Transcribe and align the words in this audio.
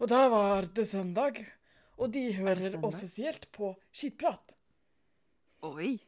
Og 0.00 0.08
da 0.08 0.20
var 0.32 0.64
det 0.72 0.86
søndag, 0.88 1.42
og 2.00 2.12
de 2.14 2.22
hører 2.32 2.78
offisielt 2.88 3.50
på 3.52 3.74
Skitprat. 3.92 4.54
Oi! 5.68 5.98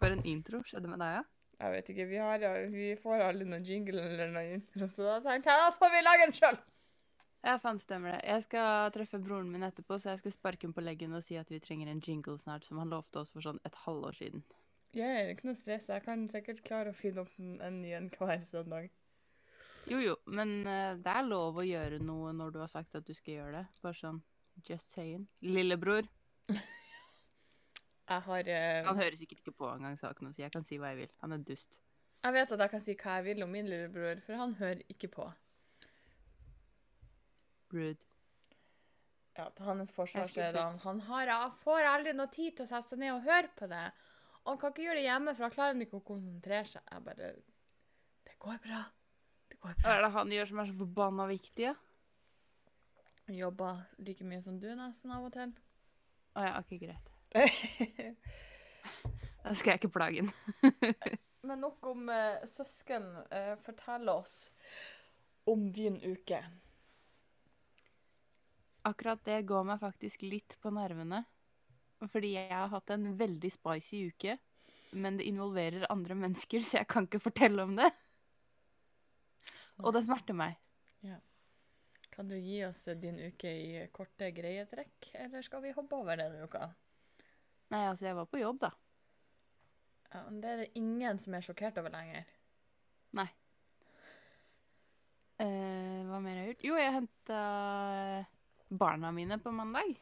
For 0.00 0.14
en 0.14 0.22
intro 0.24 0.62
skjedde 0.64 0.88
med 0.88 1.02
deg, 1.02 1.18
ja? 1.18 1.26
Jeg 1.58 1.74
vet 1.74 1.90
ikke, 1.92 2.06
vi, 2.08 2.18
har, 2.22 2.44
vi 2.72 2.88
får 3.02 3.24
aldri 3.26 3.44
noen 3.50 3.66
jingle 3.66 4.00
eller 4.00 4.30
noe 4.32 4.54
intro, 4.54 4.86
så 4.88 5.04
da 5.10 5.16
tenkte 5.24 5.52
jeg 5.52 5.60
da 5.60 5.74
får 5.76 5.92
vi 5.92 6.02
lage 6.06 6.24
den 6.24 6.36
sjøl. 6.38 6.58
Ja, 7.44 7.56
faen 7.60 7.80
stemmer 7.82 8.14
det. 8.14 8.22
Jeg 8.30 8.44
skal 8.46 8.92
treffe 8.94 9.20
broren 9.22 9.50
min 9.52 9.66
etterpå, 9.66 9.98
så 10.00 10.14
jeg 10.14 10.22
skal 10.22 10.34
sparke 10.34 10.64
ham 10.64 10.72
på 10.74 10.86
leggen 10.86 11.12
og 11.18 11.26
si 11.26 11.36
at 11.38 11.50
vi 11.52 11.60
trenger 11.62 11.90
en 11.92 12.00
jingle 12.00 12.38
snart, 12.40 12.64
som 12.64 12.80
han 12.80 12.94
lovte 12.94 13.20
oss 13.20 13.34
for 13.34 13.44
sånn 13.44 13.60
et 13.68 13.76
halvår 13.84 14.16
siden. 14.22 14.46
Jeg 14.96 15.18
er 15.20 15.34
ikke 15.34 15.50
noe 15.50 15.58
stress, 15.58 15.90
jeg 15.92 16.06
kan 16.06 16.24
sikkert 16.32 16.64
klare 16.64 16.94
å 16.94 16.96
finne 16.96 17.26
opp 17.26 17.36
en, 17.36 17.82
ny 17.82 17.92
en 17.98 18.08
hver 18.14 18.40
søndag. 18.48 18.88
Jo, 19.88 19.98
jo, 20.04 20.14
men 20.36 20.58
eh, 20.68 20.94
det 21.00 21.12
er 21.12 21.24
lov 21.24 21.60
å 21.60 21.64
gjøre 21.64 22.00
noe 22.04 22.34
når 22.36 22.52
du 22.52 22.58
har 22.60 22.70
sagt 22.70 22.96
at 22.98 23.06
du 23.08 23.14
skal 23.16 23.38
gjøre 23.38 23.60
det. 23.60 23.80
Bare 23.84 23.96
sånn 23.96 24.18
just 24.66 24.92
saying. 24.92 25.28
Lillebror. 25.40 26.08
Jeg 28.08 28.24
har 28.24 28.48
uh... 28.48 28.86
Han 28.88 28.96
hører 28.96 29.16
sikkert 29.20 29.42
ikke 29.42 29.52
på 29.52 29.68
engang 29.68 29.98
saken, 30.00 30.32
så 30.32 30.42
jeg 30.42 30.52
kan 30.52 30.64
si 30.64 30.78
hva 30.80 30.92
jeg 30.94 31.02
vil. 31.02 31.14
Han 31.22 31.36
er 31.36 31.44
dust. 31.44 31.78
Jeg 32.24 32.34
vet 32.34 32.52
at 32.52 32.62
jeg 32.64 32.72
kan 32.72 32.84
si 32.84 32.96
hva 32.98 33.16
jeg 33.18 33.26
vil 33.28 33.44
om 33.44 33.52
min 33.52 33.68
lillebror, 33.68 34.20
for 34.26 34.40
han 34.40 34.54
hører 34.58 34.84
ikke 34.92 35.10
på. 35.12 35.26
Rude. 37.72 38.00
Ja, 39.38 39.50
til 39.54 39.68
hans 39.68 39.92
forsvar 39.94 40.24
så 40.26 40.40
er 40.48 40.56
det 40.56 40.62
han, 40.64 40.78
han 40.82 41.00
har, 41.06 41.30
får 41.62 41.86
aldri 41.92 42.14
noe 42.16 42.32
tid 42.32 42.56
til 42.58 42.64
å 42.64 42.70
sette 42.72 42.90
seg 42.90 43.04
ned 43.04 43.12
og 43.14 43.28
høre 43.28 43.52
på 43.60 43.68
det. 43.70 43.84
Og 44.42 44.54
han 44.54 44.60
kan 44.62 44.72
ikke 44.72 44.86
gjøre 44.88 44.98
det 44.98 45.04
hjemme, 45.06 45.34
for 45.36 45.46
han 45.46 45.54
klarer 45.54 45.84
ikke 45.84 46.00
å 46.00 46.08
konsentrere 46.08 46.66
seg. 46.66 46.82
Jeg 46.90 47.04
bare 47.06 47.34
Det 48.26 48.34
går 48.42 48.58
bra. 48.64 48.80
Hva 49.62 49.74
er 49.90 50.04
det 50.04 50.10
han 50.14 50.32
gjør 50.32 50.50
som 50.50 50.60
er 50.62 50.68
så 50.70 50.76
forbanna 50.78 51.26
viktig, 51.30 51.70
ja? 51.70 51.74
Jobber 53.28 53.82
like 54.00 54.24
mye 54.24 54.42
som 54.44 54.56
du 54.60 54.68
nesten 54.72 55.12
av 55.12 55.26
og 55.26 55.34
til. 55.34 55.50
Å 56.38 56.44
ja, 56.46 56.52
OK, 56.60 56.76
greit. 56.80 57.16
Da 59.48 59.54
skal 59.56 59.72
jeg 59.72 59.80
ikke 59.80 59.94
plage 59.94 60.24
han. 60.24 60.30
Men 61.48 61.62
nok 61.62 61.86
om 61.88 62.08
eh, 62.12 62.42
søsken. 62.50 63.06
Eh, 63.32 63.54
fortell 63.64 64.10
oss 64.12 64.50
om 65.48 65.68
din 65.72 65.96
uke. 66.02 66.42
Akkurat 68.88 69.22
det 69.24 69.38
går 69.48 69.64
meg 69.70 69.80
faktisk 69.80 70.26
litt 70.26 70.58
på 70.60 70.72
nervene. 70.74 71.22
Fordi 72.12 72.34
jeg 72.34 72.52
har 72.52 72.68
hatt 72.74 72.92
en 72.94 73.08
veldig 73.18 73.50
spicy 73.54 74.02
uke. 74.12 74.36
Men 74.92 75.16
det 75.16 75.28
involverer 75.30 75.88
andre 75.92 76.16
mennesker, 76.18 76.64
så 76.64 76.80
jeg 76.80 76.90
kan 76.90 77.08
ikke 77.08 77.22
fortelle 77.22 77.64
om 77.64 77.74
det. 77.78 77.88
Og 79.78 79.94
det 79.94 80.04
smerter 80.06 80.36
meg. 80.36 80.58
Kan 82.10 82.30
du 82.30 82.34
gi 82.34 82.64
oss 82.66 82.80
din 82.98 83.20
uke 83.28 83.46
i 83.46 83.84
korte, 83.94 84.32
greie 84.34 84.64
trekk, 84.66 85.12
eller 85.14 85.44
skal 85.46 85.62
vi 85.62 85.74
hoppe 85.76 86.00
over 86.00 86.18
denne 86.18 86.48
uka? 86.48 86.66
Nei, 87.70 87.84
altså, 87.86 88.08
jeg 88.08 88.16
var 88.18 88.26
på 88.26 88.40
jobb, 88.40 88.58
da. 88.64 88.72
Ja, 90.08 90.24
men 90.24 90.40
det 90.42 90.50
er 90.50 90.64
det 90.64 90.72
ingen 90.80 91.20
som 91.22 91.36
er 91.36 91.44
sjokkert 91.46 91.78
over 91.78 91.94
lenger. 91.94 92.26
Eh, 95.38 95.98
hva 96.08 96.18
mer 96.18 96.34
har 96.34 96.40
jeg 96.42 96.50
gjort? 96.50 96.64
Jo, 96.66 96.78
jeg 96.80 96.94
henta 96.96 97.40
barna 98.80 99.12
mine 99.14 99.38
på 99.38 99.52
mandag. 99.54 99.92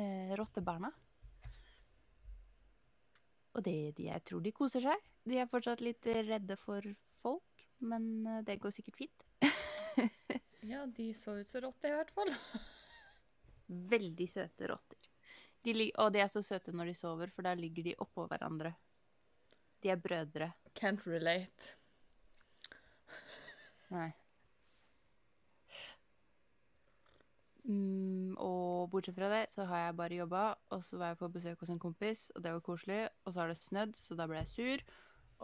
Eh, 0.00 0.32
Rottebarna. 0.38 0.88
Og 3.52 3.60
det, 3.66 3.76
de, 3.98 4.08
jeg 4.08 4.24
tror 4.24 4.40
de 4.42 4.54
koser 4.56 4.88
seg. 4.88 5.04
De 5.28 5.36
er 5.38 5.50
fortsatt 5.50 5.84
litt 5.84 6.08
redde 6.08 6.56
for 6.56 6.88
folk, 7.20 7.53
men 7.78 8.26
eh, 8.26 8.42
det 8.46 8.60
går 8.62 8.74
sikkert 8.74 9.02
fint. 9.04 9.26
Ja, 10.64 10.86
de 10.86 11.10
så 11.12 11.34
ut 11.36 11.48
som 11.48 11.60
rotter 11.60 11.92
i 11.92 11.96
hvert 11.98 12.12
fall. 12.16 12.30
Veldig 13.92 14.26
søte 14.32 14.70
rotter. 14.70 15.10
De 15.64 15.90
og 16.00 16.12
de 16.12 16.22
er 16.24 16.30
så 16.32 16.40
søte 16.44 16.72
når 16.72 16.88
de 16.88 16.94
sover, 16.96 17.28
for 17.32 17.44
der 17.44 17.60
ligger 17.60 17.84
de 17.84 17.92
oppå 18.00 18.24
hverandre. 18.30 18.72
De 19.84 19.92
er 19.92 20.00
brødre. 20.00 20.54
Can't 20.72 21.04
relate. 21.04 21.74
Nei. 23.92 24.10
Mm, 27.64 28.36
og 28.36 28.90
bortsett 28.92 29.16
fra 29.16 29.30
det, 29.32 29.44
så 29.52 29.64
har 29.68 29.86
jeg 29.86 29.96
bare 29.96 30.20
jobba, 30.20 30.44
og 30.72 30.84
så 30.84 30.96
var 31.00 31.12
jeg 31.12 31.20
på 31.20 31.28
besøk 31.32 31.60
hos 31.60 31.72
en 31.72 31.80
kompis, 31.80 32.30
og 32.34 32.44
det 32.44 32.52
var 32.52 32.64
koselig. 32.64 33.02
Og 33.24 33.32
så 33.32 33.40
har 33.40 33.52
det 33.52 33.60
snødd, 33.60 33.96
så 34.00 34.16
da 34.16 34.28
ble 34.28 34.40
jeg 34.42 34.52
sur. 34.52 34.84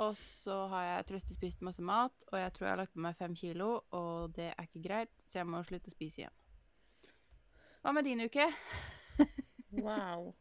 Og 0.01 0.17
så 0.17 0.55
har 0.73 0.85
jeg 0.87 1.09
trøstespist 1.11 1.65
masse 1.65 1.83
mat, 1.85 2.25
og 2.33 2.39
jeg 2.41 2.53
tror 2.57 2.67
jeg 2.67 2.73
har 2.73 2.81
lagt 2.81 2.95
på 2.95 3.03
meg 3.05 3.19
fem 3.19 3.35
kilo, 3.37 3.83
og 3.93 4.33
det 4.37 4.49
er 4.55 4.65
ikke 4.65 4.85
greit, 4.87 5.13
så 5.29 5.43
jeg 5.43 5.49
må 5.51 5.61
slutte 5.67 5.93
å 5.93 5.95
spise 5.95 6.23
igjen. 6.23 6.39
Hva 7.81 7.93
med 7.97 8.09
din 8.09 8.25
uke? 8.25 8.49
Wow. 9.71 10.33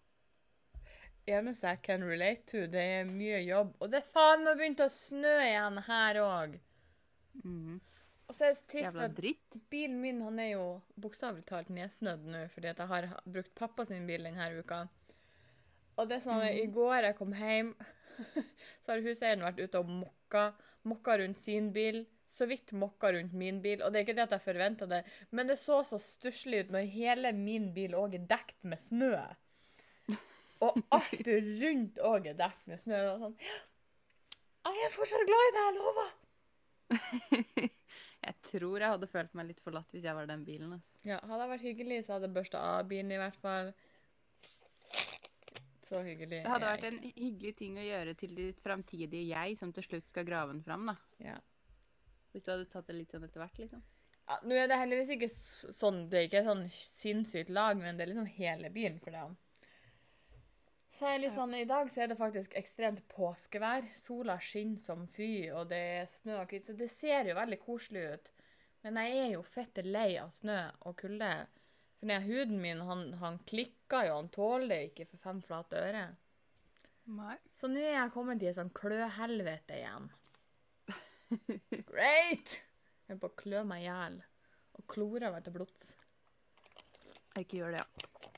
Eneste 1.29 1.69
jeg 1.69 1.81
can 1.85 2.01
relate 2.01 2.47
to, 2.49 2.63
det 2.65 2.81
er 2.81 3.03
mye 3.05 3.43
jobb. 3.45 3.75
Og 3.77 3.91
det 3.91 3.99
er 3.99 4.07
faen 4.09 4.41
meg 4.41 4.57
begynt 4.57 4.81
å 4.81 4.87
snø 4.89 5.35
igjen 5.43 5.77
her 5.85 6.17
òg. 6.23 6.55
Mm. 7.43 7.75
Og 8.29 8.33
så 8.33 8.47
er 8.47 8.55
det 8.55 8.63
trist, 8.71 8.97
at 8.97 9.69
bilen 9.69 9.99
min 10.01 10.23
han 10.25 10.41
er 10.41 10.51
jo 10.55 10.65
bokstavelig 11.01 11.45
talt 11.49 11.69
nedsnødd 11.73 12.25
nå, 12.29 12.41
fordi 12.55 12.71
at 12.71 12.81
jeg 12.81 12.91
har 12.91 13.07
brukt 13.25 13.53
pappa 13.57 13.85
sin 13.85 14.09
bil 14.09 14.25
denne 14.25 14.49
uka. 14.57 14.83
Og 15.99 16.09
det 16.09 16.17
er 16.17 16.25
sånn 16.25 16.43
at 16.45 16.57
i 16.57 16.67
går 16.73 17.09
jeg 17.09 17.17
kom 17.17 17.33
hjem, 17.37 17.75
så 18.83 18.93
har 18.93 19.03
huseieren 19.05 19.45
vært 19.45 19.61
ute 19.63 19.81
og 19.81 19.91
mokka. 20.03 20.45
Mokka 20.89 21.17
rundt 21.21 21.41
sin 21.43 21.71
bil. 21.75 22.03
Så 22.29 22.45
vidt 22.49 22.71
mokka 22.77 23.11
rundt 23.15 23.33
min 23.33 23.61
bil. 23.63 23.81
Og 23.81 23.91
det 23.91 24.01
er 24.01 24.07
ikke 24.07 24.17
det 24.19 24.27
at 24.27 24.35
jeg 24.37 24.45
forventa 24.45 24.87
det, 24.89 25.01
men 25.33 25.49
det 25.49 25.57
så 25.61 25.81
så 25.87 25.97
stusslig 26.01 26.65
ut 26.65 26.75
når 26.75 26.91
hele 26.93 27.33
min 27.33 27.71
bil 27.73 27.95
òg 27.97 28.19
er 28.19 28.27
dekt 28.29 28.59
med 28.61 28.81
snø. 28.81 29.15
Og 30.59 30.77
alt 30.93 31.27
rundt 31.63 31.99
òg 32.03 32.29
er 32.29 32.37
dekt 32.37 32.69
med 32.69 32.81
snø. 32.83 33.01
Og 33.15 33.25
sånn 33.25 33.35
Jeg 34.69 34.85
er 34.85 34.93
fortsatt 34.93 35.27
glad 35.29 35.45
i 35.47 35.53
deg, 35.57 35.65
jeg 35.65 35.77
lover! 35.79 36.15
Jeg 38.19 38.35
tror 38.43 38.83
jeg 38.83 38.91
hadde 38.91 39.07
følt 39.07 39.35
meg 39.37 39.47
litt 39.47 39.61
forlatt 39.63 39.93
hvis 39.93 40.03
jeg 40.03 40.15
var 40.15 40.27
den 40.27 40.41
bilen. 40.43 40.73
Altså. 40.75 40.91
Ja, 41.07 41.21
hadde 41.23 41.45
jeg 41.45 41.51
vært 41.53 41.65
hyggelig, 41.69 41.99
så 42.03 42.17
hadde 42.17 42.27
jeg 42.27 42.35
børsta 42.35 42.63
av 42.75 42.89
bilen 42.89 43.13
i 43.15 43.19
hvert 43.21 43.37
fall. 43.39 43.71
Så 45.89 46.03
hyggelig. 46.05 46.43
Det 46.43 46.51
hadde 46.51 46.69
vært 46.69 46.87
en 46.91 46.99
hyggelig 47.01 47.55
ting 47.57 47.77
å 47.81 47.85
gjøre 47.85 48.13
til 48.17 48.35
ditt 48.37 48.59
framtidige 48.61 49.31
jeg, 49.31 49.55
som 49.57 49.71
til 49.73 49.87
slutt 49.87 50.11
skal 50.11 50.27
grave 50.27 50.53
den 50.53 50.61
fram, 50.65 50.85
da. 50.91 50.95
Ja. 51.23 51.37
Hvis 52.29 52.45
du 52.45 52.51
hadde 52.53 52.69
tatt 52.69 52.89
det 52.91 52.99
litt 52.99 53.15
sånn 53.15 53.25
etter 53.25 53.41
hvert, 53.41 53.57
liksom. 53.57 53.81
Ja, 54.29 54.35
nå 54.45 54.53
er 54.53 54.67
det 54.69 54.77
heldigvis 54.77 55.15
ikke 55.15 55.29
sånn, 55.33 56.03
det 56.11 56.19
er 56.19 56.27
ikke 56.27 56.45
sånn 56.45 56.67
sinnssykt 56.69 57.49
lag, 57.49 57.79
men 57.81 57.97
det 57.97 58.05
er 58.05 58.11
liksom 58.11 58.29
hele 58.35 58.69
bilen 58.73 58.99
for 59.01 59.17
det. 59.17 59.23
Så 60.99 61.07
er 61.09 61.21
litt 61.23 61.33
sånn, 61.33 61.55
I 61.57 61.65
dag 61.65 61.89
så 61.89 62.03
er 62.03 62.11
det 62.11 62.19
faktisk 62.19 62.53
ekstremt 62.59 63.01
påskevær. 63.09 63.87
Sola 63.97 64.35
skinner 64.43 64.81
som 64.83 65.07
fy, 65.09 65.47
og 65.49 65.71
det 65.71 65.79
er 65.95 66.11
snø 66.11 66.37
og 66.43 66.53
hvitt, 66.53 66.69
så 66.69 66.75
det 66.77 66.91
ser 66.93 67.31
jo 67.31 67.37
veldig 67.39 67.59
koselig 67.63 68.03
ut. 68.13 68.29
Men 68.85 68.99
jeg 69.01 69.21
er 69.23 69.31
jo 69.33 69.41
fette 69.47 69.81
lei 69.85 70.11
av 70.21 70.29
snø 70.35 70.59
og 70.85 70.97
kulde. 70.99 71.31
For 71.99 72.07
den 72.07 72.23
huden 72.23 72.61
min, 72.63 72.81
han, 72.87 73.13
han 73.19 73.39
klikker 73.49 74.07
jo, 74.07 74.15
han 74.21 74.31
tåler 74.31 74.71
det 74.71 74.79
ikke 74.89 75.09
for 75.11 75.23
fem 75.25 75.41
flate 75.43 75.81
øre. 75.83 76.05
Nei. 77.09 77.35
Så 77.57 77.67
nå 77.67 77.81
er 77.81 77.97
jeg 77.97 78.13
kommet 78.13 78.43
i 78.43 78.49
et 78.51 78.55
sånt 78.55 78.73
kløhelvete 78.77 79.79
igjen. 79.79 80.07
Great! 81.89 82.59
Jeg 83.09 83.15
er 83.17 83.19
på 83.21 83.31
å 83.31 83.37
klø 83.41 83.63
meg 83.67 83.83
i 83.83 83.87
hjel. 83.89 84.19
Og 84.79 84.85
klore 84.93 85.31
meg 85.33 85.43
til 85.43 85.57
blods. 85.57 85.89
Ikke 87.39 87.59
gjør 87.59 87.75
det, 87.75 87.81
ja. 87.83 88.29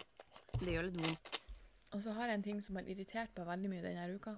Det 0.62 0.74
gjør 0.74 0.88
litt 0.88 1.02
vondt. 1.04 1.38
Og 1.92 2.02
så 2.06 2.16
har 2.16 2.32
jeg 2.32 2.40
en 2.40 2.46
ting 2.46 2.62
som 2.64 2.80
har 2.80 2.88
irritert 2.90 3.36
meg 3.38 3.50
veldig 3.52 3.72
mye 3.72 3.84
denne 3.84 4.08
uka. 4.16 4.34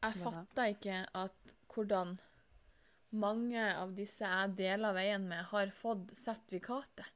Jeg 0.00 0.16
fatter 0.22 0.72
ikke 0.72 1.00
at 1.20 1.54
hvordan 1.70 2.14
mange 3.10 3.62
av 3.74 3.94
disse 3.96 4.26
jeg 4.26 4.54
deler 4.58 4.94
veien 4.94 5.24
med, 5.26 5.44
har 5.50 5.72
fått 5.74 6.12
sertifikatet. 6.18 7.08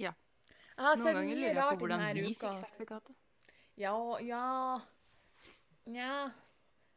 Ja. 0.00 0.14
Noen 0.78 1.04
ganger 1.04 1.36
lurer 1.36 1.58
jeg 1.58 1.66
på 1.68 1.84
hvordan 1.84 2.06
vi 2.16 2.24
fikk 2.32 2.48
sertifikatet. 2.60 3.18
Ja, 3.80 3.96
ja 4.24 4.46
Nja. 5.90 6.30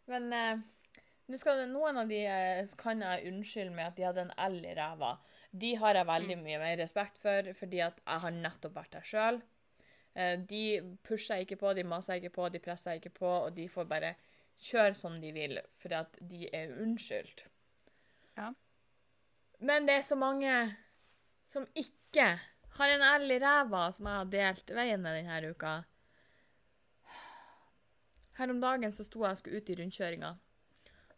Men 0.05 0.33
eh, 0.33 1.37
skal 1.41 1.63
noen 1.71 1.97
av 1.97 2.09
de 2.09 2.19
eh, 2.29 2.75
kan 2.77 3.01
jeg 3.01 3.31
unnskylde 3.31 3.73
med 3.73 3.87
at 3.89 3.97
de 3.97 4.05
hadde 4.05 4.25
en 4.27 4.35
L 4.45 4.59
i 4.61 4.75
ræva. 4.77 5.15
De 5.51 5.73
har 5.81 5.97
jeg 5.97 6.09
veldig 6.11 6.37
mye 6.43 6.61
mer 6.61 6.77
respekt 6.77 7.17
for, 7.21 7.49
fordi 7.57 7.81
at 7.85 8.01
jeg 8.03 8.23
har 8.27 8.37
nettopp 8.37 8.77
vært 8.77 8.93
der 8.97 9.09
sjøl. 9.09 9.41
Eh, 10.13 10.37
de 10.37 10.97
pusher 11.03 11.41
jeg 11.41 11.49
ikke 11.49 11.61
på, 11.63 11.73
de 11.73 11.87
maser 11.87 12.15
jeg 12.15 12.25
ikke 12.25 12.37
på, 12.37 12.49
de 12.53 12.61
presser 12.63 12.93
jeg 12.93 13.03
ikke 13.03 13.17
på, 13.19 13.31
og 13.47 13.55
de 13.57 13.67
får 13.71 13.89
bare 13.89 14.13
kjøre 14.61 14.95
som 14.97 15.17
de 15.21 15.31
vil, 15.35 15.59
for 15.81 15.93
at 15.97 16.17
de 16.21 16.47
er 16.53 16.73
unnskyldt. 16.81 17.45
Ja. 18.37 18.51
Men 19.59 19.87
det 19.87 19.99
er 19.99 20.07
så 20.07 20.17
mange 20.19 20.53
som 21.47 21.67
ikke 21.77 22.27
har 22.77 22.91
en 22.91 23.05
L 23.21 23.31
i 23.31 23.39
ræva, 23.39 23.89
som 23.91 24.07
jeg 24.09 24.19
har 24.19 24.31
delt 24.31 24.73
veien 24.75 25.03
med 25.03 25.19
denne 25.19 25.51
uka. 25.51 25.75
Her 28.35 28.51
om 28.51 28.59
dagen 28.59 28.91
så 28.91 29.05
sto 29.07 29.23
jeg 29.23 29.37
og 29.37 29.39
skulle 29.39 29.61
ut 29.61 29.69
i 29.71 29.77
rundkjøringa. 29.79 30.35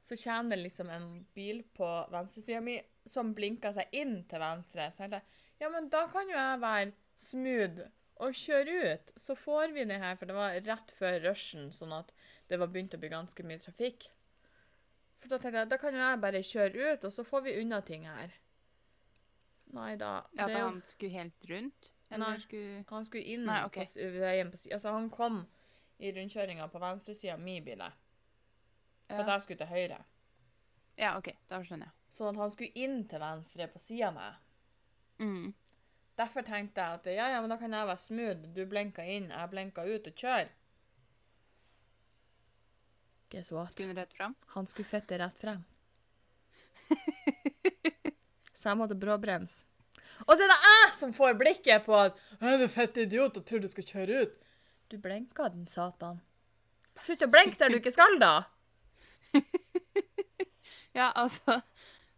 så 0.08 0.16
kommer 0.16 0.50
det 0.50 0.64
liksom 0.64 0.90
en 0.90 1.26
bil 1.34 1.64
på 1.74 1.88
venstresida 2.12 2.62
mi 2.62 2.78
som 3.06 3.34
blinker 3.36 3.74
seg 3.76 3.90
inn 3.92 4.22
til 4.30 4.40
venstre. 4.40 4.92
Så 4.92 5.04
jeg 5.04 5.12
tenkte 5.12 5.22
ja, 5.60 5.70
men 5.74 5.90
da 5.90 6.06
kan 6.08 6.30
jo 6.30 6.38
jeg 6.38 6.62
være 6.62 6.92
smooth 7.18 7.88
og 8.24 8.36
kjøre 8.38 8.94
ut. 8.94 9.12
Så 9.20 9.36
får 9.38 9.74
vi 9.76 9.86
det 9.90 10.00
her, 10.02 10.16
for 10.20 10.30
det 10.30 10.38
var 10.38 10.58
rett 10.66 10.94
før 10.98 11.20
rushen, 11.28 11.70
sånn 11.74 11.96
at 11.98 12.14
det 12.50 12.60
var 12.62 12.72
begynt 12.72 12.96
å 12.96 13.02
bli 13.02 13.12
ganske 13.12 13.46
mye 13.46 13.62
trafikk. 13.62 14.10
For 15.22 15.32
da 15.32 15.40
tenkte 15.42 15.64
jeg 15.64 15.72
da 15.72 15.80
kan 15.82 15.96
jo 15.98 16.02
jeg 16.04 16.24
bare 16.24 16.44
kjøre 16.46 16.92
ut, 16.94 17.08
og 17.08 17.14
så 17.14 17.26
får 17.28 17.46
vi 17.48 17.56
unna 17.62 17.82
ting 17.86 18.06
her. 18.10 18.34
Nei 19.76 19.94
da. 20.00 20.12
Ja, 20.38 20.48
er 20.48 20.62
han 20.62 20.82
skulle 20.88 21.18
helt 21.18 21.48
rundt? 21.50 21.92
Eller 22.10 22.24
Nei. 22.24 22.40
skulle 22.40 22.84
Han 22.88 23.06
skulle 23.06 23.24
inn 23.28 23.44
Nei, 23.44 23.64
okay. 23.68 23.84
på 23.84 24.12
veien 24.22 24.52
på 24.52 24.60
Altså, 24.72 24.94
han 24.96 25.10
kom 25.12 25.42
i 26.00 26.12
rundkjøringa 26.16 26.70
på 26.72 26.80
venstresida 26.80 27.34
av 27.34 27.42
min 27.44 27.66
bil, 27.66 27.82
for 29.10 29.24
at 29.24 29.32
jeg 29.34 29.44
skulle 29.44 29.60
til 29.64 29.72
høyre. 29.74 29.98
ja, 30.98 31.18
OK. 31.18 31.32
Da 31.50 31.60
skjønner 31.66 31.90
jeg. 31.90 31.96
Sånn 32.16 32.32
at 32.32 32.42
han 32.42 32.54
skulle 32.54 32.86
inn 32.86 33.02
til 33.10 33.22
venstre 33.22 33.68
på 33.74 33.82
sida 33.82 34.12
av 34.12 34.16
meg. 34.16 34.38
Mm. 35.20 35.54
Derfor 36.18 36.42
tenkte 36.42 36.82
jeg 36.82 37.00
at 37.00 37.10
ja, 37.14 37.28
ja, 37.36 37.42
men 37.44 37.52
da 37.52 37.60
kan 37.62 37.74
jeg 37.74 37.88
være 37.88 38.02
smooth. 38.02 38.48
Du 38.56 38.64
blinka 38.70 39.06
inn, 39.06 39.30
jeg 39.30 39.52
blinka 39.52 39.86
ut 39.86 40.08
og 40.10 40.22
kjør. 40.24 40.50
Guess 43.30 43.52
what? 43.52 43.74
Skulle 43.76 43.94
rett 43.98 44.14
frem? 44.16 44.34
Han 44.56 44.70
skulle 44.72 44.90
fette 44.90 45.20
rett 45.20 45.42
frem. 45.42 45.66
Så 48.58 48.72
jeg 48.72 48.80
måtte 48.80 48.98
bråbremse. 48.98 49.66
Og 50.26 50.32
så 50.34 50.42
er 50.42 50.50
det 50.50 50.58
jeg 50.66 50.94
som 50.98 51.12
får 51.14 51.36
blikket 51.38 51.86
på 51.86 51.94
at 51.94 52.16
'Du 52.42 52.68
fette 52.74 53.04
idiot 53.06 53.38
og 53.38 53.46
tror 53.46 53.60
du 53.62 53.68
skal 53.68 53.86
kjøre 53.86 54.22
ut. 54.24 54.38
Du 54.90 54.98
blinka, 54.98 55.50
den 55.54 55.68
satan. 55.68 56.22
Slutt 57.04 57.22
å 57.22 57.30
blenke 57.30 57.60
der 57.60 57.70
du 57.70 57.78
ikke 57.78 57.94
skal, 57.94 58.18
da. 58.20 58.48
Ja, 60.98 61.12
altså 61.14 61.62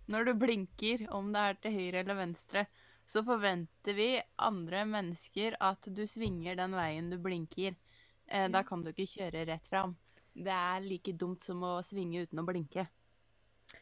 Når 0.07 0.23
du 0.25 0.33
blinker, 0.39 1.03
om 1.11 1.33
det 1.33 1.41
er 1.41 1.57
til 1.59 1.73
høyre 1.75 1.99
eller 1.99 2.15
venstre, 2.15 2.65
så 3.09 3.23
forventer 3.25 3.95
vi 3.97 4.09
andre 4.45 4.83
mennesker 4.85 5.55
at 5.65 5.87
du 5.89 6.03
svinger 6.07 6.59
den 6.59 6.75
veien 6.77 7.09
du 7.09 7.17
blinker. 7.17 7.73
Eh, 8.29 8.45
da 8.53 8.61
kan 8.67 8.83
du 8.85 8.91
ikke 8.91 9.07
kjøre 9.15 9.47
rett 9.49 9.65
fram. 9.71 9.95
Det 10.33 10.53
er 10.53 10.85
like 10.85 11.15
dumt 11.17 11.41
som 11.43 11.63
å 11.65 11.79
svinge 11.85 12.21
uten 12.27 12.41
å 12.41 12.45
blinke. 12.45 12.85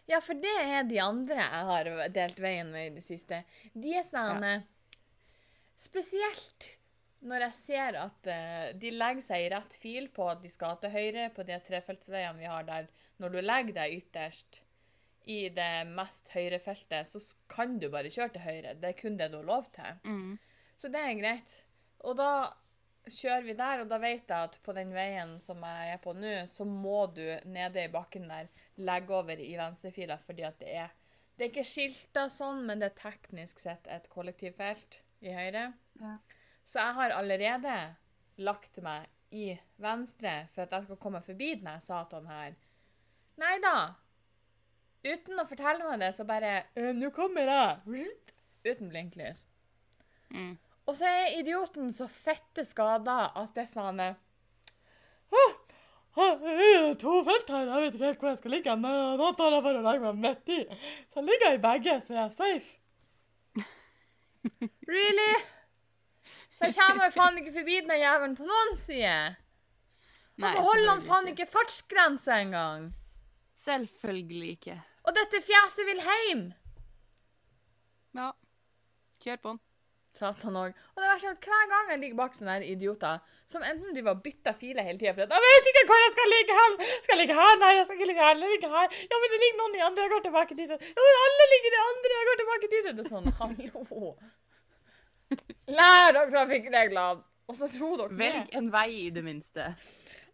Ja, 0.08 0.22
for 0.24 0.40
det 0.40 0.54
er 0.64 0.88
de 0.88 1.00
andre 1.04 1.42
jeg 1.42 1.68
har 1.72 1.90
delt 2.16 2.40
veien 2.40 2.72
med 2.72 2.88
i 2.88 2.96
det 2.96 3.04
siste. 3.04 3.42
De 3.76 3.98
er 4.00 4.08
sånn 4.08 4.44
ja. 4.48 4.58
Spesielt 5.78 6.72
når 7.28 7.48
jeg 7.48 7.58
ser 7.58 7.98
at 8.00 8.30
uh, 8.32 8.72
de 8.80 8.94
legger 8.96 9.26
seg 9.26 9.44
i 9.44 9.52
rett 9.52 9.76
fil 9.82 10.08
på 10.14 10.26
at 10.32 10.40
de 10.42 10.50
skal 10.54 10.80
til 10.82 10.94
høyre 10.94 11.28
på 11.36 11.44
de 11.46 11.60
trefeltsveiene 11.68 12.40
vi 12.40 12.48
har 12.50 12.66
der. 12.68 12.88
Når 13.22 13.36
du 13.36 13.40
legger 13.44 13.76
deg 13.82 14.00
ytterst 14.00 14.62
i 15.28 15.50
det 15.52 15.88
mest 15.92 16.30
høyre 16.32 16.60
feltet, 16.64 17.10
så 17.10 17.20
kan 17.52 17.76
du 17.82 17.90
bare 17.92 18.12
kjøre 18.14 18.34
til 18.36 18.46
høyre. 18.46 18.78
Det 18.80 18.94
er 18.94 19.00
kun 19.00 19.18
det 19.20 19.28
du 19.34 19.42
har 19.42 19.50
lov 19.50 19.68
til. 19.76 20.00
Mm. 20.08 20.38
Så 20.80 20.92
det 20.94 21.02
er 21.04 21.20
greit. 21.20 21.56
Og 22.08 22.16
da 22.20 22.32
kjører 23.08 23.44
vi 23.48 23.56
der, 23.58 23.82
og 23.84 23.92
da 23.92 24.00
vet 24.02 24.30
jeg 24.30 24.50
at 24.50 24.58
på 24.64 24.76
den 24.76 24.94
veien 24.96 25.36
som 25.44 25.64
jeg 25.64 25.92
er 25.96 26.00
på 26.04 26.14
nå, 26.16 26.34
så 26.52 26.68
må 26.68 27.06
du 27.16 27.26
nede 27.50 27.84
i 27.84 27.92
bakken 27.92 28.28
der 28.30 28.48
legge 28.80 29.16
over 29.16 29.40
i 29.44 29.52
venstrefila, 29.60 30.20
fordi 30.24 30.48
at 30.48 30.64
det 30.64 30.78
er 30.86 30.96
Det 31.38 31.46
er 31.46 31.52
ikke 31.52 31.70
skilta 31.70 32.24
sånn, 32.34 32.64
men 32.66 32.80
det 32.82 32.88
er 32.88 32.98
teknisk 32.98 33.60
sett 33.62 33.86
et 33.94 34.08
kollektivfelt 34.10 35.04
i 35.22 35.36
høyre. 35.36 35.68
Ja. 36.02 36.16
Så 36.66 36.80
jeg 36.82 36.96
har 36.98 37.14
allerede 37.14 37.76
lagt 38.42 38.80
meg 38.82 39.06
i 39.30 39.52
venstre 39.78 40.48
for 40.56 40.64
at 40.66 40.74
jeg 40.74 40.88
skal 40.88 41.00
komme 41.04 41.22
forbi 41.22 41.52
denne 41.60 41.76
satan 41.86 42.26
her. 42.26 42.58
Nei 43.38 43.54
da. 43.62 43.76
Uten 45.07 45.39
å 45.39 45.45
fortelle 45.48 45.86
meg 45.88 46.01
det, 46.01 46.13
så 46.15 46.25
bare 46.27 46.54
«Eh, 46.75 46.94
Nå 46.95 47.12
kommer 47.15 47.48
jeg! 47.48 48.07
Uten 48.68 48.89
blinklys. 48.92 49.45
Mm. 50.33 50.57
Og 50.88 50.95
så 50.98 51.07
er 51.07 51.38
idioten 51.39 51.94
så 51.95 52.07
fette 52.12 52.65
skada 52.68 53.30
at 53.36 53.54
det 53.56 53.65
er 53.65 53.71
sånn 53.71 54.01
«Åh, 54.04 55.56
åh, 56.18 56.44
det 56.44 56.57
er 56.65 56.94
To 57.01 57.19
felt 57.27 57.51
her, 57.51 57.68
jeg 57.68 57.83
vet 57.83 57.98
ikke 57.98 58.09
helt 58.09 58.21
hvor 58.24 58.31
jeg 58.31 58.42
skal 58.42 58.56
ligge. 58.56 58.75
Nå, 58.80 58.94
nå 59.19 59.31
tar 59.39 59.56
jeg 59.56 59.65
bare 59.65 59.81
og 59.81 59.88
legger 59.88 60.06
meg 60.07 60.21
midt 60.24 60.54
i. 60.56 60.62
Så 61.12 61.21
jeg 61.21 61.30
ligger 61.30 61.57
i 61.57 61.63
begge, 61.68 61.98
så 62.04 62.15
jeg 62.18 62.24
er 62.25 62.36
safe. 62.36 62.69
Really? 64.88 65.33
Så 66.57 66.69
jeg 66.69 66.77
kommer 66.80 67.12
faen 67.13 67.38
ikke 67.42 67.54
forbi 67.59 67.81
den 67.83 68.00
jævelen 68.00 68.38
på 68.38 68.48
noen 68.48 68.77
side. 68.81 69.18
Og 70.38 70.45
så 70.48 70.62
holder 70.63 70.89
han 70.89 71.04
faen 71.06 71.27
ikke. 71.33 71.45
fartsgrense 71.50 72.33
engang. 72.33 72.88
Selvfølgelig 73.68 74.50
ikke. 74.56 74.77
Og 75.07 75.15
dette 75.15 75.39
fjeset 75.44 75.88
vil 75.88 76.04
hjem. 76.04 76.44
Ja. 78.18 78.33
Kjør 79.24 79.39
på 79.44 79.54
den. 79.54 79.63
Satan 80.18 80.57
òg. 80.57 80.77
Og 80.95 81.01
det 81.01 81.09
verste 81.12 81.30
er 81.30 81.36
at 81.36 81.48
hver 81.48 81.65
gang 81.71 81.92
jeg 81.92 82.00
ligger 82.01 82.18
bak 82.18 82.36
sånne 82.36 82.56
her 82.57 82.65
idioter 82.65 83.19
som 83.51 83.63
enten 83.63 83.94
driver 83.94 84.15
og 84.15 84.24
bytter 84.25 84.56
filer 84.57 84.88
hele 84.88 84.98
tida 85.00 85.13
for 85.13 85.27
at 85.27 85.33
'Jeg 85.36 85.44
vet 85.45 85.69
ikke 85.71 85.83
hvor 85.89 86.00
jeg 86.04 86.13
skal 86.15 86.31
ligge 86.36 86.56
hen! 86.59 86.74
Skal 87.04 87.13
jeg 87.13 87.21
ligge 87.21 87.36
her? 87.39 87.54
Nei, 87.62 87.71
jeg 87.77 87.86
skal 87.86 87.98
ikke 87.98 88.09
ligge 88.12 88.25
her. 88.25 88.33
Eller 88.36 88.54
ligge 88.54 88.71
her. 88.75 88.88
Ja, 89.12 89.15
men 89.21 89.27
det 89.33 89.39
ligger 89.44 89.57
noen 89.62 89.75
i 89.77 89.86
andre. 89.88 90.01
Jeg 90.04 90.12
går 90.15 90.24
tilbake 90.25 90.57
dit. 90.59 90.69
Ja, 90.98 91.01
men 91.06 91.21
alle 91.25 91.45
ligger 91.54 91.69
i 91.69 91.75
det 91.75 91.83
andre. 91.92 92.12
Jeg 92.18 92.27
går 92.30 92.38
tilbake 92.42 92.68
dit. 92.74 92.83
Det 92.98 93.06
er 93.06 93.09
sånn, 93.13 93.30
hallo. 93.39 94.04
Lær 95.77 96.12
dere 96.15 96.31
trafikkreglene! 96.33 97.24
Og 97.48 97.56
så 97.56 97.68
tror 97.77 97.95
dere 98.01 98.09
det. 98.09 98.19
Velg 98.25 98.57
en 98.59 98.71
vei, 98.71 98.92
i 99.06 99.09
det 99.09 99.24
minste. 99.24 99.69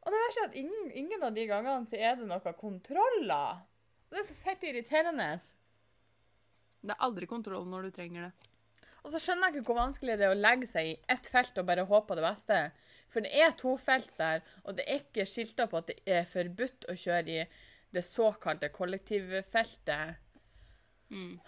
Og 0.03 0.11
det 0.11 0.19
verste 0.23 0.41
er 0.41 0.49
at 0.49 0.55
ingen, 0.63 0.91
ingen 0.91 1.23
av 1.23 1.35
de 1.35 1.45
gangene 1.47 1.85
så 1.89 1.99
er 1.99 2.15
det 2.17 2.25
noen 2.27 2.57
kontroller. 2.57 3.61
Og 4.13 4.19
det 4.19 4.27
er 4.27 4.29
så 4.29 4.35
fett 4.37 4.63
irriterende. 4.69 5.27
Det 6.85 6.93
er 6.93 6.99
aldri 7.01 7.25
kontroll 7.25 7.63
når 7.65 7.87
du 7.87 7.95
trenger 7.95 8.27
det. 8.27 8.49
Og 9.01 9.09
så 9.09 9.17
skjønner 9.17 9.49
jeg 9.49 9.55
ikke 9.55 9.71
hvor 9.71 9.79
vanskelig 9.79 10.17
det 10.19 10.27
er 10.27 10.35
å 10.35 10.37
legge 10.37 10.67
seg 10.69 10.89
i 10.91 10.97
ett 11.09 11.25
felt 11.33 11.57
og 11.57 11.65
bare 11.65 11.87
håpe 11.89 12.11
på 12.11 12.17
det 12.19 12.23
beste. 12.27 12.59
For 13.09 13.25
det 13.25 13.31
er 13.41 13.55
to 13.57 13.73
felt 13.81 14.13
der, 14.19 14.43
og 14.61 14.77
det 14.77 14.85
er 14.85 15.01
ikke 15.01 15.25
skilta 15.25 15.65
på 15.71 15.81
at 15.81 15.89
det 15.89 15.97
er 16.05 16.29
forbudt 16.29 16.85
å 16.93 16.93
kjøre 16.93 17.39
i 17.39 17.47
det 17.97 18.03
såkalte 18.05 18.69
kollektivfeltet. 18.75 20.21
Mm. 21.09 21.39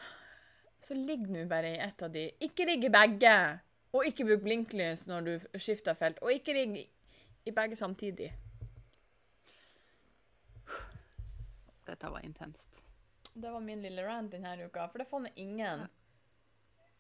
Så 0.82 0.98
ligg 0.98 1.30
nå 1.30 1.46
bare 1.50 1.76
i 1.76 1.84
ett 1.86 2.02
av 2.02 2.18
de. 2.18 2.32
Ikke 2.50 2.66
ligg 2.66 2.90
i 2.90 2.94
begge! 2.98 3.36
Og 3.94 4.10
ikke 4.10 4.26
bruk 4.26 4.42
blinklys 4.42 5.06
når 5.06 5.30
du 5.30 5.62
skifter 5.62 5.94
felt. 5.94 6.18
Og 6.26 6.34
ikke 6.34 6.58
ligg 6.58 6.82
i 6.82 7.54
begge 7.54 7.78
samtidig. 7.78 8.34
Dette 12.06 12.14
var 12.14 12.26
intenst. 12.26 12.82
Det 13.34 13.52
var 13.52 13.62
min 13.66 13.82
lille 13.82 14.04
rant 14.06 14.30
denne 14.30 14.52
uka, 14.62 14.84
for 14.86 15.02
det 15.02 15.08
er 15.08 15.10
faen 15.10 15.24
ingen 15.42 15.88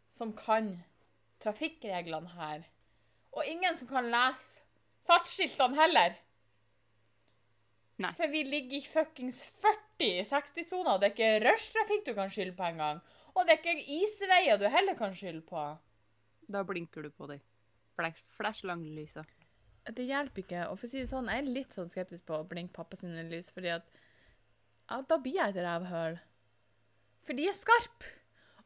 som 0.10 0.32
kan 0.34 0.72
trafikkreglene 1.44 2.32
her. 2.34 2.64
Og 3.38 3.46
ingen 3.46 3.78
som 3.78 3.86
kan 3.92 4.08
lese 4.10 4.64
fartsskiltene 5.06 5.78
heller. 5.78 6.16
Nei. 8.02 8.10
For 8.18 8.34
vi 8.34 8.42
ligger 8.48 8.80
i 8.80 8.88
fuckings 8.96 9.44
40 9.62 10.08
i 10.08 10.24
60-sona, 10.26 10.96
og 10.96 11.04
det 11.04 11.12
er 11.12 11.14
ikke 11.14 11.44
rushtrafikk 11.44 12.10
du 12.10 12.16
kan 12.18 12.34
skylde 12.34 12.56
på 12.58 12.66
engang. 12.72 13.04
Og 13.36 13.46
det 13.46 13.54
er 13.54 13.62
ikke 13.62 14.00
isveier 14.00 14.58
du 14.58 14.66
heller 14.74 14.98
kan 14.98 15.14
skylde 15.14 15.46
på. 15.46 15.68
Da 16.50 16.64
blinker 16.66 17.06
du 17.06 17.12
på 17.14 17.30
dem. 17.30 17.46
Flash, 17.94 18.26
flash 18.40 18.66
langlysa. 18.66 19.22
Det 19.86 20.10
hjelper 20.10 20.42
ikke. 20.42 20.66
Og 20.72 20.82
for 20.82 20.90
å 20.90 20.96
si 20.96 21.04
det 21.04 21.14
sånn, 21.14 21.30
jeg 21.30 21.46
er 21.46 21.54
litt 21.60 21.78
sånn 21.78 21.94
skeptisk 21.94 22.26
på 22.26 22.40
å 22.42 22.50
blinke 22.50 22.74
pappa 22.74 22.98
sine 22.98 23.28
lys, 23.30 23.54
fordi 23.54 23.76
at 23.78 24.02
ja, 24.90 25.02
da 25.10 25.18
blir 25.22 25.40
jeg 25.40 25.54
et 25.54 25.64
rævhøl. 25.66 26.20
For 27.26 27.38
de 27.38 27.48
er 27.50 27.58
skarpe. 27.58 28.12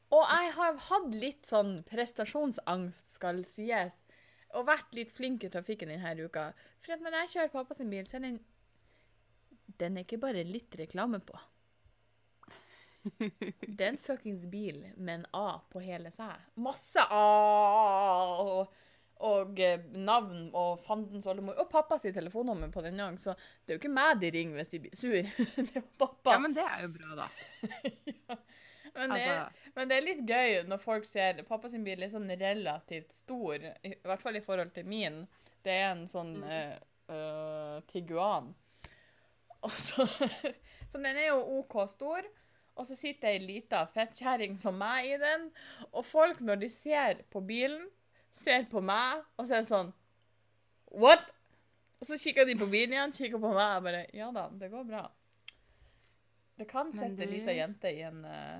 Og 0.09 0.25
jeg 0.25 0.53
har 0.55 0.79
hatt 0.87 1.11
litt 1.21 1.45
sånn 1.45 1.83
prestasjonsangst, 1.89 3.11
skal 3.13 3.43
sies, 3.45 3.99
og 4.57 4.65
vært 4.65 4.95
litt 4.97 5.11
flink 5.13 5.45
i 5.45 5.51
trafikken 5.53 5.91
denne 5.93 6.15
uka. 6.25 6.47
For 6.81 6.97
når 6.97 7.19
jeg 7.21 7.33
kjører 7.35 7.53
pappa 7.53 7.77
sin 7.77 7.91
bil, 7.93 8.07
så 8.09 8.17
er 8.17 8.25
den 8.25 8.39
Den 9.79 9.97
er 9.97 10.03
ikke 10.03 10.17
bare 10.19 10.43
litt 10.43 10.75
reklame 10.75 11.19
på. 11.21 11.37
Det 13.19 13.85
er 13.85 13.91
en 13.93 14.01
fuckings 14.01 14.43
bil 14.49 14.81
med 14.97 15.13
en 15.13 15.25
A 15.37 15.59
på 15.71 15.79
hele 15.79 16.11
seg. 16.11 16.41
Masse 16.59 16.99
A 16.99 17.21
og, 18.43 18.73
og 19.19 19.59
eh, 19.59 19.81
navn 19.99 20.49
og 20.55 20.79
fandens 20.85 21.27
oldemor. 21.27 21.57
Og 21.59 21.69
pappas 21.71 22.05
telefonnummer 22.07 22.71
på 22.71 22.83
den 22.85 22.99
gang, 22.99 23.17
så 23.19 23.35
det 23.35 23.73
er 23.73 23.77
jo 23.77 23.81
ikke 23.81 23.91
meg 23.91 24.21
de 24.21 24.31
ringer 24.35 24.59
hvis 24.61 24.71
de 24.71 24.81
blir 24.85 24.95
sur. 24.95 25.31
det 25.55 25.65
er 25.67 25.81
jo 25.81 25.87
pappa. 25.99 26.35
Ja, 26.35 26.39
men 26.43 26.55
det 26.55 26.63
er 26.63 26.85
jo 26.85 26.93
bra, 26.95 27.25
da. 27.25 28.39
Men 28.99 29.13
det, 29.13 29.19
er, 29.21 29.37
Altså, 29.39 29.71
men 29.75 29.89
det 29.89 29.95
er 29.95 30.03
litt 30.03 30.21
gøy 30.27 30.55
når 30.67 30.79
folk 30.81 31.05
ser 31.07 31.37
Pappa 31.47 31.69
sin 31.71 31.85
bil 31.85 32.01
er 32.03 32.09
sånn 32.11 32.25
relativt 32.27 33.13
stor, 33.15 33.61
i 33.85 33.93
hvert 34.03 34.23
fall 34.23 34.35
i 34.35 34.41
forhold 34.43 34.73
til 34.75 34.89
min. 34.89 35.21
Det 35.63 35.71
er 35.71 35.91
en 35.91 36.01
sånn 36.09 36.33
mm. 36.41 36.81
uh, 37.13 37.77
Tiguan. 37.87 38.49
Så, 39.77 40.03
så 40.89 40.97
den 40.97 41.13
er 41.13 41.29
jo 41.29 41.61
OK 41.61 41.77
stor. 41.93 42.27
Og 42.79 42.87
så 42.87 42.95
sitter 42.95 43.33
ei 43.33 43.39
lita 43.43 43.85
fettkjerring 43.91 44.57
som 44.59 44.77
meg 44.79 45.13
i 45.13 45.17
den. 45.21 45.47
Og 45.91 46.03
folk, 46.07 46.41
når 46.43 46.61
de 46.63 46.69
ser 46.73 47.23
på 47.31 47.43
bilen, 47.45 47.87
ser 48.35 48.65
på 48.71 48.81
meg, 48.85 49.23
og 49.37 49.47
så 49.47 49.59
er 49.59 49.63
det 49.63 49.71
sånn 49.71 49.93
What? 50.99 51.31
Og 51.99 52.07
så 52.09 52.17
kikker 52.17 52.47
de 52.47 52.55
på 52.57 52.67
bilen 52.71 52.95
igjen, 52.95 53.13
kikker 53.13 53.41
på 53.41 53.51
meg 53.53 53.77
og 53.77 53.87
bare 53.89 54.05
Ja 54.15 54.29
da, 54.35 54.47
det 54.49 54.71
går 54.71 54.85
bra. 54.87 55.03
Det 56.59 56.67
kan 56.67 56.91
sette 56.95 57.23
ei 57.23 57.31
lita 57.37 57.55
jente 57.55 57.91
i 57.95 58.01
en 58.03 58.23
uh... 58.27 58.59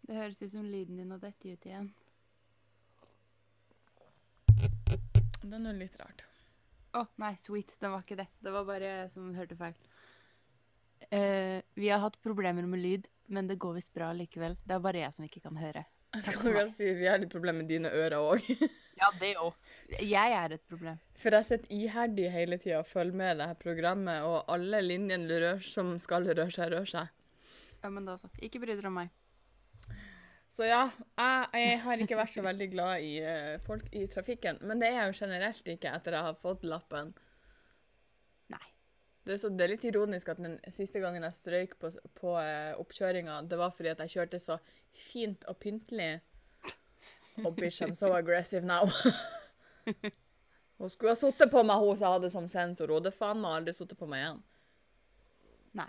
Det 0.00 0.16
høres 0.16 0.40
ut 0.42 0.54
som 0.54 0.64
lyden 0.64 0.96
din 0.96 1.10
har 1.12 1.20
dette 1.22 1.52
ut 1.52 1.66
igjen. 1.68 1.90
Det 5.40 5.52
er 5.52 5.60
noe 5.60 5.76
litt 5.76 5.98
rart. 6.00 6.24
Å, 6.96 7.04
nei, 7.22 7.34
sweet. 7.38 7.76
Den 7.82 7.92
var 7.94 8.02
ikke 8.02 8.18
det. 8.18 8.26
Det 8.42 8.54
var 8.54 8.64
bare 8.66 8.88
jeg 8.88 9.12
som 9.12 9.28
hørte 9.36 9.58
feil. 9.60 9.76
Uh, 11.12 11.60
vi 11.76 11.92
har 11.92 12.02
hatt 12.02 12.18
problemer 12.24 12.66
med 12.66 12.82
lyd, 12.82 13.06
men 13.30 13.48
det 13.50 13.60
går 13.60 13.76
visst 13.78 13.92
bra 13.94 14.10
likevel. 14.16 14.56
Det 14.64 14.76
er 14.76 14.82
bare 14.84 15.04
jeg 15.04 15.16
som 15.16 15.28
ikke 15.28 15.44
kan 15.44 15.60
høre. 15.60 15.84
Jeg 16.10 16.24
skal 16.26 16.50
ikke 16.50 16.62
si 16.74 16.88
Vi 16.98 17.06
har 17.06 17.20
litt 17.22 17.30
problemer 17.30 17.62
med 17.62 17.70
dine 17.70 17.90
ører 17.94 18.18
òg. 18.20 18.46
Ja, 19.00 19.06
det 19.16 19.30
òg. 19.40 19.54
Jeg 20.04 20.32
er 20.36 20.52
et 20.52 20.64
problem. 20.68 20.98
For 21.16 21.32
jeg 21.32 21.46
sitter 21.48 21.70
iherdig 21.72 22.26
hele 22.34 22.58
tida 22.60 22.82
og 22.82 22.88
følger 22.90 23.16
med 23.16 23.38
det 23.40 23.46
her 23.48 23.56
programmet, 23.56 24.26
og 24.28 24.50
alle 24.52 24.82
linjene 24.84 25.38
rør 25.40 25.62
som 25.64 25.94
skal 26.04 26.28
røre 26.28 26.50
seg, 26.52 26.68
rører 26.74 26.90
seg. 26.90 27.14
Ja, 27.80 27.88
men 27.88 28.04
da 28.04 28.18
så. 28.20 28.28
Ikke 28.44 28.60
bry 28.60 28.74
dere 28.74 28.90
om 28.90 28.98
meg. 29.00 29.08
Så 30.52 30.68
ja, 30.68 30.82
jeg, 31.16 31.48
jeg 31.62 31.80
har 31.86 32.04
ikke 32.04 32.20
vært 32.20 32.36
så 32.36 32.44
veldig 32.44 32.68
glad 32.74 33.06
i 33.08 33.14
eh, 33.24 33.56
folk 33.64 33.88
i 33.96 34.04
trafikken. 34.10 34.60
Men 34.68 34.82
det 34.82 34.90
er 34.90 34.98
jeg 34.98 35.14
jo 35.14 35.18
generelt 35.22 35.72
ikke 35.78 35.96
etter 35.96 36.18
jeg 36.18 36.28
har 36.28 36.40
fått 36.44 36.68
lappen. 36.68 37.14
Det 39.24 39.34
er, 39.34 39.40
så, 39.42 39.50
det 39.52 39.64
er 39.66 39.72
litt 39.74 39.84
ironisk 39.84 40.30
at 40.32 40.38
den 40.40 40.56
siste 40.72 41.00
gangen 41.02 41.24
jeg 41.26 41.36
strøyk 41.36 41.74
på, 41.80 41.90
på 42.16 42.34
eh, 42.40 42.72
oppkjøringa, 42.80 43.42
det 43.50 43.58
var 43.60 43.74
fordi 43.76 43.92
at 43.92 44.00
jeg 44.06 44.14
kjørte 44.14 44.40
så 44.40 44.56
fint 44.96 45.44
og 45.50 45.58
pyntelig. 45.60 46.14
Og 47.44 47.52
bitch, 47.56 47.82
I'm 47.84 47.94
so 47.94 48.12
aggressive 48.16 48.66
now. 48.66 48.88
hun 50.78 50.90
skulle 50.90 51.12
ha 51.12 51.18
sittet 51.18 51.52
på 51.52 51.62
meg, 51.62 51.84
hun 51.84 51.96
som 51.96 52.16
hadde 52.16 52.32
som 52.32 52.48
sensor. 52.48 52.88
Hun 52.88 53.00
hadde 53.00 53.14
faen 53.16 53.40
meg 53.42 53.60
aldri 53.60 53.76
sittet 53.76 54.00
på 54.00 54.08
meg 54.10 54.24
igjen. 54.24 54.42
Nei. 55.80 55.88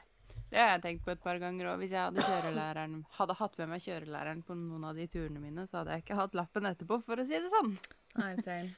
Det 0.52 0.60
har 0.60 0.74
jeg 0.76 0.84
tenkt 0.86 1.08
på 1.08 1.16
et 1.16 1.24
par 1.24 1.40
ganger 1.40 1.72
òg. 1.72 1.82
Hvis 1.82 1.96
jeg 1.96 2.04
hadde, 2.04 2.86
hadde 3.18 3.40
hatt 3.40 3.60
med 3.64 3.74
meg 3.74 3.84
kjørelæreren 3.88 4.46
på 4.48 4.60
noen 4.60 4.88
av 4.92 5.00
de 5.00 5.08
turene 5.12 5.44
mine, 5.44 5.68
så 5.68 5.82
hadde 5.82 5.96
jeg 5.96 6.06
ikke 6.06 6.20
hatt 6.20 6.36
lappen 6.38 6.68
etterpå, 6.68 7.00
for 7.08 7.20
å 7.20 7.28
si 7.28 7.40
det 7.40 7.52
sånn. 7.56 7.76
Nei, 8.20 8.34
same. 8.44 8.76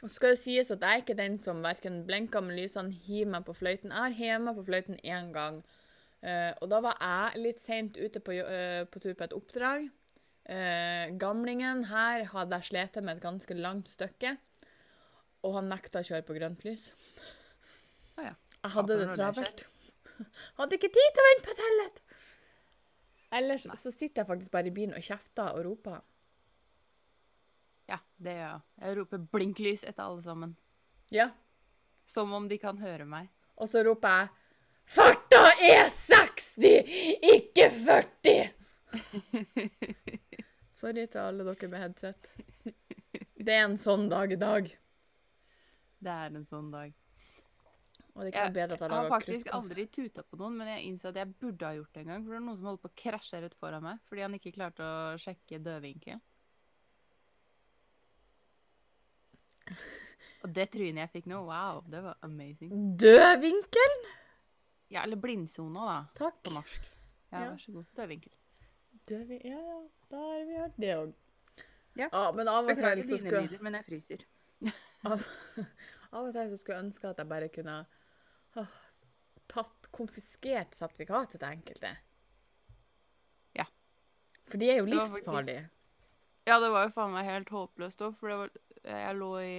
Og 0.00 0.08
så 0.08 0.14
skal 0.14 0.32
det 0.32 0.40
sies 0.40 0.70
at 0.72 0.80
jeg 0.80 0.96
er 0.96 1.02
ikke 1.02 1.18
den 1.18 1.36
som 1.40 1.60
verken 1.64 2.02
blinker 2.08 2.40
med 2.44 2.56
lysene, 2.56 2.94
hiver 3.04 3.34
meg 3.34 3.44
på 3.44 3.54
fløyten. 3.56 3.92
Jeg 3.92 4.00
har 4.00 4.16
hevet 4.16 4.44
meg 4.46 4.56
på 4.56 4.66
fløyten 4.68 5.00
én 5.04 5.32
gang. 5.34 5.60
Uh, 6.20 6.52
og 6.60 6.70
da 6.72 6.80
var 6.84 7.00
jeg 7.00 7.42
litt 7.44 7.64
seint 7.64 7.96
ute 7.96 8.20
på, 8.20 8.34
eh, 8.36 8.84
på 8.88 9.00
tur 9.00 9.14
på 9.16 9.26
et 9.26 9.36
oppdrag. 9.36 9.88
Uh, 10.48 11.12
gamlingen 11.20 11.84
her 11.92 12.26
hadde 12.32 12.58
jeg 12.58 12.70
slitt 12.70 12.96
med 13.00 13.18
et 13.18 13.24
ganske 13.24 13.56
langt 13.56 13.92
stykke. 13.92 14.36
Og 15.44 15.56
han 15.56 15.68
nekta 15.72 16.00
å 16.00 16.08
kjøre 16.08 16.26
på 16.28 16.36
grønt 16.36 16.64
lys. 16.64 16.90
Ah, 18.16 18.30
ja. 18.30 18.34
Jeg 18.60 18.74
hadde 18.76 18.98
det 19.00 19.12
travelt. 19.16 19.66
Hadde 20.58 20.76
ikke 20.76 20.90
tid 20.92 21.14
til 21.16 21.22
å 21.22 21.28
vente 21.30 21.46
på 21.46 21.54
tellet! 21.56 22.00
Ellers 23.32 23.62
Ellers 23.64 23.80
så 23.80 23.92
sitter 23.94 24.20
jeg 24.20 24.28
faktisk 24.28 24.52
bare 24.52 24.68
i 24.68 24.74
bilen 24.74 24.92
og 24.98 25.04
kjefter 25.06 25.54
og 25.54 25.62
roper. 25.64 26.02
Ja, 27.90 27.98
det 28.22 28.36
gjør 28.36 28.46
jeg. 28.46 28.60
Jeg 28.82 28.98
roper 29.00 29.24
blinklys 29.34 29.82
etter 29.84 30.04
alle 30.06 30.22
sammen. 30.22 30.54
Ja. 31.10 31.30
Som 32.06 32.32
om 32.36 32.46
de 32.50 32.58
kan 32.62 32.78
høre 32.78 33.06
meg. 33.08 33.30
Og 33.60 33.70
så 33.70 33.82
roper 33.86 34.20
jeg 34.22 34.36
Farta 34.90 35.44
er 35.62 35.90
60, 35.94 36.88
ikke 37.30 37.68
40! 37.70 38.32
Sorry 40.80 41.04
til 41.06 41.20
alle 41.20 41.44
dere 41.46 41.68
med 41.70 41.84
headset. 41.84 42.30
Det 43.38 43.54
er 43.54 43.68
en 43.68 43.78
sånn 43.78 44.08
dag 44.10 44.32
i 44.34 44.38
dag. 44.40 44.66
Det 46.00 46.16
er 46.24 46.34
en 46.34 46.48
sånn 46.48 46.72
dag. 46.72 46.96
Og 48.16 48.26
det 48.26 48.32
Jeg, 48.34 48.52
bedre 48.56 48.74
at 48.74 48.82
jeg 48.82 48.90
jeg 48.90 48.96
har 48.96 49.12
faktisk 49.12 49.52
aldri 49.54 49.84
tuta 49.94 50.24
på 50.26 50.40
noen, 50.40 50.56
men 50.58 50.72
jeg 50.72 50.88
innså 50.88 51.12
at 51.12 51.20
jeg 51.20 51.30
burde 51.38 51.68
ha 51.68 51.76
gjort 51.76 51.94
det 51.94 52.02
en 52.02 52.10
gang. 52.10 52.24
For 52.24 52.32
det 52.32 52.40
var 52.40 52.46
noen 52.48 52.58
som 52.58 52.70
holdt 52.72 52.82
på 52.82 52.90
å 52.90 52.98
krasje 53.04 53.40
rett 53.44 53.56
foran 53.60 53.86
meg 53.86 54.02
fordi 54.10 54.26
han 54.26 54.36
ikke 54.36 54.54
klarte 54.56 54.82
å 54.82 55.14
sjekke 55.22 55.62
dødvinkel. 55.62 56.18
Og 60.40 60.54
det 60.56 60.70
trynet 60.72 61.04
jeg 61.04 61.12
fikk 61.18 61.28
nå, 61.30 61.42
wow, 61.44 61.82
det 61.90 62.00
var 62.04 62.16
amazing. 62.24 62.72
Død 63.00 63.40
vinkel? 63.42 63.96
Ja, 64.90 65.02
eller 65.04 65.20
blindsona, 65.20 65.86
da, 65.86 65.98
Takk. 66.18 66.42
på 66.46 66.54
norsk. 66.54 66.86
Ja, 67.30 67.44
Ja. 67.44 67.50
vær 67.50 67.58
så 67.62 67.72
god. 67.72 67.86
Død 69.06 69.26
vin 69.26 69.40
ja, 69.44 69.58
ja, 69.58 69.80
da 70.10 70.16
har 70.16 70.44
vi 70.46 70.56
hørt 70.56 70.76
det 70.76 70.94
òg. 70.96 71.12
Ja. 71.98 72.08
men 72.32 72.48
av 72.48 72.64
og 72.64 72.76
til 72.76 73.02
så 73.04 73.18
skulle 73.18 73.42
lyder, 73.46 73.62
men 73.62 73.74
jeg 73.74 73.84
fryser. 73.84 74.24
av, 75.10 75.22
av 76.12 76.24
og 76.26 76.32
til 76.34 76.50
så 76.50 76.56
skulle 76.60 76.78
jeg 76.78 76.86
ønske 76.86 77.10
at 77.10 77.18
jeg 77.18 77.28
bare 77.28 77.48
kunne 77.48 77.76
ha 78.56 78.64
tatt 79.50 79.90
konfiskert 79.94 80.74
sertifikatet 80.78 81.40
til 81.40 81.48
enkelte. 81.48 81.92
Ja. 83.58 83.66
For 84.50 84.58
de 84.58 84.70
er 84.70 84.80
jo 84.80 84.88
livsfarlige. 84.90 85.68
Ja, 86.48 86.58
det 86.62 86.70
var 86.72 86.86
jo 86.86 86.92
faen 86.94 87.12
meg 87.14 87.28
helt 87.28 87.50
håpløst 87.52 88.02
òg, 88.02 88.14
for 88.18 88.30
det 88.32 88.38
var, 88.40 88.52
jeg 88.84 89.16
lå 89.18 89.32
i 89.44 89.58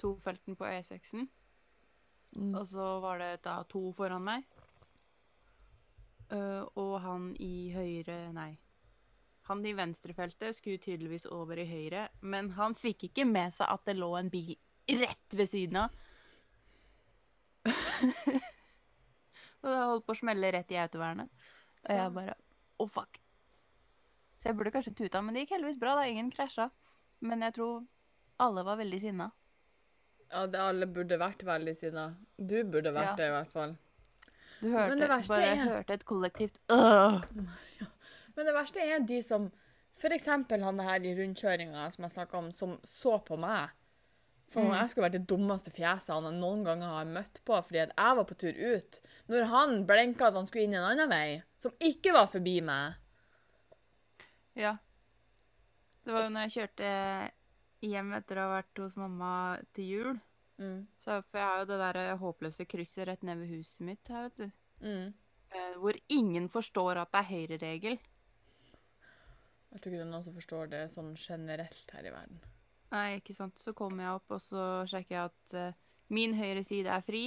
tofelten 0.00 0.56
på 0.58 0.66
E6-en. 0.68 1.28
Mm. 2.36 2.54
Og 2.54 2.64
så 2.68 2.86
var 3.02 3.20
det 3.22 3.32
da 3.46 3.60
to 3.68 3.88
foran 3.96 4.24
meg. 4.24 4.46
Uh, 6.28 6.64
og 6.76 6.98
han 7.00 7.30
i 7.40 7.70
høyre 7.72 8.26
Nei. 8.36 8.52
Han 9.48 9.62
i 9.64 9.72
venstrefeltet 9.72 10.58
skulle 10.58 10.80
tydeligvis 10.82 11.24
over 11.32 11.56
i 11.56 11.64
høyre, 11.64 12.08
men 12.20 12.50
han 12.58 12.74
fikk 12.76 13.06
ikke 13.08 13.24
med 13.24 13.54
seg 13.56 13.70
at 13.72 13.86
det 13.88 13.94
lå 13.96 14.10
en 14.18 14.28
bil 14.28 14.52
rett 15.00 15.36
ved 15.36 15.48
siden 15.48 15.78
av. 15.80 15.94
og 19.62 19.70
det 19.72 19.78
holdt 19.88 20.04
på 20.04 20.12
å 20.12 20.20
smelle 20.20 20.52
rett 20.52 20.76
i 20.76 20.80
autovernet. 20.80 21.32
Og 21.86 21.94
jeg 21.96 22.12
bare 22.18 22.36
Å, 22.78 22.86
fuck. 22.86 23.16
Så 24.38 24.50
jeg 24.50 24.54
burde 24.54 24.70
kanskje 24.70 24.94
tuta, 25.00 25.22
men 25.24 25.34
det 25.34 25.42
gikk 25.42 25.56
heldigvis 25.56 25.80
bra. 25.80 25.96
da, 25.98 26.04
Ingen 26.06 26.28
krasja. 26.30 26.68
Men 27.24 27.42
jeg 27.42 27.56
tror 27.56 27.88
alle 28.38 28.62
var 28.68 28.78
veldig 28.78 29.00
sinna. 29.02 29.32
Ja, 30.30 30.46
det 30.46 30.60
alle 30.60 30.86
burde 30.86 31.16
vært 31.18 31.42
veldig 31.44 31.76
sinna. 31.76 32.14
Du 32.36 32.62
burde 32.64 32.92
vært 32.92 33.12
Ja. 33.12 33.14
det, 33.16 33.26
i 33.28 33.30
hvert 33.36 33.52
fall. 33.52 33.76
Du 34.60 34.68
hørte, 34.70 34.88
Men 34.88 34.98
det 35.00 35.08
verste 35.08 35.28
bare 35.28 35.46
er- 35.56 35.68
hørte 35.68 35.90
et 35.94 36.04
kollektivt 36.04 36.58
øh. 36.70 37.22
Men 38.36 38.46
det 38.46 38.54
verste 38.54 38.80
er 38.80 38.98
de 39.06 39.22
som 39.22 39.50
eksempel 40.04 40.62
han 40.62 40.78
her 40.78 41.00
i 41.00 41.14
rundkjøringa 41.14 41.90
som 41.92 42.02
jeg 42.04 42.10
snakka 42.12 42.34
om, 42.38 42.52
som 42.52 42.78
så 42.84 43.18
på 43.24 43.36
meg. 43.38 43.70
Som 44.48 44.64
om 44.66 44.70
Mm. 44.72 44.78
jeg 44.80 44.88
skulle 44.90 45.04
vært 45.10 45.12
det 45.18 45.26
dummeste 45.26 45.70
fjeset 45.70 46.08
han 46.22 46.40
noen 46.40 46.64
ganger 46.64 46.86
har 46.86 47.04
møtt 47.04 47.40
på 47.44 47.54
fordi 47.64 47.82
at 47.82 47.92
jeg 47.96 48.16
var 48.16 48.24
på 48.24 48.38
tur 48.38 48.52
ut. 48.76 49.00
Når 49.28 49.44
han 49.46 49.86
blenka 49.86 50.26
at 50.28 50.34
han 50.34 50.46
skulle 50.46 50.64
inn 50.64 50.74
en 50.74 50.84
annen 50.92 51.08
vei, 51.10 51.42
som 51.60 51.72
ikke 51.80 52.12
var 52.12 52.26
forbi 52.26 52.60
meg. 52.62 52.94
Ja. 54.56 54.76
Det 56.04 56.12
var 56.14 56.22
jo 56.24 56.28
når 56.30 56.48
jeg 56.48 56.68
kjørte 56.68 57.30
hjem 57.84 58.12
etter 58.18 58.40
å 58.40 58.48
ha 58.48 58.56
vært 58.58 58.82
hos 58.82 58.96
mamma 58.98 59.32
til 59.76 59.92
jul. 59.92 60.12
Mm. 60.58 60.82
Så, 60.98 61.20
for 61.30 61.38
jeg 61.38 61.46
har 61.46 61.62
jo 61.62 61.70
det 61.70 61.78
der 61.80 62.20
håpløse 62.20 62.66
krysset 62.66 63.06
rett 63.08 63.24
ned 63.26 63.38
ved 63.42 63.52
huset 63.54 63.84
mitt 63.86 64.10
her, 64.10 64.28
vet 64.28 64.40
du. 64.42 64.48
Mm. 64.82 65.12
Eh, 65.48 65.74
hvor 65.80 65.98
ingen 66.12 66.48
forstår 66.52 67.00
at 67.02 67.12
det 67.14 67.22
er 67.22 67.30
høyreregel. 67.32 67.98
Jeg 69.68 69.82
tror 69.82 69.92
ikke 69.92 69.98
det 69.98 70.06
er 70.06 70.12
noen 70.12 70.24
som 70.24 70.36
forstår 70.36 70.70
det 70.72 70.80
sånn 70.94 71.12
generelt 71.18 71.92
her 71.94 72.08
i 72.08 72.12
verden. 72.12 72.40
Nei, 72.92 73.18
ikke 73.18 73.36
sant. 73.36 73.60
Så 73.60 73.74
kommer 73.76 74.04
jeg 74.04 74.16
opp, 74.16 74.32
og 74.32 74.40
så 74.42 74.64
sjekker 74.88 75.14
jeg 75.14 75.28
at 75.28 75.54
uh, 75.60 75.78
min 76.14 76.34
høyre 76.38 76.64
side 76.64 76.90
er 76.92 77.04
fri. 77.04 77.22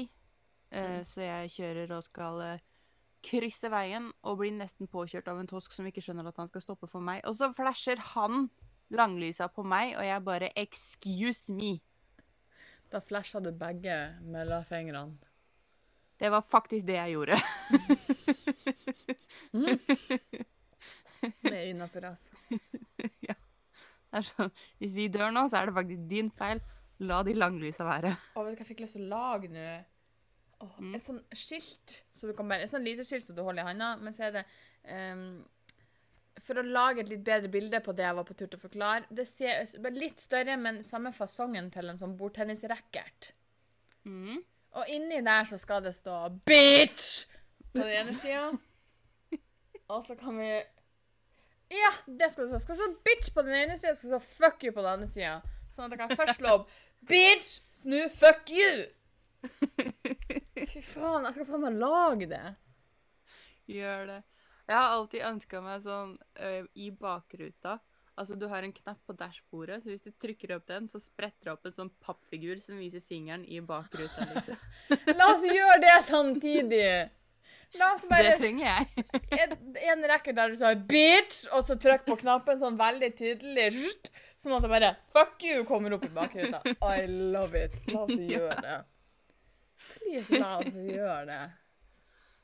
Eh, 0.71 1.01
Så 1.05 1.21
jeg 1.21 1.51
kjører 1.53 1.91
og 1.97 2.05
skal 2.05 2.41
uh, 2.41 2.63
krysse 3.21 3.69
veien, 3.69 4.09
og 4.25 4.39
blir 4.39 4.55
nesten 4.55 4.89
påkjørt 4.89 5.29
av 5.29 5.41
en 5.41 5.49
tosk 5.49 5.75
som 5.75 5.85
ikke 5.85 6.01
skjønner 6.01 6.31
at 6.31 6.39
han 6.41 6.49
skal 6.49 6.65
stoppe 6.65 6.89
for 6.89 7.03
meg. 7.05 7.21
Og 7.29 7.37
så 7.37 7.51
flasher 7.53 8.01
han 8.15 8.49
langlysa 8.91 9.47
på 9.51 9.63
meg, 9.63 9.95
og 9.97 10.05
jeg 10.05 10.23
bare 10.23 10.49
'excuse 10.57 11.53
me'. 11.53 11.79
Da 12.91 12.99
flasha 12.99 13.39
du 13.39 13.51
begge 13.51 14.15
mellomfingrene. 14.21 15.17
Det 16.19 16.31
var 16.31 16.41
faktisk 16.41 16.85
det 16.87 16.93
jeg 16.93 17.11
gjorde. 17.11 17.35
Det 21.43 21.53
er 21.53 21.69
innafor, 21.69 22.05
altså. 22.05 22.31
Det 24.11 24.19
er 24.19 24.25
sånn, 24.27 24.51
Hvis 24.81 24.95
vi 24.95 25.05
dør 25.07 25.31
nå, 25.31 25.45
så 25.47 25.61
er 25.61 25.69
det 25.69 25.75
faktisk 25.77 26.01
din 26.09 26.29
feil. 26.35 26.59
La 26.99 27.21
de 27.23 27.33
langlysa 27.33 27.85
være. 27.87 28.11
Å, 28.35 28.43
vet 28.43 28.53
du 28.53 28.59
hva 28.59 28.61
jeg 28.65 28.67
fikk 28.67 28.81
lyst 28.83 28.97
til 28.97 29.05
å 29.07 29.15
lage 29.15 29.47
nå? 29.49 29.67
Oh, 30.61 30.75
Mm. 30.77 30.91
Et 30.93 31.01
sånn 31.01 31.21
skilt. 31.33 32.03
Så 32.13 32.27
du 32.29 32.35
kan 32.37 32.49
bare, 32.49 32.61
et 32.61 32.69
sånn 32.69 32.83
lite 32.85 33.05
skilt 33.07 33.23
som 33.25 33.35
du 33.37 33.41
holder 33.41 33.63
i 33.63 33.69
handa, 33.71 33.95
men 33.97 34.13
så 34.13 34.27
er 34.27 34.35
det 34.35 34.43
ehm, 34.83 35.39
For 36.39 36.57
å 36.57 36.63
lage 36.63 37.03
et 37.03 37.11
litt 37.11 37.23
bedre 37.25 37.51
bilde 37.51 37.81
på 37.83 37.93
det 37.95 38.05
jeg 38.05 38.15
var 38.17 38.25
på 38.27 38.35
tur 38.37 38.47
til 38.47 38.57
å 38.57 38.61
forklare 38.61 39.03
Det 39.11 39.25
ser 39.27 39.67
litt 39.91 40.23
større, 40.23 40.55
men 40.57 40.79
samme 40.83 41.11
fasongen 41.13 41.67
til 41.73 41.91
en 41.91 41.99
sånn 41.99 42.15
bordtennisracket. 42.17 43.33
Mm. 44.07 44.39
Og 44.79 44.91
inni 44.95 45.19
der 45.25 45.43
så 45.49 45.59
skal 45.59 45.83
det 45.83 45.93
stå 45.95 46.29
'bitch' 46.47 47.27
på 47.73 47.83
den 47.83 47.95
ene 48.01 48.15
sida. 48.15 48.51
Og 49.91 50.05
så 50.07 50.15
kan 50.15 50.39
vi 50.39 50.47
Ja, 51.71 51.91
det 52.07 52.31
skal 52.31 52.47
det 52.47 52.49
stå. 52.49 52.59
Skal 52.59 52.75
stå 52.75 52.87
'bitch' 53.03 53.33
på 53.33 53.41
den 53.41 53.55
ene 53.55 53.77
sida, 53.79 53.93
skal 53.95 54.11
det 54.11 54.21
stå 54.21 54.45
'fuck 54.45 54.63
you' 54.63 54.71
på 54.71 54.81
den 54.81 54.93
andre 54.93 55.07
sida. 55.07 55.41
Sånn 55.71 55.85
at 55.85 55.91
jeg 55.91 55.99
kan 55.99 56.17
først 56.17 56.39
slå 56.39 56.55
opp 56.61 56.69
'bitch', 57.11 57.61
snu 57.69 58.07
'fuck 58.09 58.49
you'. 58.49 58.87
Fy 60.71 60.81
faen, 60.81 61.25
jeg 61.25 61.33
skal 61.33 61.45
faen 61.45 61.63
meg 61.65 61.79
lage 61.81 62.27
det. 62.29 62.55
Gjør 63.67 64.05
det. 64.05 64.21
Jeg 64.71 64.79
har 64.79 64.93
alltid 64.95 65.23
ønska 65.27 65.59
meg 65.65 65.81
sånn 65.83 66.13
ø, 66.39 66.51
i 66.79 66.91
bakruta. 66.95 67.79
Altså, 68.15 68.35
du 68.39 68.45
har 68.51 68.63
en 68.63 68.71
knapp 68.75 68.99
på 69.07 69.15
dashbordet, 69.19 69.81
så 69.83 69.91
hvis 69.91 70.03
du 70.05 70.11
trykker 70.21 70.53
opp 70.55 70.67
den, 70.69 70.87
så 70.87 70.99
spretter 71.01 71.49
det 71.49 71.53
opp 71.55 71.67
en 71.67 71.75
sånn 71.75 71.89
pappfigur 72.03 72.59
som 72.63 72.77
viser 72.79 73.03
fingeren 73.07 73.43
i 73.47 73.59
bakruta, 73.65 74.27
liksom. 74.29 74.61
La 75.19 75.31
oss 75.33 75.43
gjøre 75.47 75.79
det 75.83 75.97
samtidig! 76.07 76.91
La 77.79 77.93
oss 77.95 78.03
bare 78.07 78.33
Det 78.33 78.39
trenger 78.41 78.65
jeg. 78.67 79.05
en, 79.41 79.53
en 79.93 80.07
rekke 80.11 80.33
der 80.35 80.51
du 80.51 80.57
sa 80.59 80.73
'bitch', 80.75 81.45
og 81.55 81.63
så 81.67 81.77
trykk 81.79 82.03
på 82.07 82.17
knappen 82.23 82.59
sånn 82.59 82.79
veldig 82.79 83.11
tydelig, 83.15 83.69
sånn 84.39 84.57
at 84.57 84.65
det 84.65 84.71
bare 84.73 84.91
'fuck 85.15 85.47
you' 85.47 85.63
kommer 85.67 85.95
opp 85.95 86.03
i 86.07 86.11
bakruta. 86.15 86.59
I 86.83 87.07
love 87.07 87.55
it. 87.59 87.79
La 87.91 88.03
oss 88.03 88.15
gjøre 88.15 88.59
det. 88.67 88.77
Please, 89.95 90.39
la 90.39 90.57
oss 90.59 90.75
gjøre 90.75 91.25
det. 91.31 91.41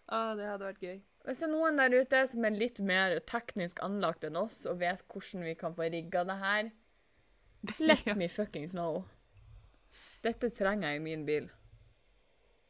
Å, 0.08 0.24
det 0.40 0.48
hadde 0.48 0.70
vært 0.72 0.84
gøy. 0.88 0.98
Hvis 1.28 1.42
det 1.42 1.48
er 1.50 1.52
noen 1.52 1.76
der 1.80 1.92
ute 1.92 2.22
som 2.32 2.46
er 2.48 2.56
litt 2.56 2.78
mer 2.80 3.18
teknisk 3.28 3.82
anlagt 3.84 4.24
enn 4.24 4.38
oss, 4.40 4.62
og 4.70 4.80
vet 4.80 5.02
hvordan 5.12 5.44
vi 5.44 5.56
kan 5.60 5.74
få 5.76 5.90
rigga 5.92 6.24
det 6.30 6.38
her, 6.40 6.70
let 7.84 8.06
Ja. 8.08 8.16
me 8.16 8.30
fuckings 8.32 8.72
know. 8.72 9.04
Dette 10.24 10.50
trenger 10.56 10.94
jeg 10.94 11.02
i 11.02 11.04
min 11.04 11.26
bil. 11.28 11.50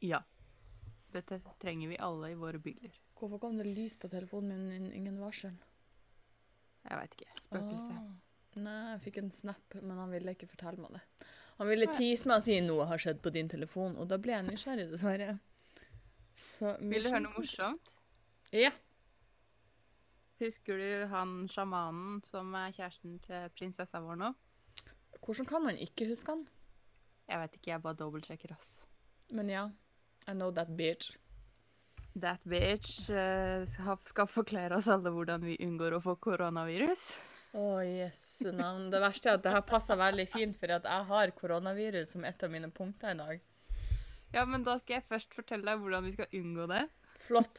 Ja. 0.03 0.23
Dette 1.13 1.39
trenger 1.61 1.87
vi 1.93 1.97
alle 2.03 2.31
i 2.33 2.37
våre 2.37 2.59
biler. 2.61 2.91
Hvorfor 3.17 3.39
kom 3.41 3.57
det 3.57 3.65
lys 3.69 3.95
på 3.97 4.09
telefonen 4.11 4.67
min 4.69 4.89
ingen 4.93 5.19
varsel? 5.21 5.53
Jeg 6.87 6.97
veit 6.99 7.15
ikke. 7.17 7.37
Spøkelse. 7.47 7.93
Ah, 7.97 8.59
nei, 8.61 8.75
jeg 8.91 9.01
fikk 9.07 9.17
en 9.21 9.31
snap, 9.33 9.77
men 9.81 9.97
han 9.97 10.11
ville 10.13 10.33
ikke 10.35 10.49
fortelle 10.51 10.81
meg 10.83 10.97
det. 10.97 11.01
Han 11.57 11.67
ville 11.71 11.87
tease 11.97 12.29
meg 12.29 12.37
og 12.41 12.45
si 12.45 12.57
noe 12.61 12.85
har 12.89 13.01
skjedd 13.01 13.21
på 13.23 13.31
din 13.33 13.49
telefon, 13.49 13.95
og 13.97 14.09
da 14.11 14.19
ble 14.21 14.35
jeg 14.35 14.45
nysgjerrig, 14.49 14.85
dessverre. 14.91 15.37
Så, 16.53 16.75
Vil 16.81 17.03
du 17.07 17.09
høre 17.09 17.23
noe 17.25 17.33
morsomt? 17.39 17.89
Ja. 18.55 18.71
Husker 20.39 20.77
du 20.77 21.05
han 21.11 21.47
sjamanen 21.49 22.19
som 22.25 22.53
er 22.55 22.75
kjæresten 22.75 23.17
til 23.23 23.47
prinsessa 23.57 23.99
vår 24.03 24.19
nå? 24.21 24.33
Hvordan 25.23 25.47
kan 25.49 25.63
man 25.65 25.79
ikke 25.81 26.07
huske 26.11 26.29
han? 26.29 26.43
Jeg 27.27 27.41
vet 27.41 27.55
ikke, 27.57 27.71
jeg 27.73 27.83
bare 27.83 27.97
dobbeltsjekker, 27.99 28.53
ass. 28.53 28.75
Men 29.35 29.49
ja, 29.51 29.63
I 30.29 30.35
know 30.35 30.51
that 30.55 30.69
bitch. 30.77 31.15
That 32.17 32.43
bitch 32.47 33.09
uh, 33.11 33.65
skal- 33.67 34.29
forklare 34.31 34.77
oss 34.77 34.87
alle 34.87 35.11
hvordan 35.13 35.43
vi 35.43 35.57
unngår 35.65 35.97
å 35.97 36.03
få 36.05 36.15
koronavirus. 36.21 37.09
Å, 37.57 37.65
jesu 37.83 38.51
navn. 38.53 38.87
Det 38.93 39.01
verste 39.01 39.31
er 39.31 39.39
at 39.39 39.43
det 39.43 39.53
her 39.55 39.65
passer 39.65 39.97
veldig 39.99 40.27
fint, 40.29 40.57
for 40.59 40.71
at 40.77 40.85
jeg 40.85 41.09
har 41.09 41.33
koronavirus 41.35 42.13
som 42.13 42.25
et 42.27 42.43
av 42.45 42.53
mine 42.53 42.69
punkter 42.71 43.15
i 43.15 43.19
dag. 43.19 43.43
Ja, 44.35 44.45
men 44.45 44.63
da 44.67 44.77
skal 44.79 44.99
jeg 44.99 45.07
først 45.09 45.33
fortelle 45.35 45.65
deg 45.65 45.81
hvordan 45.81 46.05
vi 46.05 46.13
skal 46.13 46.33
unngå 46.37 46.67
det. 46.69 46.83
Flott. 47.27 47.55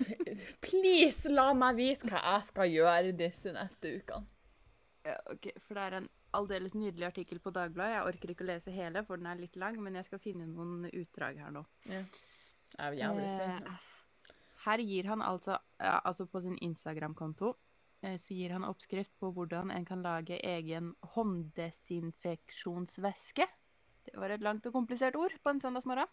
Please, 0.64 1.28
la 1.30 1.52
meg 1.56 1.76
vite 1.78 2.08
hva 2.08 2.20
jeg 2.24 2.42
skal 2.48 2.66
gjøre 2.72 3.12
disse 3.18 3.52
neste 3.54 3.86
ukene. 4.00 4.26
Ja, 5.06 5.16
ok, 5.32 5.44
For 5.64 5.72
det 5.78 5.82
er 5.86 5.94
en 6.00 6.08
aldeles 6.36 6.74
nydelig 6.76 7.06
artikkel 7.08 7.38
på 7.40 7.50
Dagbladet. 7.54 7.94
Jeg 7.94 8.08
orker 8.10 8.28
ikke 8.34 8.44
å 8.44 8.50
lese 8.50 8.70
hele, 8.74 9.00
for 9.06 9.14
den 9.20 9.28
er 9.30 9.40
litt 9.40 9.56
lang, 9.60 9.76
men 9.80 9.96
jeg 9.96 10.04
skal 10.08 10.20
finne 10.20 10.46
noen 10.50 10.74
utdrag 10.90 11.34
her 11.40 11.50
nå. 11.54 11.62
Ja. 11.88 12.02
Jeg 12.74 12.84
er 12.84 12.92
jævlig. 12.98 13.28
Eh, 13.40 13.58
Her 14.66 14.78
gir 14.84 15.04
han 15.08 15.22
altså, 15.24 15.54
altså 15.80 16.24
på 16.28 16.38
sin 16.44 16.58
Instagram-konto, 16.66 17.48
eh, 18.04 18.18
så 18.20 18.30
gir 18.36 18.50
han 18.52 18.68
oppskrift 18.68 19.14
på 19.22 19.26
hvordan 19.32 19.72
en 19.72 19.86
kan 19.88 20.04
lage 20.04 20.36
egen 20.44 20.92
hånddesinfeksjonsvæske. 21.14 23.46
Det 24.08 24.16
var 24.16 24.32
et 24.34 24.44
langt 24.44 24.66
og 24.68 24.72
komplisert 24.76 25.16
ord 25.16 25.34
på 25.42 25.52
en 25.52 25.60
søndagsmorgen. 25.62 26.08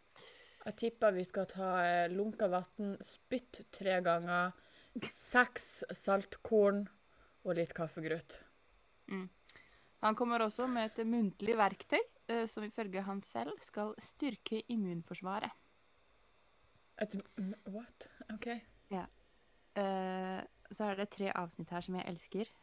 Jeg 0.65 0.77
tipper 0.79 1.13
vi 1.13 1.23
skal 1.27 1.45
ta 1.49 1.69
eh, 1.85 2.07
lunka 2.09 2.47
vann, 2.49 2.95
spytt 3.05 3.61
tre 3.75 3.99
ganger, 4.05 4.55
seks 5.13 5.83
saltkorn 5.93 6.81
og 7.45 7.57
litt 7.59 7.75
kaffegrøt. 7.77 8.39
Han 10.01 10.17
kommer 10.17 10.41
også 10.41 10.65
med 10.69 10.89
et 10.89 11.05
muntlig 11.05 11.53
verktøy 11.59 11.99
eh, 12.01 12.45
som 12.49 12.65
ifølge 12.65 13.03
han 13.05 13.21
selv 13.21 13.61
skal 13.61 13.93
styrke 14.01 14.63
immunforsvaret. 14.73 15.53
Et, 17.03 17.13
what? 17.69 18.07
OK. 18.33 18.47
Eh, 19.75 20.39
så 20.71 20.87
er 20.87 20.97
det 20.97 21.11
tre 21.13 21.29
avsnitt 21.35 21.73
her 21.75 21.85
som 21.85 21.99
jeg 21.99 22.09
elsker. 22.09 22.53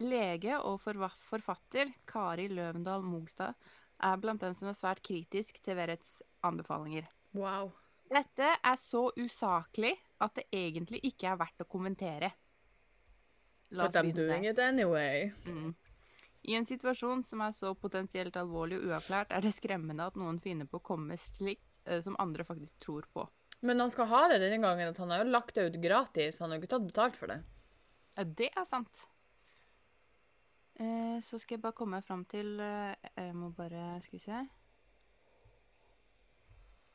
Lege 0.00 0.56
og 0.64 0.78
forfatter 0.80 1.90
Kari 2.08 2.46
Løvendal 2.48 3.04
Mogstad 3.04 3.56
er 4.00 4.20
blant 4.20 4.40
dem 4.40 4.56
som 4.56 4.70
er 4.70 4.76
svært 4.78 5.02
kritisk 5.04 5.60
til 5.60 5.76
Verrets 5.76 6.22
anbefalinger. 6.48 7.04
Wow. 7.36 7.72
Dette 8.10 8.54
er 8.58 8.78
så 8.80 9.04
usaklig 9.16 9.92
at 10.20 10.34
det 10.38 10.48
egentlig 10.52 11.02
ikke 11.06 11.30
er 11.30 11.38
verdt 11.40 11.62
å 11.62 11.68
kommentere. 11.70 12.32
La 13.70 13.86
But 13.86 13.94
oss 13.94 14.00
I'm 14.00 14.10
begynne 14.10 14.26
doing 14.26 14.48
it 14.50 14.58
anyway. 14.58 15.30
Mm. 15.46 15.74
I 16.42 16.56
en 16.56 16.66
situasjon 16.66 17.22
som 17.22 17.42
er 17.44 17.52
så 17.54 17.70
potensielt 17.78 18.36
alvorlig 18.40 18.80
og 18.80 18.88
uavklart, 18.90 19.30
er 19.30 19.44
det 19.44 19.52
skremmende 19.54 20.08
at 20.08 20.16
noen 20.18 20.40
finner 20.42 20.66
på 20.66 20.80
å 20.80 20.84
komme 20.84 21.12
med 21.12 21.22
slikt 21.22 21.78
uh, 21.86 22.00
som 22.02 22.16
andre 22.18 22.46
faktisk 22.48 22.80
tror 22.82 23.06
på. 23.12 23.26
Men 23.60 23.82
han 23.84 23.92
skal 23.92 24.08
ha 24.08 24.22
det 24.32 24.40
denne 24.40 24.58
gangen, 24.62 24.88
at 24.88 24.98
han 24.98 25.12
har 25.12 25.22
jo 25.22 25.34
lagt 25.34 25.54
det 25.54 25.68
ut 25.68 25.80
gratis. 25.82 26.40
Han 26.40 26.50
har 26.50 26.58
jo 26.58 26.64
ikke 26.64 26.74
tatt 26.74 26.86
betalt 26.88 27.18
for 27.18 27.30
det. 27.30 27.42
Ja, 28.16 28.24
det 28.24 28.48
er 28.56 28.66
sant. 28.66 29.04
Uh, 30.80 31.20
så 31.22 31.38
skal 31.38 31.58
jeg 31.58 31.62
bare 31.66 31.76
komme 31.76 32.00
fram 32.02 32.24
til 32.24 32.54
uh, 32.56 32.96
Jeg 33.12 33.34
må 33.36 33.50
bare 33.52 33.98
Skal 34.00 34.16
vi 34.16 34.22
se. 34.24 34.38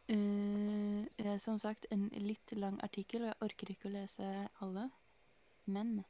Det 0.08 1.26
er 1.26 1.40
som 1.42 1.58
sagt 1.60 1.88
en 1.92 2.10
litt 2.22 2.52
lang 2.54 2.78
artikkel, 2.86 3.24
og 3.26 3.32
jeg 3.32 3.42
orker 3.48 3.72
ikke 3.74 3.90
å 3.90 3.94
lese 3.96 4.28
alle. 4.62 4.90
Men 5.66 6.04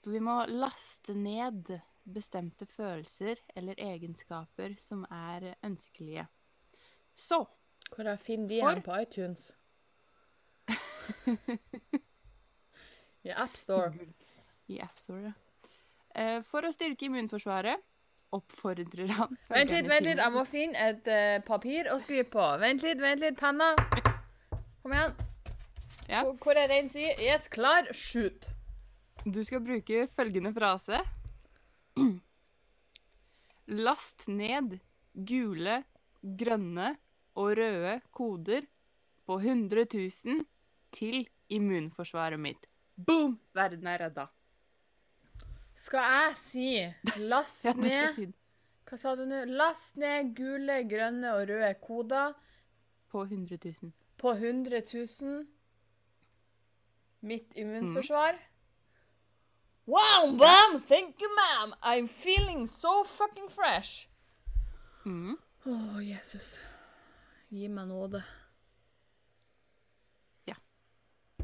For 0.00 0.10
vi 0.14 0.20
må 0.24 0.38
laste 0.48 1.12
ned 1.14 1.68
bestemte 2.08 2.64
følelser 2.66 3.36
eller 3.54 3.76
egenskaper 3.76 4.72
som 4.80 5.04
er 5.12 5.54
ønskelige. 5.66 6.26
Så 7.14 7.44
Hvor 7.90 8.04
jeg 8.08 8.18
finner 8.24 8.48
de 8.48 8.60
For- 8.60 8.80
på 8.86 9.00
iTunes? 9.02 9.50
I 13.26 13.30
AppStore. 13.36 13.92
I 14.68 14.78
AppStore, 14.80 15.22
ja. 15.28 15.32
Uh, 16.10 16.40
for 16.42 16.64
å 16.66 16.72
styrke 16.74 17.06
immunforsvaret 17.06 17.78
oppfordrer 18.32 19.08
han 19.16 19.36
Vent 19.50 19.70
litt, 19.74 19.88
vent 19.90 20.06
litt. 20.06 20.18
Jeg 20.22 20.32
må 20.34 20.44
finne 20.46 20.78
et 20.90 21.08
uh, 21.10 21.40
papir 21.46 21.88
å 21.92 21.98
skrive 22.02 22.28
på. 22.30 22.44
Vent 22.62 22.82
litt, 22.86 23.00
vent 23.02 23.20
litt. 23.24 23.36
Penna. 23.40 23.72
Kom 24.82 24.94
igjen. 24.94 25.14
Ja. 26.08 26.22
Hvor- 26.24 26.36
Hvor 26.42 26.58
er 26.58 26.68
rein 26.70 26.88
side? 26.88 27.16
Yes, 27.22 27.48
klar. 27.48 27.90
Shoot. 27.94 28.48
Du 29.26 29.42
skal 29.44 29.60
bruke 29.60 30.06
følgende 30.16 30.52
frase. 30.56 31.02
Last 33.70 34.26
ned 34.28 34.78
gule, 35.14 35.82
grønne 36.22 36.94
og 37.38 37.52
røde 37.58 38.00
koder 38.16 38.64
på 39.26 39.36
100 39.38 39.84
000 39.94 40.44
til 40.96 41.22
immunforsvaret 41.50 42.40
mitt. 42.40 42.66
Boom! 42.96 43.36
Verden 43.54 43.86
er 43.86 44.02
redda. 44.06 44.26
Skal 45.80 46.04
jeg 46.12 46.36
si 46.36 46.66
last 47.24 47.64
Ja, 47.68 47.72
ned 47.72 48.14
si. 48.16 48.26
Hva 48.90 48.98
sa 49.00 49.14
du 49.16 49.22
nå? 49.28 49.44
Last 49.54 49.96
ned 50.00 50.34
gule, 50.36 50.80
grønne 50.90 51.32
og 51.38 51.48
røde 51.48 51.70
koder 51.80 52.34
På 53.10 53.22
100 53.24 53.58
000. 53.64 53.92
på 54.20 54.32
100 54.36 54.82
000. 54.92 55.46
Mitt 57.20 57.52
immunforsvar. 57.56 58.36
Wow, 59.86 60.36
bam! 60.38 60.82
Thank 60.88 61.20
you, 61.20 61.30
ma'am! 61.36 61.72
I'm 61.82 62.06
feeling 62.06 62.66
so 62.66 63.02
fucking 63.04 63.48
fresh. 63.48 64.08
Mm. 65.06 65.38
oh, 65.66 65.98
Jesus. 66.04 66.60
Gi 67.50 67.68
meg 67.68 67.88
nåde. 67.88 68.22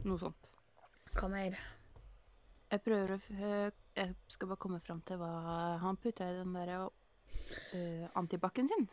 Noe 0.07 0.21
sånt. 0.21 0.51
Hva 1.17 1.29
mer? 1.33 1.57
Jeg 2.71 2.83
prøver 2.85 3.17
å 3.17 3.19
øh, 3.19 3.73
Jeg 3.97 4.13
skal 4.29 4.51
bare 4.51 4.61
komme 4.61 4.81
fram 4.85 5.01
til 5.09 5.17
hva 5.21 5.31
han 5.81 5.97
putta 5.97 6.27
i 6.29 6.37
den 6.37 6.53
der 6.53 6.73
uh, 6.85 8.07
antibac-en 8.19 8.69
sin. 8.69 8.85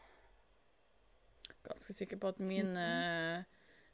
Ganske 1.68 1.96
sikker 1.96 2.20
på 2.22 2.32
at 2.32 2.40
min, 2.40 2.72
uh, 2.78 3.44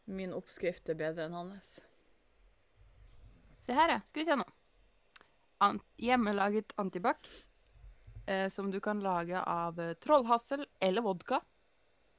min 0.05 0.35
oppskrift 0.37 0.89
er 0.89 0.99
bedre 0.99 1.25
enn 1.25 1.37
hans. 1.37 1.79
Se 3.65 3.73
her, 3.73 3.95
ja. 3.95 3.99
Skal 4.09 4.21
vi 4.21 4.27
se 4.29 4.37
nå. 4.37 4.45
An 5.65 5.81
hjemmelaget 5.97 6.73
antibac. 6.77 7.29
uh, 8.29 8.49
som 8.49 8.69
du 8.71 8.79
kan 8.79 9.01
lage 9.01 9.41
av 9.41 9.81
trollhassel 10.03 10.67
eller 10.79 11.01
vodka. 11.01 11.41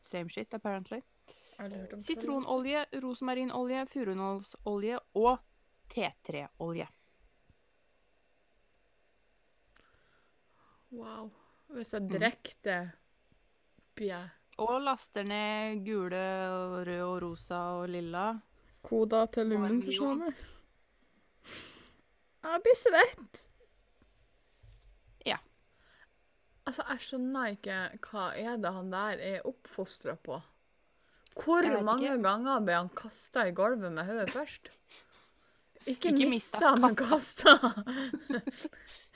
Same 0.01 0.29
shit, 0.29 0.55
apparently. 0.55 1.03
Sitronolje, 2.01 2.87
rosmarinolje, 2.93 3.87
furunålsolje 3.87 4.99
og 5.21 5.37
T3-olje. 5.93 6.87
Wow. 10.91 11.31
Hvis 11.71 11.93
jeg 11.95 12.09
drikker 12.11 12.55
det, 12.67 12.79
blir 13.95 14.11
jeg 14.11 14.31
Og 14.61 14.81
laster 14.85 15.25
ned 15.25 15.85
gule 15.87 16.23
og 16.51 16.73
røde 16.87 17.05
og 17.07 17.21
rosa 17.23 17.61
og 17.81 17.89
lilla. 17.89 18.41
koda 18.83 19.27
til 19.33 19.47
lungen 19.53 19.83
forsvinner. 19.85 20.35
Jeg 22.43 22.61
blir 22.65 22.77
svett. 22.81 23.43
Ja. 25.29 25.37
Altså, 26.67 26.83
jeg 26.89 27.01
skjønner 27.07 27.55
ikke 27.55 27.79
hva 28.09 28.27
er 28.41 28.57
det 28.61 28.73
han 28.73 28.91
der 28.93 29.21
er 29.31 29.47
oppfostra 29.49 30.17
på. 30.17 30.41
Hvor 31.41 31.69
mange 31.85 32.09
ikke. 32.11 32.23
ganger 32.25 32.61
ble 32.67 32.75
han 32.83 32.89
kasta 32.97 33.47
i 33.49 33.53
gulvet 33.57 33.93
med 33.93 34.05
hodet 34.09 34.31
først? 34.35 34.71
Ikke, 35.89 36.11
Ikke 36.13 36.27
mista, 36.29 36.59
mista, 36.61 36.75
men 36.77 36.97
kasta. 36.97 37.55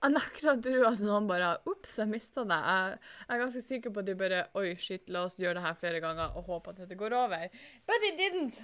jeg 0.00 0.14
nekter 0.14 0.50
å 0.52 0.56
tro 0.64 0.82
at 0.88 1.00
noen 1.04 1.28
bare 1.28 1.54
Ops, 1.68 1.98
jeg 2.00 2.08
mista 2.10 2.44
det. 2.48 2.58
Jeg, 2.64 2.98
jeg 3.26 3.34
er 3.36 3.42
ganske 3.44 3.64
sikker 3.68 3.94
på 3.94 4.02
at 4.02 4.08
de 4.08 4.18
bare 4.18 4.42
Oi, 4.60 4.74
shit, 4.80 5.08
la 5.12 5.26
oss 5.28 5.38
gjøre 5.40 5.58
det 5.60 5.66
her 5.66 5.80
flere 5.80 6.02
ganger 6.04 6.36
og 6.38 6.48
håpe 6.48 6.72
at 6.72 6.84
dette 6.84 6.98
går 7.00 7.16
over. 7.16 7.48
But 7.88 8.06
it 8.08 8.20
didn't. 8.20 8.62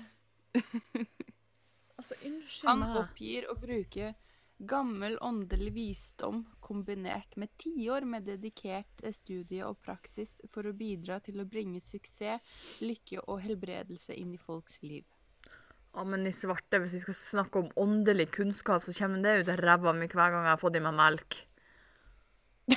altså, 1.99 2.17
unnskyld 2.23 2.71
meg. 2.71 2.87
Han 2.87 3.03
oppgir 3.03 3.51
å 3.53 3.59
bruke 3.61 4.15
gammel 4.57 5.19
åndelig 5.21 5.73
visdom 5.75 6.45
kombinert 6.65 7.37
med 7.37 7.53
tiår 7.61 8.07
med 8.09 8.25
dedikert 8.25 9.05
eh, 9.05 9.13
studie 9.13 9.65
og 9.67 9.77
praksis 9.85 10.39
for 10.53 10.65
å 10.65 10.73
bidra 10.77 11.21
til 11.21 11.43
å 11.43 11.49
bringe 11.49 11.83
suksess, 11.85 12.41
lykke 12.81 13.21
og 13.27 13.43
helbredelse 13.45 14.17
inn 14.17 14.33
i 14.33 14.41
folks 14.41 14.81
liv. 14.83 15.05
Ja, 15.97 16.03
men 16.05 16.27
i 16.29 16.33
svarte, 16.37 16.77
hvis 16.83 16.93
vi 16.99 16.99
skal 17.01 17.17
snakke 17.17 17.59
om 17.63 17.71
åndelig 17.81 18.27
kunnskap, 18.37 18.85
så 18.85 18.93
kommer 18.93 19.23
det 19.25 19.39
ut 19.41 19.49
av 19.49 19.63
ræva 19.65 19.95
mi 19.97 20.05
hver 20.05 20.35
gang 20.35 20.45
jeg 20.45 20.53
har 20.53 20.61
fått 20.61 20.77
i 20.77 20.83
meg 20.85 20.93
melk. 20.99 21.39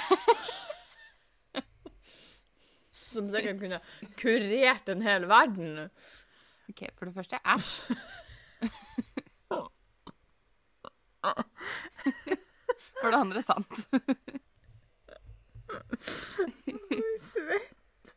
Som 3.11 3.27
sikkert 3.33 3.59
kunne 3.59 3.81
kurert 4.21 4.87
en 4.93 5.03
hel 5.03 5.27
verden. 5.27 5.89
OK, 6.71 6.85
for 6.95 7.09
det 7.09 7.15
første 7.17 7.37
æsj. 7.43 7.75
For 12.99 13.11
det 13.11 13.19
andre 13.19 13.41
sant. 13.43 13.73
Svett. 17.19 18.15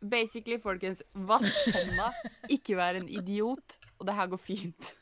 Basically, 0.00 0.56
folkens, 0.60 1.02
vask 1.14 1.74
hånda, 1.74 2.08
ikke 2.48 2.76
vær 2.78 2.96
en 2.96 3.08
idiot, 3.08 3.78
og 3.98 4.06
det 4.08 4.14
her 4.16 4.26
går 4.32 4.40
fint. 4.40 4.94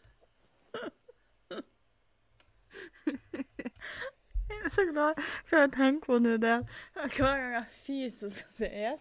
Jeg 4.49 4.65
er 4.65 4.73
så 4.73 4.85
glad 4.91 5.19
for 5.47 5.61
å 5.61 5.69
tenke 5.71 6.09
på 6.09 6.19
nå 6.23 6.37
det. 6.43 6.57
Hver 6.97 7.13
gang 7.19 7.53
jeg 7.55 7.67
fiser, 7.85 8.33
så 8.33 8.45
det 8.59 8.71
er 8.73 8.97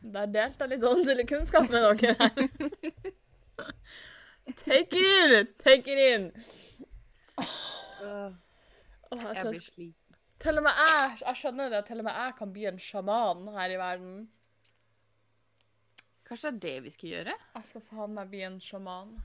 Der 0.00 0.26
delte 0.32 0.64
jeg 0.64 0.72
litt 0.74 0.84
åndelig 0.88 1.26
kunnskap 1.28 1.70
med 1.70 1.84
dere 1.84 2.14
her. 2.20 2.30
Take 4.56 4.96
it 4.96 5.06
in! 5.06 5.48
Take 5.62 5.92
it 5.92 6.00
in! 6.04 6.30
Oh, 7.38 8.32
jeg 9.12 9.36
Jeg 9.36 9.46
blir 9.46 9.60
sliten. 9.60 9.96
Til 10.40 10.56
og 10.58 10.64
med 10.64 10.78
jeg, 10.80 11.16
jeg 11.26 11.36
skjønner 11.36 11.72
det, 11.72 11.84
til 11.86 12.00
og 12.00 12.06
med 12.06 12.16
jeg 12.16 12.36
kan 12.38 12.52
bli 12.52 12.66
en 12.70 12.78
sjaman 12.80 13.48
her 13.56 13.74
i 13.74 13.80
verden. 13.80 14.14
Kanskje 16.30 16.50
det 16.50 16.56
er 16.56 16.58
det 16.62 16.82
vi 16.84 16.90
skal 16.94 17.08
gjøre? 17.10 17.32
Jeg 17.56 17.66
skal 17.66 17.82
faen 17.88 18.12
meg 18.14 18.28
bli 18.30 18.42
en 18.46 18.60
sjaman. 18.62 19.16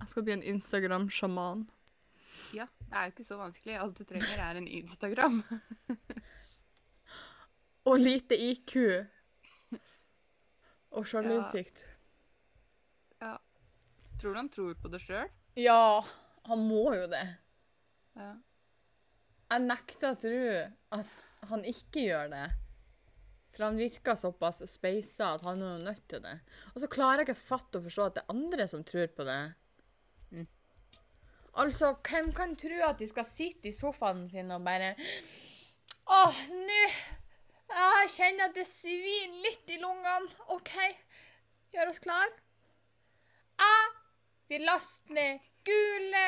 Jeg 0.00 0.08
skal 0.08 0.24
bli 0.24 0.32
en 0.32 0.44
Instagram-sjaman. 0.54 1.66
Ja, 2.56 2.64
det 2.88 2.94
er 2.96 3.02
jo 3.04 3.12
ikke 3.12 3.26
så 3.28 3.36
vanskelig. 3.36 3.74
Alt 3.82 3.98
du 4.00 4.06
trenger, 4.08 4.40
er 4.40 4.60
en 4.62 4.68
Instagram. 4.80 5.42
Og 7.90 8.00
lite 8.00 8.38
IQ. 8.40 8.78
Og 10.96 11.04
selvinnsikt. 11.10 11.84
Tror 13.20 14.32
du 14.32 14.38
han 14.38 14.48
tror 14.48 14.74
på 14.80 14.88
det 14.88 15.02
sjøl? 15.04 15.28
Ja. 15.60 16.00
han 16.48 16.60
må 16.64 16.94
jo 16.96 17.06
det. 17.12 17.24
Ja. 18.16 18.30
Jeg 19.52 19.64
nekter 19.68 20.14
å 20.14 20.20
tro 20.22 20.38
at 20.96 21.24
han 21.50 21.64
ikke 21.68 22.06
gjør 22.06 22.30
det. 22.32 22.44
For 23.54 23.68
han 23.68 23.78
virker 23.78 24.18
såpass 24.18 24.64
speisa 24.66 25.34
at 25.36 25.44
han 25.46 25.62
er 25.62 25.76
jo 25.76 25.84
nødt 25.86 26.06
til 26.10 26.22
det. 26.24 26.34
Og 26.74 26.82
så 26.82 26.90
klarer 26.90 27.22
jeg 27.22 27.28
ikke 27.28 27.46
fatte 27.46 27.78
og 27.78 27.86
forstå 27.86 28.06
at 28.08 28.16
det 28.16 28.24
er 28.24 28.34
andre 28.34 28.66
som 28.70 28.82
tror 28.86 29.06
på 29.14 29.26
det. 29.28 29.40
Mm. 30.34 30.48
Altså, 31.62 31.92
hvem 32.08 32.32
kan 32.34 32.56
tro 32.58 32.80
at 32.88 32.98
de 32.98 33.06
skal 33.06 33.28
sitte 33.28 33.70
i 33.70 33.74
sofaen 33.74 34.26
sin 34.30 34.50
og 34.50 34.64
bare 34.66 34.94
Åh, 36.04 36.40
nå 36.52 36.80
Jeg 37.74 38.10
kjenner 38.12 38.50
at 38.50 38.58
det 38.58 38.66
svir 38.68 39.38
litt 39.46 39.70
i 39.72 39.78
lungene. 39.80 40.34
OK, 40.52 40.74
gjør 41.72 41.90
oss 41.90 42.02
klar. 42.02 42.34
Jeg 43.58 43.86
vil 44.50 44.66
laste 44.68 45.14
ned 45.14 45.46
gule, 45.64 46.26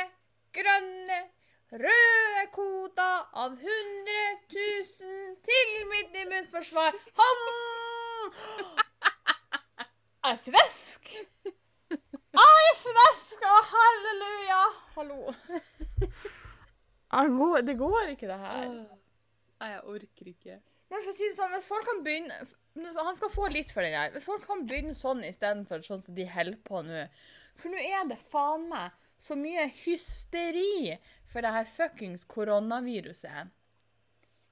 grønne, 0.57 1.19
røde 1.73 2.45
kvota 2.55 3.09
av 3.35 3.55
100 3.57 3.63
000 4.53 5.37
til 5.49 5.73
mitt 5.91 6.19
immunforsvar. 6.23 6.93
Ham! 7.19 7.41
Jeg 10.27 10.33
er 10.33 10.43
frisk. 10.47 11.11
Jeg 12.37 12.69
er 12.69 12.79
frisk, 12.83 13.39
og 13.47 13.61
halleluja. 13.73 14.63
Hallo. 14.97 15.21
Det 17.67 17.77
går 17.79 18.13
ikke, 18.13 18.29
det 18.29 18.39
her. 18.39 18.71
Nei, 19.61 19.69
jeg 19.71 19.83
orker 19.85 20.31
ikke. 20.33 20.59
Men 20.91 21.03
for 21.03 21.11
å 21.11 21.17
si 21.17 21.29
det 21.31 21.39
sånn, 21.39 21.55
hvis 21.55 21.67
folk 21.67 21.87
kan 21.89 22.03
begynne 22.07 22.37
Han 22.77 23.17
skal 23.17 23.31
få 23.33 23.49
litt 23.51 23.73
for 23.75 23.83
den 23.83 23.97
her. 23.97 24.13
Hvis 24.15 24.27
folk 24.29 24.45
kan 24.47 24.67
begynne 24.69 24.95
sånn 24.95 25.25
istedenfor 25.27 25.83
sånn 25.83 26.03
som 26.05 26.15
de 26.15 26.27
holder 26.29 26.59
på 26.67 26.83
nå 26.85 27.07
For 27.57 27.73
nå 27.73 27.81
er 27.81 28.05
det 28.11 28.19
faen 28.31 28.69
meg 28.71 28.93
så 29.27 29.35
mye 29.39 29.65
hysteri 29.73 30.93
for 31.31 31.45
det 31.45 31.53
her 31.55 31.69
fuckings 31.69 32.25
koronaviruset. 32.25 33.53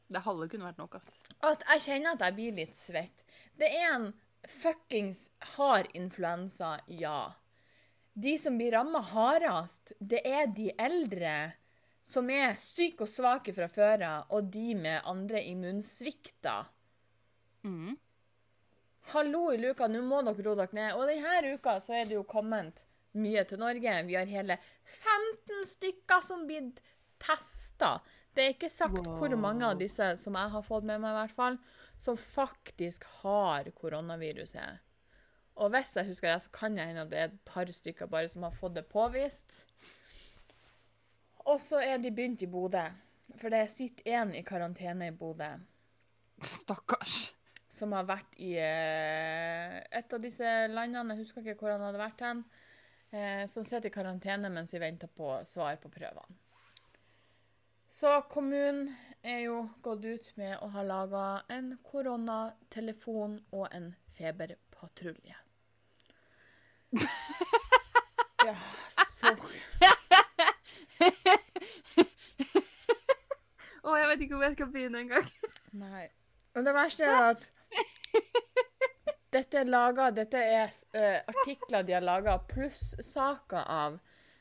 Det 0.07 0.23
halve 0.27 0.49
kunne 0.53 0.69
vært 0.69 0.83
nok, 0.83 0.99
ass. 1.01 1.23
At 1.45 1.65
jeg 1.73 1.85
kjenner 1.87 2.15
at 2.15 2.27
jeg 2.27 2.37
blir 2.37 2.59
litt 2.59 2.77
svett. 2.79 3.25
Det 3.59 3.71
er 3.73 3.95
en 3.95 4.11
fuckings 4.49 5.31
hard 5.57 5.89
influensa, 5.97 6.77
ja. 6.87 7.35
De 8.15 8.37
som 8.39 8.59
blir 8.59 8.77
ramma 8.77 9.01
hardest, 9.11 9.95
det 9.99 10.21
er 10.29 10.47
de 10.55 10.71
eldre 10.79 11.35
som 12.05 12.29
er 12.31 12.59
syke 12.61 13.07
og 13.07 13.11
svake 13.11 13.55
fra 13.57 13.67
før 13.73 14.05
av, 14.07 14.33
og 14.37 14.51
de 14.53 14.75
med 14.77 15.09
andre 15.09 15.41
immunsvikter. 15.49 16.69
Mm. 17.65 17.95
Hallo 19.15 19.47
i 19.53 19.59
luka, 19.61 19.89
nå 19.89 20.03
må 20.05 20.21
dere 20.25 20.45
roe 20.45 20.59
dere 20.61 20.77
ned. 20.77 20.99
Og 20.99 21.09
denne 21.09 21.57
uka 21.57 21.79
så 21.81 21.97
er 21.99 22.09
det 22.09 22.19
jo 22.19 22.27
kommet 22.29 22.85
mye 23.19 23.45
til 23.49 23.61
Norge. 23.63 23.95
Vi 24.09 24.17
har 24.19 24.31
hele 24.31 24.59
15 24.85 25.67
stykker 25.75 26.25
som 26.27 26.47
blir 26.49 26.73
testa. 27.23 27.99
Det 28.35 28.45
er 28.45 28.55
ikke 28.57 28.73
sagt 28.73 29.07
hvor 29.19 29.37
mange 29.39 29.67
av 29.67 29.79
disse 29.79 30.09
som 30.21 30.35
jeg 30.39 30.55
har 30.55 30.67
fått 30.67 30.87
med 30.89 31.03
meg, 31.03 31.15
i 31.15 31.21
hvert 31.21 31.37
fall, 31.37 31.59
som 32.03 32.19
faktisk 32.19 33.07
har 33.23 33.71
koronaviruset. 33.79 34.83
Og 35.63 35.71
hvis 35.71 35.95
jeg 35.95 36.09
husker 36.09 36.33
det, 36.33 36.41
så 36.43 36.51
kan 36.55 36.79
jeg 36.79 36.91
hende 36.91 37.05
at 37.05 37.13
det 37.13 37.21
er 37.21 37.29
et 37.31 37.39
par 37.47 37.71
stykker 37.71 38.11
bare 38.11 38.31
som 38.31 38.43
har 38.43 38.57
fått 38.57 38.75
det 38.75 38.89
påvist. 38.91 39.63
Og 41.47 41.61
så 41.63 41.79
er 41.85 42.01
de 42.03 42.11
begynt 42.11 42.43
i 42.43 42.51
Bodø. 42.51 42.83
For 43.39 43.53
det 43.53 43.69
sitter 43.73 44.19
én 44.19 44.35
i 44.35 44.43
karantene 44.47 45.09
i 45.11 45.15
Bodø 45.15 45.55
Stakkars. 46.43 47.31
som 47.75 47.91
har 47.97 48.07
vært 48.07 48.37
i 48.39 48.53
eh, 48.61 49.81
et 49.99 50.13
av 50.15 50.21
disse 50.23 50.51
landene, 50.71 51.17
jeg 51.17 51.25
husker 51.25 51.43
ikke 51.43 51.65
hvor 51.65 51.73
han 51.75 51.83
hadde 51.83 51.99
vært 51.99 52.21
hen, 52.23 52.45
eh, 53.15 53.47
som 53.47 53.65
sitter 53.65 53.87
i 53.89 53.95
karantene 53.95 54.51
mens 54.51 54.75
de 54.75 54.83
venter 54.83 55.11
på 55.11 55.31
svar 55.47 55.79
på 55.83 55.91
prøvene. 55.93 56.41
Så 57.95 58.11
kommunen 58.31 58.89
er 59.23 59.45
jo 59.47 59.61
gått 59.83 60.05
ut 60.05 60.33
med 60.37 60.59
å 60.59 60.69
ha 60.75 60.83
laga 60.83 61.27
en 61.55 61.77
koronatelefon 61.87 63.39
og 63.55 63.69
en 63.71 63.93
feberpatrulje. 64.19 65.39
Ja, 68.45 68.53
så 68.93 69.31
Å, 73.85 73.95
jeg 73.97 74.09
vet 74.11 74.23
ikke 74.25 74.37
hvor 74.37 74.45
jeg 74.45 74.57
skal 74.57 74.69
begynne 74.73 75.01
engang. 75.05 75.27
Nei. 75.77 76.07
Og 76.53 76.65
det 76.67 76.75
verste 76.77 77.09
er 77.09 77.31
at 77.31 77.49
dette 79.35 79.61
er 79.61 79.71
laget, 79.71 80.17
Dette 80.17 80.41
er 80.41 80.71
uh, 80.71 81.19
artikler 81.31 81.83
de 81.87 81.97
har 81.97 82.05
laga, 82.05 82.39
plussaker 82.51 83.65
av, 83.65 83.99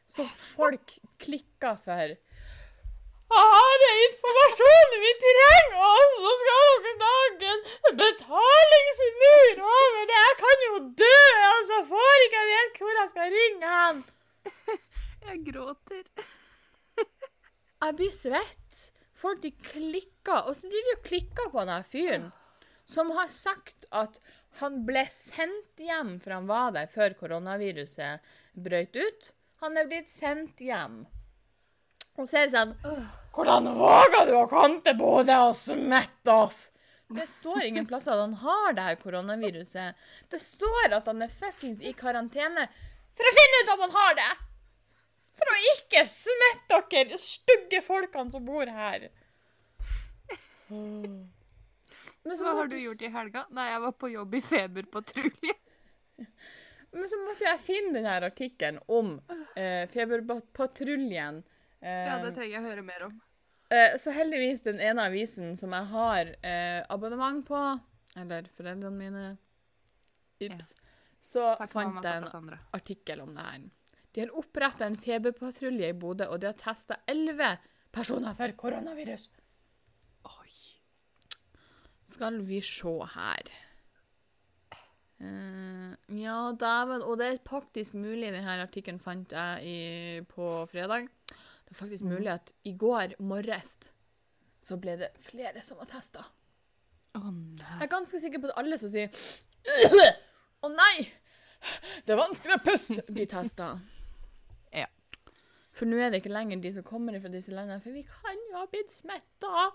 så 0.09 0.25
folk 0.53 0.97
klikker 1.23 1.79
for. 1.81 2.13
Her 3.33 3.83
er 3.87 3.99
informasjonen 4.05 4.99
vi 5.01 5.13
trenger, 5.23 5.77
og 5.87 6.17
så 6.19 6.33
skal 6.41 6.67
dere 6.85 6.97
lage 7.01 7.53
en 7.53 7.63
betalingsmur 8.01 9.63
over 9.69 10.03
det! 10.11 10.19
Jeg 10.19 10.35
kan 10.43 10.65
jo 10.67 10.75
dø, 11.01 11.15
og 11.47 11.63
så 11.71 11.79
får 11.89 12.25
ikke 12.27 12.43
jeg 12.43 12.51
vite 12.51 12.83
hvor 12.83 12.99
jeg 12.99 13.11
skal 13.13 13.33
ringe 13.37 13.73
hen! 13.77 14.03
Jeg 15.23 15.39
gråter. 15.47 16.03
Jeg 17.83 17.95
blir 17.95 18.11
svett. 18.11 18.81
Folk 19.15 19.39
de 19.39 19.53
klikker. 19.55 20.49
Og 20.49 20.57
så 20.57 20.67
driver 20.67 20.89
de 20.89 20.95
og 20.97 21.05
klikker 21.07 21.51
på 21.53 21.63
den 21.69 21.85
fyren 21.87 22.25
som 22.85 23.11
har 23.15 23.29
sagt 23.31 23.85
at 23.91 24.19
Han 24.61 24.83
ble 24.87 25.05
sendt 25.11 25.81
hjem, 25.81 26.17
for 26.21 26.35
han 26.37 26.47
var 26.49 26.75
der 26.75 26.91
før 26.91 27.15
koronaviruset 27.17 28.21
brøt 28.53 28.95
ut. 28.95 29.31
Han 29.63 29.79
er 29.79 29.89
blitt 29.89 30.11
sendt 30.13 30.61
hjem. 30.61 31.03
Og 32.19 32.29
så 32.29 32.43
er 32.43 32.49
det 32.49 32.57
sånn 32.59 32.73
Hvordan 33.33 33.71
våger 33.73 34.27
du 34.29 34.35
å 34.37 34.45
komme 34.49 34.83
til 34.85 34.97
Bodø 34.99 35.39
og 35.47 35.55
smitte 35.57 36.35
oss? 36.35 36.67
Det 37.13 37.25
står 37.29 37.65
ingen 37.65 37.87
plasser 37.89 38.13
at 38.13 38.21
han 38.21 38.37
har 38.41 38.75
det 38.77 38.85
her 38.85 38.99
koronaviruset. 39.01 39.97
Det 40.29 40.39
står 40.41 40.93
at 40.99 41.09
han 41.09 41.25
er 41.25 41.33
fuckings 41.41 41.81
i 41.81 41.93
karantene 41.97 42.67
for 43.13 43.29
å 43.29 43.35
finne 43.37 43.61
ut 43.61 43.73
om 43.73 43.85
han 43.85 43.95
har 43.97 44.17
det! 44.21 44.31
For 45.33 45.49
å 45.49 45.59
ikke 45.73 46.05
smitte 46.09 46.79
dere 46.93 47.17
stygge 47.21 47.81
folkene 47.85 48.33
som 48.33 48.45
bor 48.45 48.69
her. 48.69 49.09
Men 50.69 51.22
så 52.37 52.45
Hva 52.47 52.53
har 52.59 52.67
du 52.71 52.77
gjort 52.79 53.01
i 53.01 53.09
helga? 53.13 53.45
Nei, 53.55 53.67
jeg 53.71 53.81
var 53.85 53.91
på 54.03 54.09
jobb 54.13 54.35
i 54.35 54.41
feberpatrulje. 54.41 55.55
Men 56.93 57.07
så 57.09 57.17
måtte 57.25 57.47
jeg 57.47 57.61
finne 57.65 57.93
denne 57.97 58.15
artikkelen 58.27 58.79
om 58.93 59.15
eh, 59.57 59.87
feberpatruljen. 59.89 61.39
Eh, 61.81 62.05
Ja, 62.07 62.19
det 62.23 62.33
trenger 62.35 62.53
jeg 62.53 62.61
å 62.61 62.67
høre 62.67 62.83
mer 62.85 63.05
om. 63.07 63.15
eh, 63.73 63.95
så 63.97 64.13
heldigvis 64.13 64.61
den 64.65 64.79
ene 64.79 65.07
avisen 65.09 65.55
som 65.57 65.73
jeg 65.73 65.89
har 65.89 66.33
eh, 66.45 66.81
abonnement 66.93 67.41
på, 67.47 67.61
eller 68.15 68.49
foreldrene 68.53 68.97
mine 68.97 69.25
Ups. 70.43 70.73
Så 71.23 71.41
Takk, 71.55 71.71
fant 71.71 71.93
mamma 71.95 72.03
jeg 72.03 72.23
en 72.35 72.57
artikkel 72.75 73.21
om 73.23 73.33
det 73.33 73.43
her. 73.47 73.61
De 74.13 74.21
har 74.21 74.33
oppretta 74.37 74.85
en 74.85 74.97
feberpatrulje 74.99 75.89
i 75.89 75.95
Bodø, 75.97 76.27
og 76.29 76.41
de 76.43 76.49
har 76.51 76.57
testa 76.59 76.97
elleve 77.09 77.55
personer 77.95 78.35
for 78.37 78.51
koronavirus. 78.59 79.29
Skal 82.13 82.41
vi 82.47 82.61
se 82.61 82.97
her 83.17 83.53
Uh, 85.23 85.93
Ja, 86.19 86.51
dæven. 86.59 87.01
Og 87.01 87.17
det 87.17 87.27
er 87.27 87.37
faktisk 87.47 87.93
mulig 87.95 88.31
Denne 88.33 88.57
artikkelen 88.59 88.99
fant 88.99 89.31
jeg 89.31 89.63
i, 89.63 90.21
på 90.27 90.65
fredag. 90.67 91.07
Det 91.29 91.71
er 91.71 91.79
faktisk 91.79 92.03
mulig 92.03 92.27
at 92.33 92.51
i 92.67 92.73
går 92.77 93.15
morges 93.23 93.77
så 94.63 94.77
ble 94.79 94.97
det 94.99 95.09
flere 95.23 95.63
som 95.63 95.79
var 95.79 95.89
testa. 95.91 96.25
Å 97.13 97.21
Jeg 97.23 97.85
er 97.85 97.91
ganske 97.91 98.19
sikker 98.19 98.41
på 98.41 98.49
at 98.49 98.57
alle 98.61 98.77
som 98.81 98.89
sier 98.91 99.11
Å 100.63 100.69
nei! 100.71 101.07
Det 102.03 102.15
er 102.15 102.19
vanskelig 102.19 102.57
å 102.57 102.63
puste! 102.63 103.03
blir 103.07 103.27
testa. 103.31 103.73
Ja. 104.75 104.87
For 105.75 105.87
nå 105.87 105.99
er 105.99 106.11
det 106.11 106.23
ikke 106.23 106.33
lenger 106.33 106.59
de 106.63 106.71
som 106.75 106.85
kommer 106.87 107.15
fra 107.23 107.31
disse 107.31 107.53
landene, 107.53 107.79
for 107.83 107.95
vi 107.95 108.03
kan 108.07 108.39
jo 108.49 108.57
ha 108.57 108.65
blitt 108.71 108.91
smitta. 108.95 109.69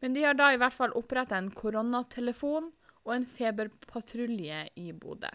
Men 0.00 0.14
de 0.16 0.24
har 0.24 0.36
da 0.38 0.50
i 0.52 0.58
hvert 0.60 0.76
fall 0.76 0.94
oppretta 0.96 1.36
en 1.36 1.50
koronatelefon 1.52 2.70
og 3.04 3.12
en 3.14 3.26
feberpatrulje 3.28 4.64
i 4.80 4.92
Bodø. 4.96 5.30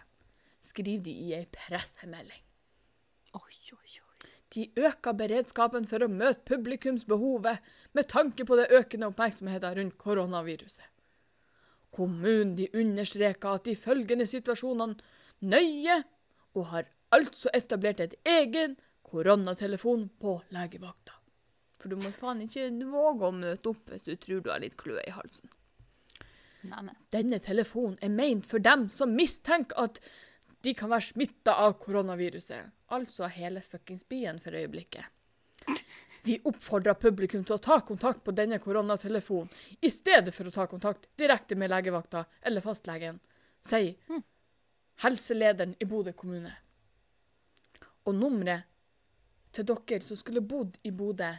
Skriver 0.66 1.04
de 1.06 1.14
i 1.28 1.34
ei 1.38 1.46
pressemelding. 1.54 2.42
Oi, 3.38 3.56
oi, 3.76 4.00
oi. 4.02 4.32
De 4.56 4.66
øker 4.88 5.18
beredskapen 5.20 5.86
for 5.90 6.06
å 6.06 6.10
møte 6.10 6.46
publikumsbehovet 6.48 7.74
med 7.98 8.10
tanke 8.10 8.46
på 8.48 8.58
det 8.58 8.70
økende 8.74 9.10
oppmerksomheten 9.12 9.78
rundt 9.80 9.98
koronaviruset. 10.02 10.88
Kommunen 11.96 12.56
de 12.58 12.70
understreker 12.76 13.60
at 13.60 13.68
de 13.68 13.76
følgende 13.80 14.28
situasjonene 14.28 14.98
nøye, 15.46 16.02
og 16.56 16.70
har 16.72 16.90
altså 17.16 17.52
etablert 17.56 18.02
et 18.04 18.16
egen 18.28 18.78
koronatelefon 19.04 20.10
på 20.20 20.40
legevakta. 20.56 21.15
For 21.86 21.94
du 21.94 22.02
må 22.02 22.10
faen 22.18 22.40
ikke 22.42 22.64
våge 22.90 23.28
å 23.28 23.36
møte 23.36 23.70
opp 23.70 23.92
hvis 23.94 24.08
du 24.08 24.16
tror 24.18 24.40
du 24.42 24.48
har 24.50 24.64
litt 24.64 24.74
kløe 24.74 25.04
i 25.06 25.12
halsen. 25.14 25.52
Nei, 26.66 26.80
nei. 26.88 26.96
Denne 27.14 27.38
telefonen 27.46 28.00
er 28.02 28.10
ment 28.10 28.48
for 28.50 28.58
dem 28.58 28.88
som 28.90 29.14
mistenker 29.14 29.78
at 29.84 30.00
de 30.66 30.74
kan 30.74 30.90
være 30.90 31.12
smitta 31.12 31.54
av 31.62 31.76
koronaviruset. 31.84 32.74
Altså 32.98 33.30
hele 33.30 33.62
fuckings 33.62 34.02
byen 34.10 34.42
for 34.42 34.58
øyeblikket. 34.58 35.06
Vi 36.26 36.40
oppfordrer 36.50 36.98
publikum 36.98 37.46
til 37.46 37.60
å 37.60 37.62
ta 37.62 37.78
kontakt 37.86 38.26
på 38.26 38.34
denne 38.34 38.58
koronatelefonen 38.58 39.54
i 39.86 39.94
stedet 39.94 40.34
for 40.34 40.50
å 40.50 40.58
ta 40.58 40.66
kontakt 40.66 41.06
direkte 41.22 41.54
med 41.54 41.70
legevakta 41.70 42.26
eller 42.42 42.66
fastlegen, 42.66 43.22
sier 43.62 43.94
helselederen 45.06 45.78
i 45.78 45.86
Bodø 45.86 46.18
kommune. 46.18 46.58
Og 48.10 48.18
nummeret 48.18 48.66
til 49.54 49.70
dere 49.70 50.02
som 50.02 50.18
skulle 50.18 50.42
bodd 50.42 50.82
i 50.82 50.90
Bodø 50.90 51.36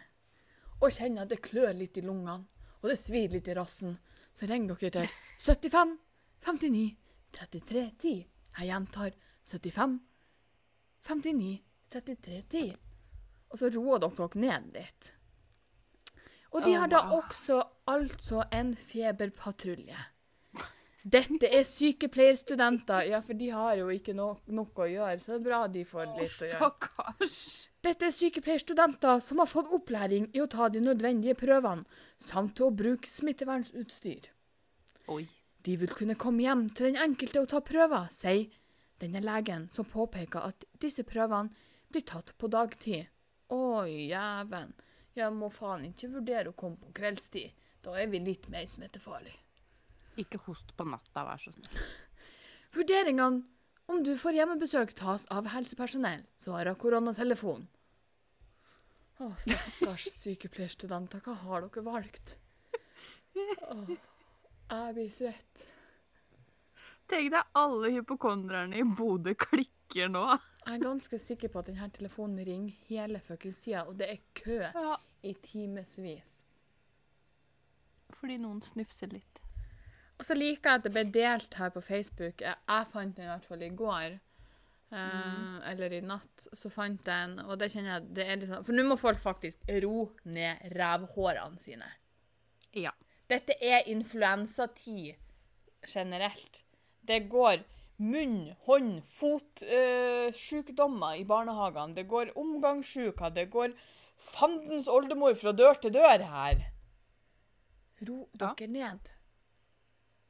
og 0.81 0.93
kjenner 0.93 1.25
at 1.25 1.33
det 1.33 1.43
klør 1.45 1.73
litt 1.77 1.97
i 1.99 2.05
lungene 2.05 2.45
og 2.83 2.91
det 2.93 2.99
svir 3.01 3.33
litt 3.33 3.49
i 3.49 3.55
rassen, 3.57 3.97
så 4.37 4.47
ringer 4.47 4.77
dere 4.79 4.91
til 4.95 5.15
75 5.43 5.97
59 6.47 6.83
33 7.35 7.85
10. 7.99 8.13
Jeg 8.57 8.69
gjentar 8.71 9.17
75 9.43 9.97
59 11.09 11.53
33 11.93 12.43
10. 12.53 12.75
Og 13.51 13.59
så 13.61 13.71
roer 13.75 14.03
dere 14.05 14.19
dere 14.21 14.43
ned 14.45 14.69
litt. 14.77 15.13
Og 16.55 16.63
de 16.65 16.77
har 16.79 16.89
da 16.89 17.03
også 17.17 17.59
altså 17.91 18.45
en 18.55 18.77
feberpatrulje. 18.79 19.99
Dette 21.07 21.51
er 21.55 21.63
sykepleierstudenter, 21.67 23.05
ja, 23.11 23.21
for 23.23 23.39
de 23.39 23.51
har 23.55 23.77
jo 23.79 23.91
ikke 23.95 24.15
no 24.17 24.33
noe 24.51 24.83
å 24.83 24.89
gjøre, 24.91 25.21
så 25.23 25.35
det 25.35 25.37
er 25.39 25.45
bra 25.45 25.61
de 25.71 25.85
får 25.87 26.09
litt 26.17 26.39
å 26.41 26.49
gjøre. 26.49 26.57
Stakkars. 26.57 27.37
Dette 27.87 28.09
er 28.09 28.15
sykepleierstudenter 28.15 29.21
som 29.23 29.39
har 29.39 29.47
fått 29.47 29.69
opplæring 29.71 30.25
i 30.35 30.41
å 30.43 30.49
ta 30.51 30.67
de 30.75 30.81
nødvendige 30.83 31.37
prøvene, 31.39 31.85
samt 32.19 32.57
til 32.59 32.67
å 32.67 32.75
bruke 32.75 33.07
smittevernsutstyr. 33.07 34.27
Oi. 35.15 35.23
De 35.63 35.77
vil 35.79 35.93
kunne 35.95 36.17
komme 36.19 36.43
hjem 36.43 36.65
til 36.75 36.89
den 36.89 36.99
enkelte 37.05 37.45
og 37.45 37.47
ta 37.53 37.61
prøver, 37.63 38.09
sier 38.11 38.49
denne 38.99 39.23
legen, 39.23 39.69
som 39.71 39.87
påpeker 39.87 40.49
at 40.49 40.67
disse 40.83 41.07
prøvene 41.07 41.55
blir 41.93 42.03
tatt 42.11 42.35
på 42.35 42.51
dagtid. 42.51 43.07
Oi, 43.55 44.11
jæven. 44.11 44.75
Jeg 45.15 45.31
må 45.39 45.53
faen 45.55 45.87
ikke 45.93 46.11
vurdere 46.17 46.51
å 46.51 46.59
komme 46.59 46.81
på 46.83 46.91
kveldstid. 46.99 47.55
Da 47.87 47.95
er 47.95 48.11
vi 48.11 48.19
litt 48.25 48.51
mer 48.51 48.67
smittefarlige. 48.67 49.39
Ikke 50.19 50.43
host 50.49 50.75
på 50.75 50.89
natta, 50.91 51.23
vær 51.23 51.39
så 51.39 51.55
snill. 51.55 51.87
Vurderingene 52.75 53.45
om 53.87 54.03
du 54.03 54.17
får 54.19 54.35
hjemmebesøk 54.41 54.97
tas 54.99 55.29
av 55.31 55.47
helsepersonell, 55.53 56.25
svarer 56.35 56.75
koronatelefon. 56.75 57.69
Å, 59.17 59.31
stakkars 59.41 60.09
sykepleierstudenter, 60.13 61.23
hva 61.25 61.35
har 61.47 61.65
dere 61.65 61.85
valgt? 61.87 62.35
Åh, 63.37 63.95
jeg 64.71 64.95
blir 64.97 65.11
svett. 65.15 65.65
Tenk 67.09 67.31
deg 67.33 67.55
alle 67.57 67.93
hypokondrerne 67.95 68.77
i 68.81 68.85
Bodø 68.99 69.33
klikker 69.39 70.11
nå. 70.13 70.25
Jeg 70.67 70.75
er 70.75 70.83
ganske 70.83 71.19
sikker 71.23 71.53
på 71.53 71.61
at 71.63 71.69
denne 71.71 71.87
telefonen 71.95 72.43
ringer 72.45 72.75
hele 72.89 73.21
fuckings 73.23 73.61
tida, 73.63 73.85
og 73.87 73.97
det 74.01 74.09
er 74.17 74.23
kø 74.35 74.57
Ja. 74.75 74.97
i 75.23 75.33
timevis. 75.45 76.33
Fordi 78.17 78.37
noen 78.43 78.61
snufser 78.63 79.13
litt. 79.13 79.41
Og 80.19 80.25
så 80.27 80.35
liker 80.35 80.71
jeg 80.71 80.81
at 80.81 80.85
det 80.87 80.93
ble 80.97 81.05
delt 81.13 81.55
her 81.61 81.71
på 81.71 81.81
Facebook. 81.85 82.41
Jeg, 82.41 82.57
fant 82.93 83.17
den 83.17 83.27
i 83.27 83.29
hvert 83.29 83.45
fall 83.47 83.63
i 83.63 83.69
går. 83.69 84.19
eh, 84.93 85.56
Eller 85.67 85.93
i 85.93 86.01
natt. 86.05 86.49
Så 86.55 86.71
fant 86.73 87.07
jeg 87.07 87.29
en 87.29 87.39
og 87.47 87.57
det 87.61 87.71
kjenner 87.73 87.97
jeg 87.97 88.09
det 88.17 88.27
er 88.27 88.41
litt 88.41 88.51
sånn 88.51 88.67
For 88.67 88.77
nå 88.77 88.85
må 88.87 88.97
folk 89.01 89.21
faktisk 89.21 89.65
ro 89.85 90.11
ned 90.25 90.67
revhårene 90.77 91.61
sine. 91.63 91.89
Ja. 92.77 92.93
Dette 93.27 93.57
er 93.61 93.89
influensatid 93.91 95.17
generelt. 95.87 96.63
Det 97.07 97.25
går 97.31 97.65
munn, 98.03 98.53
hånd, 98.67 99.01
fotsykdommer 99.09 101.17
i 101.17 101.25
barnehagene. 101.25 101.95
Det 101.97 102.07
går 102.11 102.35
omgangssjuka. 102.39 103.31
Det 103.35 103.49
går 103.51 103.73
fandens 104.21 104.89
oldemor 104.89 105.35
fra 105.39 105.53
dør 105.57 105.75
til 105.81 105.95
dør 105.97 106.27
her. 106.31 106.67
Ro 108.07 108.29
Ja. 108.39 108.53
dere 108.55 108.69
ned. 108.69 109.13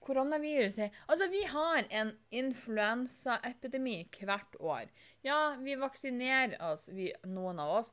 Koronaviruset 0.07 0.95
Altså, 1.07 1.29
vi 1.33 1.43
har 1.51 1.87
en 1.91 2.13
influensaepidemi 2.31 3.99
hvert 4.21 4.59
år. 4.61 4.91
Ja, 5.27 5.57
vi 5.61 5.77
vaksinerer 5.81 6.57
oss, 6.71 6.89
vi, 6.95 7.11
noen 7.27 7.59
av 7.63 7.81
oss, 7.81 7.91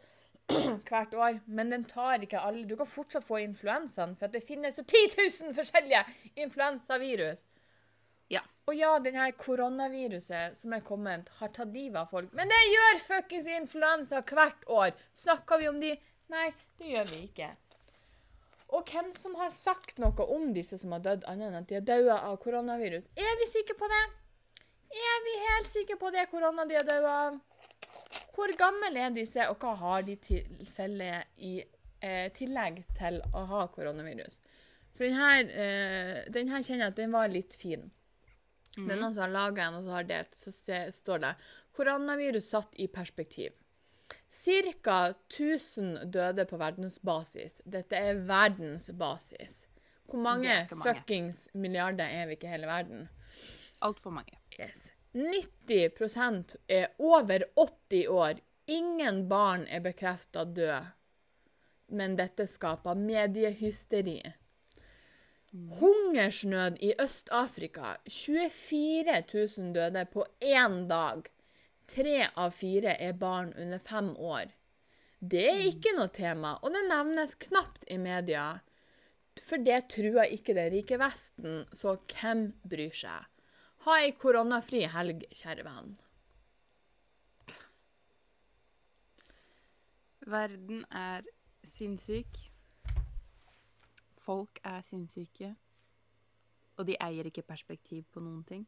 hvert 0.90 1.14
år, 1.14 1.40
men 1.46 1.72
den 1.74 1.88
tar 1.90 2.24
ikke 2.24 2.42
alle. 2.42 2.68
Du 2.70 2.76
kan 2.78 2.90
fortsatt 2.90 3.26
få 3.26 3.40
influensaen, 3.44 4.16
for 4.20 4.32
det 4.32 4.44
finnes 4.46 4.78
jo 4.80 4.86
10 4.86 5.18
000 5.18 5.58
forskjellige 5.58 6.04
influensavirus. 6.46 7.46
Ja. 8.32 8.44
Og 8.68 8.78
ja, 8.80 8.94
denne 9.04 9.28
koronaviruset 9.38 10.58
som 10.58 10.74
er 10.76 10.86
kommet, 10.86 11.30
har 11.40 11.52
tatt 11.56 11.74
livet 11.76 12.00
av 12.00 12.14
folk. 12.14 12.32
Men 12.38 12.52
det 12.52 12.62
gjør 12.70 13.02
fuckings 13.08 13.50
influensa 13.58 14.24
hvert 14.30 14.64
år. 14.72 14.94
Snakker 15.24 15.60
vi 15.62 15.70
om 15.72 15.82
de? 15.84 15.92
Nei, 16.34 16.48
det 16.80 16.94
gjør 16.94 17.10
vi 17.12 17.26
ikke. 17.28 17.50
Og 18.74 18.90
hvem 18.90 19.12
som 19.14 19.36
har 19.38 19.54
sagt 19.54 20.00
noe 20.02 20.26
om 20.34 20.50
disse 20.56 20.80
som 20.82 20.96
har 20.96 21.04
dødd, 21.06 21.26
annet 21.30 21.52
enn 21.52 21.60
at 21.62 21.70
de 21.70 21.78
har 21.78 21.86
dødd 21.86 22.10
av 22.16 22.38
koronavirus? 22.42 23.06
Er 23.14 23.40
vi 23.42 23.50
sikre 23.52 23.78
på 23.78 23.90
det? 23.92 24.04
Er 24.94 25.20
vi 25.26 25.34
helt 25.44 25.70
sikre 25.70 25.98
på 26.02 26.10
det 26.14 26.26
korona 26.32 26.66
de 26.70 26.80
har 26.80 26.88
dødd 26.88 27.10
av? 27.10 27.40
Hvor 28.34 28.54
gamle 28.58 28.92
er 28.98 29.14
disse, 29.14 29.46
og 29.50 29.62
hva 29.62 29.76
har 29.78 30.06
de 30.08 30.18
tilfelle 30.22 31.10
i 31.38 31.56
eh, 31.62 32.30
tillegg 32.34 32.82
til 32.98 33.22
å 33.34 33.46
ha 33.52 33.66
koronavirus? 33.74 34.40
For 34.94 35.06
den 35.06 35.18
her, 35.18 35.44
eh, 35.50 36.24
den 36.34 36.50
her 36.54 36.66
kjenner 36.66 36.88
jeg 36.88 36.94
at 36.96 37.02
den 37.02 37.14
var 37.14 37.30
litt 37.34 37.58
fin. 37.58 37.90
Mm. 38.74 38.88
Det 38.88 38.94
er 38.96 39.02
noen 39.02 39.14
som 39.14 39.28
har 39.28 39.34
laga 39.34 39.68
en 39.68 39.80
og 39.80 39.86
så 39.86 39.98
har 40.00 40.10
delt, 40.10 40.38
så 40.38 40.54
står 40.98 41.26
det 41.26 41.34
koronavirus 41.78 42.50
satt 42.56 42.74
i 42.82 42.90
perspektiv. 42.90 43.54
Ca. 44.34 45.14
1000 45.30 46.12
døde 46.14 46.46
på 46.50 46.58
verdensbasis. 46.58 47.62
Dette 47.66 47.96
er 47.96 48.24
verdensbasis. 48.26 49.68
Hvor 50.10 50.20
mange, 50.20 50.68
mange. 50.72 50.84
fuckings 50.84 51.48
milliarder 51.54 52.06
er 52.06 52.26
vi 52.26 52.32
ikke 52.38 52.48
i 52.48 52.52
hele 52.56 52.68
verden? 52.68 53.10
Altfor 53.82 54.10
mange. 54.10 54.40
Yes. 54.60 54.92
90% 55.14 56.56
er 56.70 56.88
over 57.00 57.46
80 57.56 58.08
år. 58.08 58.42
Ingen 58.68 59.30
barn 59.30 59.68
er 59.70 59.80
bekrefta 59.80 60.44
død. 60.44 60.90
Men 61.88 62.18
dette 62.18 62.48
skaper 62.48 62.98
mediehysteri. 62.98 64.22
Hungersnød 65.54 66.80
i 66.82 66.94
Øst-Afrika. 67.02 67.96
24 68.10 69.24
000 69.58 69.74
døde 69.76 70.06
på 70.06 70.26
én 70.42 70.88
dag. 70.90 71.22
Tre 71.88 72.30
av 72.40 72.54
fire 72.56 72.96
er 73.00 73.16
barn 73.20 73.52
under 73.60 73.80
fem 73.80 74.14
år. 74.18 74.54
Det 75.20 75.44
er 75.50 75.66
ikke 75.70 75.94
noe 75.98 76.12
tema, 76.12 76.58
og 76.64 76.74
det 76.76 76.84
nevnes 76.90 77.36
knapt 77.46 77.86
i 77.92 77.98
media. 78.02 78.48
For 79.42 79.62
det 79.62 79.86
truer 79.92 80.32
ikke 80.36 80.56
den 80.56 80.72
rike 80.74 81.00
Vesten, 81.02 81.64
så 81.74 81.96
hvem 82.12 82.50
bryr 82.70 82.96
seg? 82.96 83.30
Ha 83.84 84.00
ei 84.00 84.14
koronafri 84.16 84.86
helg, 84.88 85.26
kjære 85.36 85.66
venn. 85.68 85.96
Verden 90.24 90.86
er 90.92 91.26
sinnssyk. 91.68 92.38
Folk 94.24 94.62
er 94.64 94.86
sinnssyke. 94.88 95.50
Og 96.80 96.88
de 96.88 96.96
eier 97.04 97.28
ikke 97.28 97.44
perspektiv 97.48 98.06
på 98.12 98.24
noen 98.24 98.46
ting. 98.48 98.64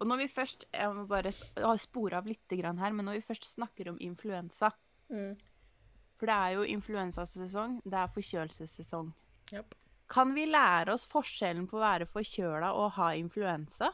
Og 0.00 0.08
når 0.08 0.22
vi 0.22 0.28
først 0.32 0.64
Jeg 0.72 0.94
må 0.96 1.06
bare 1.08 1.32
spore 1.78 2.18
av 2.18 2.28
litt 2.28 2.56
grann 2.60 2.80
her, 2.80 2.92
men 2.92 3.08
når 3.08 3.20
vi 3.20 3.26
først 3.30 3.48
snakker 3.54 3.90
om 3.92 4.00
influensa 4.00 4.72
For 6.20 6.28
det 6.28 6.36
er 6.36 6.56
jo 6.58 6.66
influensasesong, 6.68 7.80
det 7.84 7.96
er 7.96 8.12
forkjølelsessesong. 8.14 9.12
Yep. 9.52 9.74
Kan 10.10 10.34
vi 10.34 10.44
lære 10.46 10.92
oss 10.92 11.06
forskjellen 11.10 11.68
på 11.70 11.78
å 11.78 11.84
være 11.84 12.08
forkjøla 12.10 12.72
og 12.76 12.96
ha 12.98 13.12
influensa? 13.18 13.92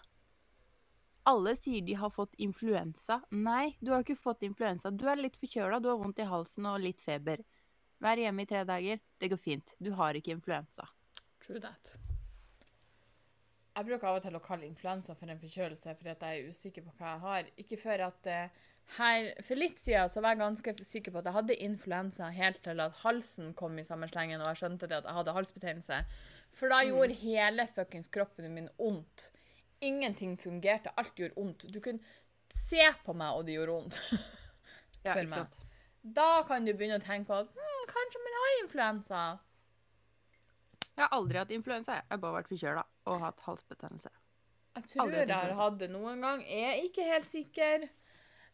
Alle 1.26 1.56
sier 1.58 1.82
de 1.84 1.96
har 1.98 2.12
fått 2.14 2.34
influensa. 2.38 3.20
Nei, 3.34 3.76
du 3.80 3.92
har 3.92 4.04
ikke 4.04 4.18
fått 4.18 4.46
influensa. 4.46 4.90
Du 4.94 5.04
er 5.10 5.20
litt 5.20 5.36
forkjøla, 5.36 5.80
du 5.82 5.90
har 5.90 6.00
vondt 6.00 6.22
i 6.22 6.28
halsen 6.30 6.70
og 6.70 6.80
litt 6.84 7.02
feber. 7.04 7.42
Vær 8.02 8.20
hjemme 8.20 8.46
i 8.46 8.50
tre 8.50 8.64
dager. 8.68 9.02
Det 9.18 9.32
går 9.32 9.42
fint. 9.42 9.76
Du 9.78 9.92
har 9.98 10.16
ikke 10.16 10.36
influensa. 10.36 10.88
True 11.42 11.60
that. 11.60 11.96
Jeg 13.76 13.84
bruker 13.84 14.08
av 14.08 14.16
og 14.16 14.22
til 14.24 14.36
å 14.38 14.40
kalle 14.40 14.64
influensa 14.64 15.12
for 15.18 15.28
en 15.28 15.40
forkjølelse 15.40 15.92
fordi 15.98 16.12
at 16.14 16.22
jeg 16.24 16.38
er 16.38 16.48
usikker 16.48 16.84
på 16.86 16.94
hva 16.96 17.10
jeg 17.10 17.22
har. 17.26 17.50
Ikke 17.60 17.76
før 17.76 18.06
at 18.06 18.28
uh, 18.32 18.62
her, 18.96 19.28
For 19.44 19.58
litt 19.58 19.82
siden 19.84 20.08
så 20.08 20.22
var 20.24 20.32
jeg 20.32 20.40
ganske 20.40 20.74
sikker 20.86 21.12
på 21.12 21.20
at 21.20 21.28
jeg 21.28 21.36
hadde 21.36 21.58
influensa 21.66 22.30
helt 22.32 22.62
til 22.64 22.80
at 22.80 23.02
halsen 23.02 23.52
kom 23.58 23.76
i 23.76 23.84
samme 23.84 24.08
slengen, 24.08 24.40
og 24.40 24.48
jeg 24.52 24.62
skjønte 24.62 24.88
det 24.88 25.00
at 25.00 25.10
jeg 25.10 25.18
hadde 25.18 25.34
halsbetennelse. 25.36 26.00
For 26.56 26.72
da 26.72 26.80
gjorde 26.86 27.18
hele 27.20 27.66
fuckings 27.74 28.08
kroppen 28.14 28.48
min 28.54 28.70
vondt. 28.78 29.28
Ingenting 29.84 30.38
fungerte. 30.40 30.94
Alt 30.96 31.18
gjorde 31.20 31.36
vondt. 31.36 31.68
Du 31.68 31.80
kunne 31.84 32.00
se 32.48 32.88
på 33.04 33.12
meg, 33.12 33.36
og 33.36 33.44
det 33.44 33.58
gjorde 33.58 33.78
vondt. 33.80 34.00
Ja, 35.06 35.12
ikke 35.14 35.36
sant? 35.36 35.60
Da 36.02 36.40
kan 36.48 36.64
du 36.66 36.72
begynne 36.74 36.96
å 36.98 37.02
tenke 37.02 37.28
på 37.28 37.36
at 37.44 37.50
hm, 37.54 37.82
kanskje 37.92 38.22
man 38.24 38.32
har 38.40 38.54
influensa. 38.56 39.20
Jeg 40.88 41.04
har 41.04 41.12
aldri 41.14 41.38
hatt 41.38 41.52
influensa. 41.54 42.00
Jeg 42.00 42.10
har 42.10 42.18
bare 42.24 42.40
vært 42.40 42.50
forkjøla 42.50 42.82
og 43.06 43.20
hatt 43.22 43.40
halsbetennelse. 43.46 44.10
Jeg 44.76 44.88
tror 44.92 45.10
jeg 45.14 45.28
har 45.32 45.54
hatt 45.56 45.78
det 45.80 45.88
noen 45.90 46.20
gang. 46.20 46.42
Jeg 46.44 46.64
er 46.72 46.82
ikke 46.84 47.04
helt 47.08 47.30
sikker. 47.32 47.86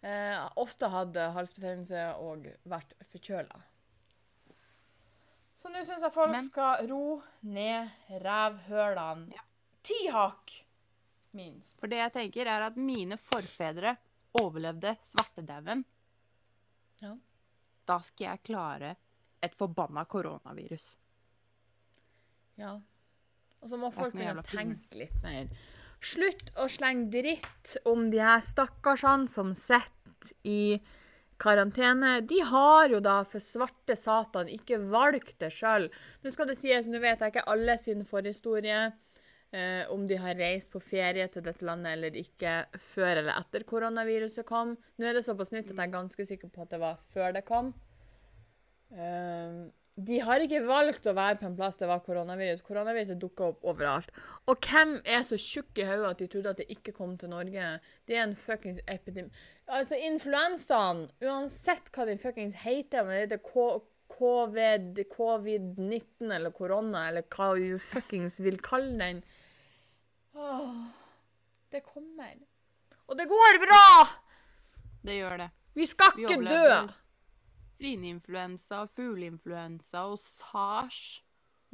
Eh, 0.03 0.49
ofte 0.57 0.89
hadde 0.91 1.29
halsbetennelse 1.35 2.05
og 2.23 2.47
vært 2.71 2.95
forkjøla. 3.13 3.61
Så 5.63 5.71
nå 5.71 5.83
syns 5.87 6.03
jeg 6.03 6.13
folk 6.15 6.31
Men- 6.33 6.45
skal 6.45 6.87
ro 6.91 7.23
ned 7.43 7.91
rævhølene. 8.23 9.33
Ja. 9.35 9.43
Ti 9.83 10.09
hakk, 10.11 10.51
minst. 11.35 11.77
For 11.79 11.87
det 11.91 11.99
jeg 11.99 12.13
tenker, 12.13 12.47
er 12.47 12.63
at 12.67 12.77
mine 12.77 13.17
forfedre 13.19 13.97
overlevde 14.39 14.97
svartedauden. 15.05 15.85
Ja. 17.01 17.17
Da 17.87 17.99
skal 18.01 18.25
jeg 18.27 18.43
klare 18.45 18.97
et 19.43 19.55
forbanna 19.55 20.05
koronavirus. 20.05 20.97
Ja. 22.57 22.77
Og 23.63 23.71
så 23.71 23.79
må 23.79 23.93
folk 23.95 24.15
begynne 24.17 24.43
å 24.43 24.47
tenke 24.47 24.99
litt 24.99 25.21
mer. 25.23 25.47
Slutt 26.03 26.51
å 26.59 26.67
slenge 26.71 27.13
dritt 27.15 27.77
om 27.87 28.09
de 28.11 28.19
her 28.23 28.43
stakkarsene 28.43 29.31
som 29.31 29.53
sitter 29.55 30.33
i 30.43 30.81
karantene. 31.43 32.17
De 32.27 32.41
har 32.47 32.91
jo 32.91 32.99
da 33.03 33.21
for 33.27 33.43
svarte 33.43 33.97
satan 33.99 34.51
ikke 34.51 34.81
valgt 34.91 35.37
det 35.43 35.53
sjøl. 35.55 35.89
Nå 36.23 36.35
skal 36.35 36.51
det 36.51 36.59
sies, 36.59 36.89
nå 36.91 36.99
vet 37.03 37.23
jeg 37.23 37.35
ikke 37.35 37.47
alle 37.55 37.79
sin 37.79 38.03
forhistorie. 38.07 38.91
Eh, 39.53 39.85
om 39.93 40.07
de 40.09 40.17
har 40.17 40.39
reist 40.39 40.71
på 40.73 40.81
ferie 40.81 41.27
til 41.29 41.45
dette 41.45 41.67
landet 41.69 41.93
eller 41.93 42.15
ikke 42.17 42.55
før 42.95 43.19
eller 43.21 43.35
etter 43.37 43.67
koronaviruset 43.69 44.47
kom. 44.49 44.79
Nå 44.97 45.07
er 45.07 45.19
det 45.19 45.27
såpass 45.27 45.53
nytt 45.53 45.69
at 45.69 45.77
jeg 45.77 45.85
er 45.85 45.93
ganske 45.93 46.25
sikker 46.25 46.49
på 46.55 46.65
at 46.65 46.73
det 46.73 46.81
var 46.81 47.03
før 47.13 47.35
det 47.37 47.45
kom. 47.45 47.69
Eh, 48.97 49.59
de 49.97 50.19
har 50.25 50.41
ikke 50.41 50.63
valgt 50.65 51.05
å 51.07 51.13
være 51.13 51.37
på 51.37 51.45
en 51.51 51.57
plass 51.57 51.77
det 51.77 51.89
var 51.91 52.01
koronavirus. 52.01 52.63
Koronaviruset 52.65 53.19
dukka 53.21 53.51
opp 53.51 53.67
overalt. 53.69 54.09
Og 54.49 54.57
hvem 54.65 54.95
er 55.05 55.21
så 55.29 55.37
tjukk 55.37 55.83
i 55.83 55.85
hodet 55.85 56.11
at 56.15 56.23
de 56.23 56.29
trodde 56.33 56.55
at 56.55 56.61
det 56.63 56.69
ikke 56.73 56.95
kom 56.97 57.19
til 57.21 57.29
Norge? 57.29 57.67
Det 58.09 58.17
er 58.17 58.25
en 58.25 58.37
fuckings 58.37 58.81
epidemi... 58.89 59.29
Altså, 59.69 59.97
influensaen, 60.01 61.05
uansett 61.23 61.93
hva 61.93 62.07
den 62.09 62.19
fuckings 62.21 62.57
heter, 62.65 63.05
om 63.05 63.13
det 63.13 63.21
heter 63.27 63.43
K- 63.45 63.83
covid, 64.17 64.99
covid-19 65.13 66.33
eller 66.35 66.53
korona, 66.57 67.07
eller 67.11 67.29
hva 67.33 67.53
du 67.57 67.79
fuckings 67.81 68.41
vil 68.45 68.59
kalle 68.65 68.97
den 69.01 69.23
Åh, 70.35 70.89
Det 71.73 71.85
kommer. 71.85 72.35
Og 73.09 73.17
det 73.19 73.29
går 73.29 73.61
bra! 73.61 73.85
Det 75.05 75.17
gjør 75.21 75.39
det. 75.45 75.51
Vi 75.77 75.87
skal 75.89 76.17
Vi 76.17 76.25
ikke 76.25 76.41
dø! 76.49 77.02
Svineinfluensa, 77.83 78.85
fugleinfluensa 78.95 80.05
og 80.13 80.19
sars. 80.23 81.23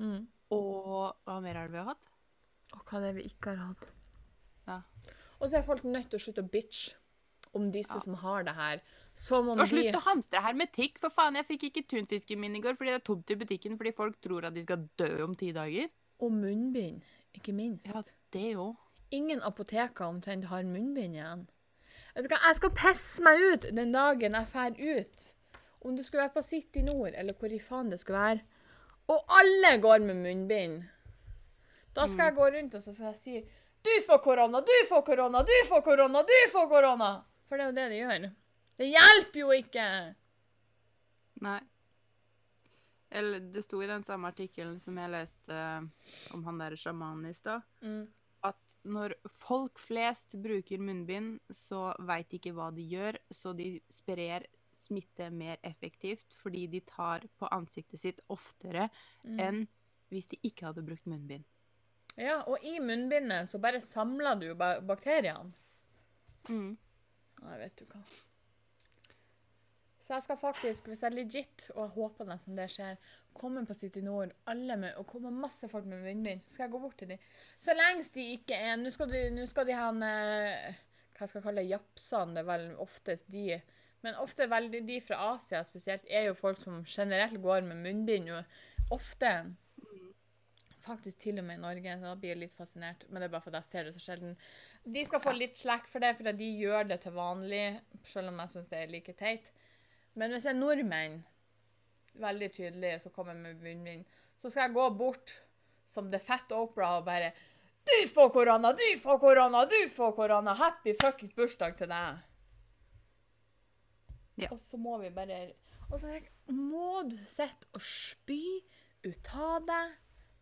Mm. 0.01 0.27
Og 0.55 1.17
hva 1.27 1.41
mer 1.45 1.59
er 1.61 1.69
det 1.69 1.75
vi 1.75 1.83
har 1.83 1.91
hatt? 1.93 2.15
Og 2.77 2.85
hva 2.89 3.03
det 3.03 3.11
er 3.11 3.19
vi 3.19 3.27
ikke 3.29 3.53
har 3.53 3.67
hatt. 3.73 3.91
Ja. 4.69 4.81
Og 5.39 5.49
så 5.51 5.59
er 5.61 5.67
folk 5.67 5.85
nødt 5.85 6.09
til 6.11 6.19
å 6.19 6.23
slutte 6.25 6.45
å 6.45 6.49
bitche 6.51 6.97
om 7.57 7.71
disse 7.73 7.95
Ja. 7.97 8.01
som 8.05 8.15
har 8.21 8.43
det 8.45 8.55
her. 8.55 8.81
Som 9.15 9.49
om 9.49 9.59
Og 9.59 9.67
de 9.67 9.71
slutt 9.71 9.97
å 9.97 10.05
hamstre 10.05 10.41
hermetikk, 10.43 10.99
for 10.99 11.11
faen. 11.11 11.35
Jeg 11.35 11.47
fikk 11.47 11.63
ikke 11.69 11.89
tunfisken 11.89 12.39
min 12.39 12.57
i 12.57 12.61
går 12.61 12.77
fordi 12.77 12.93
det 12.93 13.01
er 13.01 13.07
tomt 13.07 13.31
i 13.31 13.35
butikken 13.37 13.79
fordi 13.79 13.93
folk 13.97 14.21
tror 14.21 14.45
at 14.45 14.55
de 14.55 14.63
skal 14.63 14.89
dø 14.99 15.25
om 15.25 15.35
ti 15.35 15.53
dager. 15.53 15.89
Og 16.21 16.33
munnbind, 16.33 17.03
ikke 17.35 17.53
minst. 17.55 17.87
Ja, 17.87 18.03
det 18.33 18.57
òg. 18.57 18.77
Ingen 19.11 19.41
apoteker 19.41 20.05
omtrent 20.05 20.45
har 20.45 20.63
munnbind 20.63 21.15
igjen. 21.17 21.49
Jeg 22.15 22.25
skal, 22.25 22.39
jeg 22.47 22.57
skal 22.57 22.71
pisse 22.71 23.23
meg 23.23 23.39
ut 23.53 23.63
den 23.75 23.93
dagen 23.93 24.35
jeg 24.35 24.47
drar 24.53 24.75
ut. 24.77 25.33
Om 25.83 25.97
det 25.97 26.05
skulle 26.07 26.23
være 26.25 26.35
på 26.35 26.43
City 26.43 26.79
Nord, 26.83 27.13
eller 27.15 27.35
hvor 27.39 27.53
i 27.55 27.59
faen 27.63 27.91
det 27.93 28.01
skulle 28.01 28.19
være. 28.19 28.41
Og 29.09 29.25
alle 29.39 29.77
går 29.81 30.03
med 30.05 30.19
munnbind. 30.25 30.83
Da 31.97 32.07
skal 32.09 32.29
jeg 32.29 32.35
gå 32.37 32.49
rundt 32.55 32.75
og 32.75 32.83
så 32.83 32.93
skal 32.95 33.07
jeg 33.13 33.17
si 33.17 33.39
Du 33.85 33.91
får 34.07 34.19
korona, 34.23 34.61
du 34.61 34.75
får 34.89 35.03
korona, 35.07 35.41
du 35.47 35.55
får 35.69 35.81
korona, 35.87 36.23
du 36.27 36.37
får 36.53 36.67
korona! 36.69 37.11
For 37.49 37.57
det 37.57 37.65
er 37.65 37.69
jo 37.71 37.77
det 37.77 37.89
de 37.93 37.99
gjør. 38.03 38.25
Det 38.79 38.89
hjelper 38.91 39.41
jo 39.41 39.51
ikke! 39.55 39.85
Nei. 41.47 41.61
Eller 43.11 43.41
det 43.55 43.63
sto 43.65 43.81
i 43.83 43.89
den 43.89 44.03
samme 44.05 44.29
artikkelen 44.29 44.77
som 44.83 44.99
jeg 45.01 45.13
leste 45.15 45.55
eh, 45.55 45.87
om 46.37 46.43
han 46.45 46.59
der 46.61 46.77
sjamanen 46.77 47.31
i 47.31 47.35
stad, 47.39 47.63
Mm. 47.81 48.03
at 48.45 48.59
når 48.85 49.15
folk 49.47 49.79
flest 49.79 50.35
bruker 50.43 50.79
munnbind, 50.83 51.39
så 51.51 51.95
veit 52.05 52.29
de 52.31 52.37
ikke 52.43 52.53
hva 52.59 52.69
de 52.75 52.85
gjør, 52.91 53.17
så 53.33 53.55
de 53.57 53.79
sprer 53.95 54.45
smitte 54.89 55.31
mer 55.31 55.57
effektivt 55.63 56.33
fordi 56.43 56.67
de 56.73 56.81
tar 56.89 57.25
på 57.39 57.49
ansiktet 57.55 58.01
sitt 58.01 58.21
oftere 58.29 58.89
Mm. 59.25 59.39
enn 59.41 59.63
hvis 60.11 60.27
de 60.33 60.39
ikke 60.43 60.67
hadde 60.71 60.83
brukt 60.83 61.07
munnbind. 61.07 61.45
Ja, 62.17 62.41
og 62.49 62.59
i 62.65 62.79
munnbindet 62.81 63.47
så 63.49 63.61
bare 63.61 63.81
samler 63.85 64.35
du 64.41 64.55
ba- 64.55 64.81
bakteriene. 64.81 65.53
Mm. 66.49 66.77
Nei, 67.43 67.59
vet 67.61 67.77
du 67.77 67.85
hva. 67.85 68.01
Så 70.01 70.15
jeg 70.17 70.23
skal 70.25 70.39
faktisk, 70.41 70.87
hvis 70.89 71.03
jeg 71.05 71.11
er 71.11 71.17
legit, 71.19 71.67
og 71.75 71.83
jeg 71.85 71.95
håper 71.99 72.29
nesten 72.31 72.57
det 72.57 72.71
skjer, 72.73 72.97
komme 73.37 73.67
på 73.69 73.75
City 73.77 74.01
Nord, 74.01 74.33
alle 74.49 74.77
med, 74.81 74.95
og 74.97 75.07
komme 75.11 75.31
masse 75.31 75.69
folk 75.69 75.85
med 75.85 76.01
munnbind, 76.03 76.41
så 76.41 76.55
skal 76.55 76.65
jeg 76.65 76.73
gå 76.73 76.81
bort 76.81 76.97
til 76.99 77.09
dem. 77.13 77.19
Så 77.61 77.75
lengst 77.77 78.15
de 78.17 78.25
ikke 78.39 78.57
er 78.57 78.77
Nå 78.81 78.91
skal 78.95 79.11
de, 79.13 79.27
nå 79.37 79.45
skal 79.51 79.67
de 79.69 79.77
ha 79.77 79.89
en 79.93 80.03
eh, 80.03 80.79
Hva 81.13 81.27
jeg 81.27 81.33
skal 81.35 81.43
kalle 81.45 81.67
japsene, 81.69 82.35
det 82.35 82.41
er 82.45 82.49
vel 82.49 82.67
oftest 82.81 83.29
de. 83.35 83.61
Men 84.07 84.19
ofte 84.23 84.47
veldig 84.51 84.85
de 84.87 85.01
fra 85.03 85.19
Asia 85.35 85.63
spesielt, 85.67 86.05
er 86.07 86.29
jo 86.29 86.37
folk 86.39 86.61
som 86.63 86.85
generelt 86.87 87.41
går 87.43 87.65
med 87.67 87.83
munnbind. 87.83 88.31
Og 88.31 88.99
ofte 89.01 89.33
Faktisk 90.89 91.19
til 91.21 91.39
og 91.41 91.45
med 91.45 91.59
i 91.59 91.61
Norge. 91.61 91.97
så 92.01 92.07
Da 92.07 92.15
blir 92.15 92.31
jeg 92.31 92.39
litt 92.39 92.55
fascinert. 92.57 93.05
Men 93.09 93.21
det 93.21 93.29
er 93.29 93.33
bare 93.35 93.45
fordi 93.45 93.59
jeg 93.61 93.65
ser 93.65 93.85
det 93.85 93.95
så 93.95 94.01
sjelden. 94.01 94.37
De 94.85 95.05
skal 95.05 95.21
få 95.21 95.35
litt 95.37 95.59
slack 95.59 95.89
for 95.91 96.01
det, 96.01 96.15
for 96.17 96.33
de 96.33 96.47
gjør 96.63 96.89
det 96.89 97.01
til 97.03 97.13
vanlig, 97.13 97.81
selv 98.05 98.29
om 98.29 98.39
jeg 98.41 98.55
syns 98.55 98.71
det 98.71 98.79
er 98.79 98.95
like 98.95 99.13
teit. 99.19 99.51
Men 100.15 100.33
hvis 100.33 100.47
jeg 100.49 100.55
er 100.55 100.61
nordmenn, 100.61 101.19
veldig 102.19 102.49
tydelig, 102.55 102.95
som 103.03 103.13
kommer 103.13 103.35
med 103.35 103.61
munnbind, 103.61 104.07
så 104.39 104.51
skal 104.51 104.69
jeg 104.69 104.79
gå 104.79 104.89
bort 104.97 105.43
som 105.87 106.09
The 106.11 106.21
Fat 106.23 106.53
Opera 106.53 106.97
og 106.99 107.05
bare 107.05 107.33
Du 107.89 108.09
får 108.15 108.33
korona, 108.33 108.73
du 108.73 108.89
får 109.01 109.19
korona, 109.19 109.65
du 109.65 109.79
får 109.89 110.13
korona! 110.13 110.55
Happy 110.55 110.95
fuckings 111.03 111.33
bursdag 111.37 111.77
til 111.79 111.89
deg! 111.89 112.28
Ja. 114.39 114.49
Og 114.55 114.61
så 114.63 114.77
må 114.81 114.99
vi 115.03 115.11
bare 115.11 115.53
Og 115.91 115.99
så 116.01 116.07
tenker 116.11 116.29
jeg, 116.29 116.55
må 116.55 117.03
du 117.09 117.17
sitte 117.17 117.67
og 117.75 117.81
spy 117.83 118.43
ut 119.07 119.31
av 119.35 119.65
deg 119.67 119.95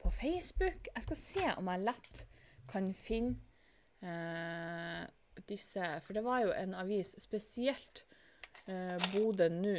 på 0.03 0.11
Facebook? 0.13 0.89
Jeg 0.95 1.03
skal 1.07 1.17
se 1.21 1.47
om 1.57 1.69
jeg 1.73 1.85
lett 1.87 2.25
kan 2.69 2.91
finne 2.95 3.37
eh, 4.03 5.07
disse 5.47 5.89
For 6.05 6.17
det 6.19 6.25
var 6.27 6.43
jo 6.45 6.53
en 6.57 6.75
avis, 6.75 7.15
spesielt 7.23 8.05
eh, 8.67 8.99
Bodø 9.15 9.49
nå, 9.53 9.79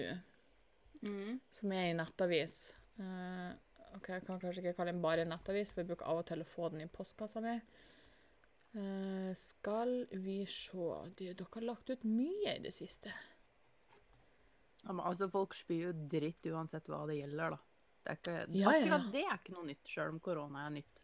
Mm. 0.98 1.36
som 1.54 1.72
er 1.78 1.92
en 1.92 2.00
nettavis. 2.02 2.74
Eh, 2.98 3.52
ok, 3.96 4.08
Jeg 4.10 4.24
kan 4.26 4.40
kanskje 4.42 4.64
ikke 4.64 4.74
kalle 4.80 4.92
den 4.96 5.02
bare 5.04 5.22
en 5.22 5.30
nettavis, 5.30 5.70
for 5.72 5.82
jeg 5.84 5.92
bruker 5.92 6.08
av 6.10 6.18
og 6.24 6.26
til 6.26 6.42
å 6.42 6.48
få 6.50 6.72
den 6.74 6.82
i 6.82 6.88
postkassa 6.90 7.40
mi. 7.44 7.54
Eh, 8.74 9.30
skal 9.38 10.08
vi 10.12 10.40
se 10.50 10.88
de, 11.20 11.34
Dere 11.34 11.48
har 11.54 11.62
lagt 11.70 11.90
ut 11.94 12.04
mye 12.10 12.56
i 12.58 12.64
det 12.66 12.74
siste. 12.74 13.14
Ja, 14.84 14.94
men 14.94 15.04
altså, 15.06 15.28
folk 15.32 15.54
spyr 15.58 15.88
jo 15.88 15.94
dritt 16.12 16.46
uansett 16.52 16.88
hva 16.88 17.06
det 17.10 17.18
gjelder, 17.22 17.56
da. 17.58 17.60
Det 18.08 18.18
ikke, 18.20 18.36
Ja, 18.56 18.70
akkurat 18.72 19.12
det 19.12 19.24
er 19.26 19.38
ikke 19.38 19.54
noe 19.58 19.66
nytt, 19.68 19.84
sjøl 19.90 20.10
om 20.14 20.20
korona 20.24 20.66
er 20.68 20.70
nytt. 20.78 21.02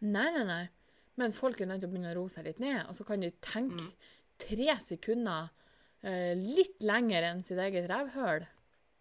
Nei, 0.00 0.30
nei, 0.32 0.44
nei. 0.48 0.68
Men 1.18 1.32
folk 1.34 1.60
er 1.60 1.66
nødt 1.66 1.80
til 1.82 1.88
å 1.90 1.92
begynne 1.92 2.12
å 2.14 2.16
roe 2.20 2.30
seg 2.32 2.44
litt 2.46 2.60
ned, 2.62 2.86
og 2.88 2.94
så 2.96 3.04
kan 3.04 3.20
de 3.20 3.30
tenke 3.42 3.82
Mm. 3.82 3.92
tre 4.38 4.76
sekunder 4.80 5.50
eh, 6.02 6.34
litt 6.38 6.80
lenger 6.86 7.22
enn 7.26 7.42
sitt 7.44 7.58
eget 7.58 7.88
rævhøl. 7.90 8.46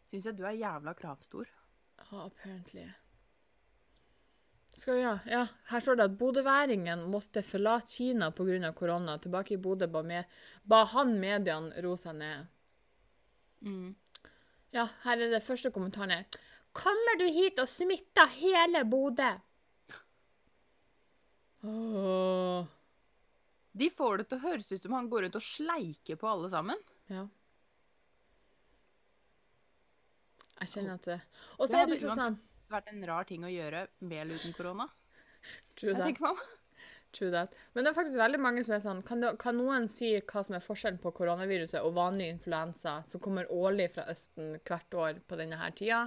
Syns 0.10 0.26
jeg 0.26 0.36
du 0.36 0.44
er 0.50 0.58
jævla 0.58 0.96
kravstor. 0.98 1.46
Ja, 2.12 2.26
apparently. 2.26 2.88
Skal 4.78 4.96
vi 4.96 5.04
ha? 5.04 5.20
Ja, 5.26 5.48
her 5.72 5.80
står 5.82 5.98
det 5.98 6.06
at 6.12 6.18
bodøværingen 6.20 7.06
måtte 7.10 7.42
forlate 7.46 7.88
Kina 7.96 8.32
pga. 8.32 8.74
korona. 8.74 9.18
Tilbake 9.18 9.54
i 9.54 9.58
Bodø 9.58 9.88
ba, 9.88 10.02
med, 10.04 10.26
ba 10.66 10.84
han 10.86 11.20
mediene 11.20 11.82
roe 11.84 11.98
seg 11.98 12.16
ned. 12.16 12.48
Mm. 13.66 13.96
Ja, 14.76 14.88
her 15.04 15.22
er 15.24 15.32
det 15.32 15.44
første 15.46 15.72
kommentaren. 15.72 16.12
er, 16.12 16.40
Kommer 16.78 17.18
du 17.20 17.26
hit 17.32 17.60
og 17.60 17.70
smitter 17.72 18.28
hele 18.38 18.84
Bodø? 18.86 19.32
Åh, 21.68 22.66
De 23.78 23.90
får 23.94 24.18
det 24.18 24.28
til 24.30 24.38
å 24.38 24.46
høres 24.46 24.72
ut 24.72 24.84
som 24.84 24.94
han 24.98 25.10
går 25.10 25.26
rundt 25.26 25.38
og 25.40 25.46
sleiker 25.46 26.20
på 26.20 26.30
alle 26.30 26.50
sammen. 26.54 26.78
ja. 27.10 27.28
Jeg 30.58 30.70
kjenner 30.72 30.96
at 30.96 31.04
det 31.06 31.16
Og 31.60 31.68
så 31.68 31.76
er 31.76 31.80
hadde 31.84 31.92
det 31.92 31.96
liksom 32.00 32.18
sånn 32.18 32.38
Det 32.40 32.72
har 32.74 32.82
vært 32.82 32.88
en 32.90 33.04
rar 33.06 33.26
ting 33.30 33.44
å 33.46 33.52
gjøre 33.52 33.84
med 34.00 34.22
eller 34.24 34.40
uten 34.42 34.56
korona. 34.58 34.88
True 35.78 35.92
Jeg 35.94 36.18
that. 36.18 36.40
True 37.16 37.32
that. 37.32 37.54
Men 37.74 37.86
det 37.86 37.92
er 37.92 37.98
faktisk 37.98 38.20
veldig 38.20 38.40
mange 38.44 38.64
som 38.66 38.74
er 38.76 38.82
sånn 38.84 39.00
Kan, 39.08 39.22
det, 39.24 39.30
kan 39.40 39.56
noen 39.58 39.88
si 39.92 40.10
hva 40.20 40.44
som 40.44 40.58
er 40.58 40.64
forskjellen 40.66 41.00
på 41.02 41.14
koronaviruset 41.16 41.80
og 41.80 41.96
vanlig 41.96 42.28
influensa, 42.34 43.00
som 43.08 43.24
kommer 43.24 43.48
årlig 43.54 43.94
fra 43.96 44.08
Østen 44.12 44.58
hvert 44.68 44.98
år 45.06 45.22
på 45.28 45.40
denne 45.40 45.60
her 45.62 45.76
tida? 45.78 46.02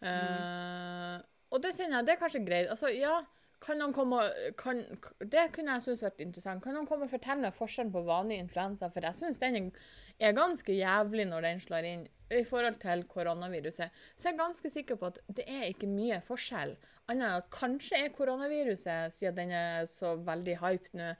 Eh, 0.00 1.18
og 1.50 1.60
det 1.60 1.74
kjenner 1.76 2.00
jeg, 2.00 2.08
det 2.08 2.14
er 2.14 2.22
kanskje 2.22 2.42
greit. 2.46 2.70
Altså, 2.72 2.88
ja, 2.94 3.18
kan 3.60 3.76
noen 3.76 3.92
komme 3.92 4.22
kan, 4.56 4.80
Det 5.20 5.50
kunne 5.52 5.76
jeg 5.76 5.84
synes 5.84 6.04
vært 6.06 6.22
interessant. 6.24 6.62
Kan 6.64 6.76
noen 6.76 6.88
komme 6.88 7.06
og 7.06 7.12
fortelle 7.12 7.52
forskjellen 7.52 7.92
på 7.92 8.06
vanlig 8.06 8.40
influensa? 8.40 8.88
For 8.92 9.04
jeg 9.04 9.18
syns 9.18 9.40
den 9.42 9.58
er, 9.60 9.82
er 10.20 10.36
ganske 10.36 10.74
jævlig 10.76 11.26
når 11.30 11.46
den 11.48 11.62
slår 11.64 11.86
inn 11.88 12.08
i 12.30 12.44
forhold 12.46 12.78
til 12.82 13.04
koronaviruset. 13.10 13.90
Så 14.16 14.28
jeg 14.28 14.36
er 14.36 14.42
ganske 14.42 14.70
sikker 14.70 14.98
på 15.00 15.10
at 15.10 15.20
det 15.36 15.46
er 15.50 15.68
ikke 15.70 15.90
mye 15.90 16.20
forskjell. 16.24 16.76
Annet 17.10 17.26
enn 17.26 17.38
at 17.40 17.48
kanskje 17.54 18.04
er 18.04 18.12
koronaviruset, 18.14 19.14
siden 19.16 19.38
den 19.38 19.54
er 19.56 19.88
så 19.90 20.14
veldig 20.26 20.58
hyped 20.60 20.92
nå, 20.98 21.14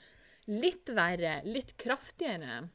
litt 0.50 0.92
verre, 0.94 1.40
litt 1.46 1.74
kraftigere. 1.80 2.68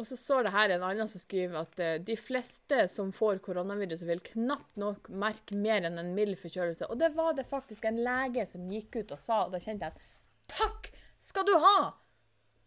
Og 0.00 0.06
så 0.08 0.16
står 0.16 0.46
det 0.46 0.54
her 0.54 0.72
en 0.74 0.84
annen 0.86 1.08
som 1.10 1.20
skriver 1.20 1.60
at 1.60 1.80
eh, 1.82 1.98
de 2.02 2.16
fleste 2.18 2.86
som 2.90 3.12
får 3.14 3.42
koronaviruset, 3.44 4.06
vil 4.08 4.22
knapt 4.32 4.78
nok 4.80 5.10
merke 5.12 5.58
mer 5.58 5.84
enn 5.86 6.00
en 6.00 6.14
mild 6.16 6.38
forkjølelse. 6.40 6.88
Og 6.90 6.98
det 7.02 7.12
var 7.18 7.36
det 7.38 7.46
faktisk 7.48 7.86
en 7.86 8.00
lege 8.02 8.46
som 8.48 8.70
gikk 8.72 9.02
ut 9.02 9.14
og 9.14 9.22
sa, 9.22 9.44
og 9.44 9.54
da 9.54 9.60
kjente 9.62 9.90
jeg 9.90 9.94
at 9.94 10.56
takk 10.56 10.90
skal 11.22 11.46
du 11.46 11.54
ha 11.62 11.76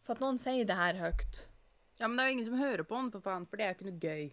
for 0.06 0.16
at 0.16 0.24
noen 0.24 0.39
sier 0.41 0.66
det 0.70 0.78
her 0.80 1.01
høyt. 1.01 1.45
Ja, 1.99 2.08
men 2.08 2.18
det 2.18 2.24
er 2.24 2.30
jo 2.30 2.38
ingen 2.38 2.49
som 2.49 2.60
hører 2.60 2.88
på 2.88 2.97
han, 2.97 3.12
for 3.14 3.24
faen, 3.24 3.47
for 3.49 3.58
det 3.60 3.66
er 3.66 3.72
jo 3.72 3.78
ikke 3.78 3.89
noe 3.89 4.03
gøy. 4.03 4.26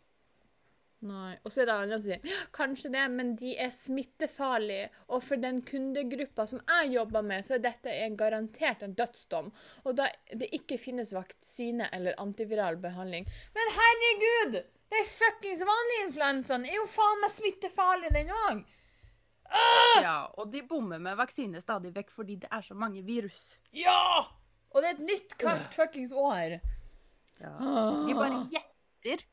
Nei. 1.03 1.33
Og 1.43 1.51
så 1.51 1.62
er 1.62 1.66
det 1.66 1.75
andre 1.75 1.97
som 1.99 2.11
sier 2.12 2.43
kanskje 2.55 2.91
det, 2.95 3.05
men 3.11 3.33
de 3.39 3.55
er 3.59 3.73
smittefarlige. 3.75 4.91
Og 5.11 5.25
for 5.27 5.43
den 5.43 5.59
kundegruppa 5.66 6.47
som 6.47 6.61
jeg 6.62 6.93
jobber 6.95 7.27
med, 7.27 7.47
så 7.47 7.57
er 7.57 7.64
dette 7.64 7.95
en 8.05 8.18
garantert 8.18 8.85
en 8.87 8.95
dødsdom. 8.99 9.51
Og 9.83 9.97
da 9.99 10.11
det 10.31 10.53
ikke 10.55 10.79
finnes 10.79 11.11
vaksine 11.14 11.89
eller 11.97 12.18
antiviral 12.23 12.79
behandling. 12.83 13.27
Men 13.57 13.75
herregud! 13.79 14.61
Den 14.93 15.09
fuckings 15.09 15.64
vanlige 15.64 16.07
influensaen 16.07 16.66
er 16.68 16.77
jo 16.77 16.85
faen 16.91 17.23
meg 17.23 17.33
smittefarlig, 17.33 18.12
den 18.12 18.31
òg! 18.45 18.62
Ja, 20.01 20.18
og 20.41 20.53
de 20.53 20.62
bommer 20.68 21.01
med 21.03 21.16
vaksine 21.18 21.61
stadig 21.61 21.91
vekk 21.97 22.12
fordi 22.12 22.39
det 22.45 22.49
er 22.53 22.62
så 22.64 22.77
mange 22.79 23.03
virus. 23.05 23.55
Ja! 23.77 24.29
Og 24.73 24.81
det 24.81 24.89
er 24.89 24.97
et 24.97 25.07
nytt 25.07 25.37
hvert 25.41 25.75
fuckings 25.77 26.12
år. 26.16 26.59
De 27.39 28.16
bare 28.16 28.45
gjetter 28.53 29.25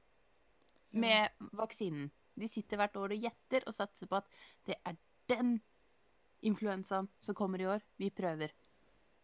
med 0.92 1.50
vaksinen. 1.56 2.10
De 2.40 2.48
sitter 2.48 2.80
hvert 2.80 2.96
år 3.00 3.14
og 3.16 3.28
gjetter 3.28 3.66
og 3.68 3.76
satser 3.76 4.10
på 4.10 4.20
at 4.20 4.28
det 4.68 4.78
er 4.88 4.98
den 5.32 5.60
influensaen 6.46 7.10
som 7.20 7.36
kommer 7.36 7.62
i 7.62 7.68
år. 7.68 7.84
Vi 8.00 8.10
prøver. 8.16 8.54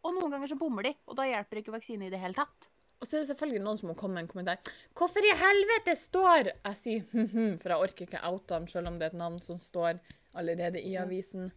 Og 0.06 0.14
noen 0.14 0.34
ganger 0.36 0.52
så 0.52 0.58
bommer 0.60 0.86
de, 0.86 0.94
og 1.10 1.18
da 1.18 1.26
hjelper 1.28 1.62
ikke 1.62 1.74
vaksine 1.74 2.08
i 2.08 2.14
det 2.14 2.22
hele 2.22 2.38
tatt. 2.38 2.70
Og 3.02 3.08
så 3.08 3.18
er 3.18 3.24
det 3.24 3.30
selvfølgelig 3.32 3.62
noen 3.66 3.80
som 3.80 3.90
må 3.92 3.96
komme 4.00 4.18
med 4.18 4.26
en 4.26 4.32
kommentar. 4.32 4.74
Hvorfor 4.96 5.26
i 5.26 5.34
helvete 5.36 5.96
står 6.00 6.52
Jeg 6.52 6.78
sier 6.80 7.08
hm-hm, 7.14 7.58
for 7.62 7.74
jeg 7.74 7.88
orker 7.88 8.08
ikke 8.08 8.24
oute 8.30 8.56
han, 8.56 8.68
selv 8.72 8.92
om 8.92 9.00
det 9.00 9.10
er 9.10 9.16
et 9.16 9.24
navn 9.24 9.42
som 9.44 9.60
står 9.62 10.00
allerede 10.36 10.82
i 10.84 10.96
avisen. 11.00 11.50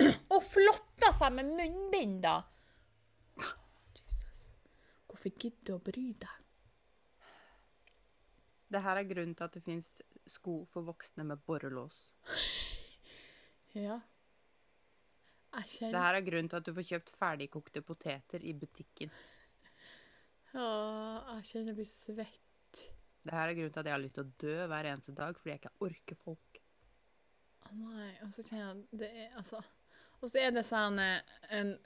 Og 0.34 0.40
flotter 0.44 1.14
seg 1.16 1.36
med 1.36 1.52
munnbind, 1.56 2.20
da! 2.24 2.40
Hvorfor 5.22 5.38
gidder 5.38 5.66
du 5.68 5.70
å 5.76 5.82
bry 5.86 6.08
deg? 6.18 6.38
Det 8.74 8.80
her 8.82 8.98
er 8.98 9.06
grunnen 9.06 9.36
til 9.38 9.46
at 9.46 9.54
det 9.54 9.60
fins 9.62 9.90
sko 10.26 10.54
for 10.72 10.82
voksne 10.88 11.26
med 11.28 11.44
borrelås. 11.46 12.08
Ja. 13.72 14.02
Jeg 15.54 15.92
Det 15.94 16.00
her 16.02 16.18
er 16.18 16.24
grunnen 16.26 16.50
til 16.52 16.58
at 16.58 16.66
du 16.66 16.74
får 16.76 16.84
kjøpt 16.90 17.12
ferdigkokte 17.16 17.80
poteter 17.86 18.42
i 18.44 18.52
butikken. 18.52 19.08
Å, 20.52 20.66
Jeg 21.38 21.46
kjenner 21.48 21.70
jeg 21.70 21.78
blir 21.78 21.88
svett. 21.88 22.82
Det 23.22 23.32
her 23.32 23.46
er 23.46 23.56
grunnen 23.56 23.72
til 23.72 23.80
at 23.80 23.88
jeg 23.88 23.94
har 23.94 24.02
lyst 24.02 24.18
til 24.18 24.26
å 24.26 24.34
dø 24.44 24.68
hver 24.74 24.90
eneste 24.90 25.16
dag, 25.16 25.40
fordi 25.40 25.54
jeg 25.54 25.62
ikke 25.62 25.88
orker 25.88 26.20
folk. 26.20 26.60
Å 27.64 27.72
nei, 27.78 28.10
og 28.26 28.36
så 28.36 28.44
kjenner 28.50 28.68
jeg 28.74 29.00
det 29.06 29.12
er 29.22 29.40
altså 29.40 29.62
Og 30.20 30.28
så 30.28 30.42
er 30.42 30.52
det 30.52 30.66
sånn 30.68 31.00
eh, 31.00 31.36
en 31.56 31.76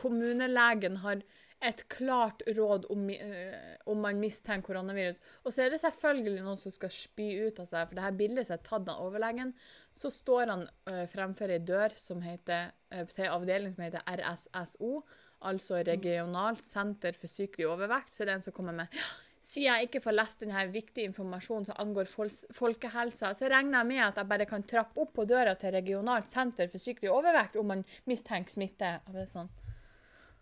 Kommunelegen 0.00 1.02
har 1.04 1.20
et 1.64 1.82
klart 1.88 2.42
råd 2.56 2.86
om, 2.92 3.08
eh, 3.10 3.76
om 3.86 4.00
man 4.00 4.20
mistenker 4.20 4.66
koronavirus. 4.66 5.20
Og 5.44 5.52
så 5.52 5.64
er 5.64 5.72
det 5.72 5.80
selvfølgelig 5.80 6.44
noen 6.44 6.60
som 6.60 6.74
skal 6.74 6.92
spy 6.92 7.28
ut 7.46 7.60
av 7.62 7.68
seg, 7.70 7.88
for 7.88 7.96
det 7.96 8.04
her 8.04 8.18
bildet 8.18 8.50
er 8.50 8.62
tatt 8.64 8.88
av 8.92 9.00
overlegen. 9.04 9.54
Så 9.96 10.12
står 10.12 10.52
han 10.52 10.64
eh, 10.90 11.04
fremfor 11.10 11.52
ei 11.54 11.60
dør 11.64 11.96
som 11.96 12.20
heter, 12.24 12.72
eh, 12.90 13.04
til 13.06 13.26
en 13.26 13.36
avdeling 13.38 13.74
som 13.76 13.86
heter 13.86 14.04
RSSO, 14.04 15.04
altså 15.44 15.80
Regionalt 15.86 16.64
senter 16.64 17.16
for 17.16 17.32
sykelig 17.32 17.68
overvekt. 17.70 18.12
Så 18.12 18.24
det 18.24 18.34
er 18.34 18.40
en 18.40 18.46
som 18.46 18.56
kommer 18.56 18.76
med 18.76 18.92
«Ja, 18.92 19.08
siden 19.44 19.66
jeg 19.68 19.88
ikke 19.88 20.04
får 20.04 20.16
lest 20.16 20.40
denne 20.40 20.62
viktige 20.72 21.08
informasjonen 21.10 21.66
som 21.68 21.80
angår 21.82 22.08
fol 22.08 22.30
folkehelsa, 22.56 23.34
så 23.36 23.50
regner 23.52 23.82
jeg 23.82 23.90
med 23.90 24.04
at 24.06 24.20
jeg 24.20 24.30
bare 24.30 24.46
kan 24.48 24.64
trappe 24.68 25.00
opp 25.00 25.12
på 25.16 25.26
døra 25.28 25.52
til 25.60 25.74
Regionalt 25.76 26.30
senter 26.32 26.70
for 26.72 26.80
sykelig 26.80 27.12
overvekt 27.12 27.58
om 27.60 27.68
man 27.72 27.84
mistenker 28.08 28.56
smitte. 28.56 28.96
Sånn, 29.32 29.52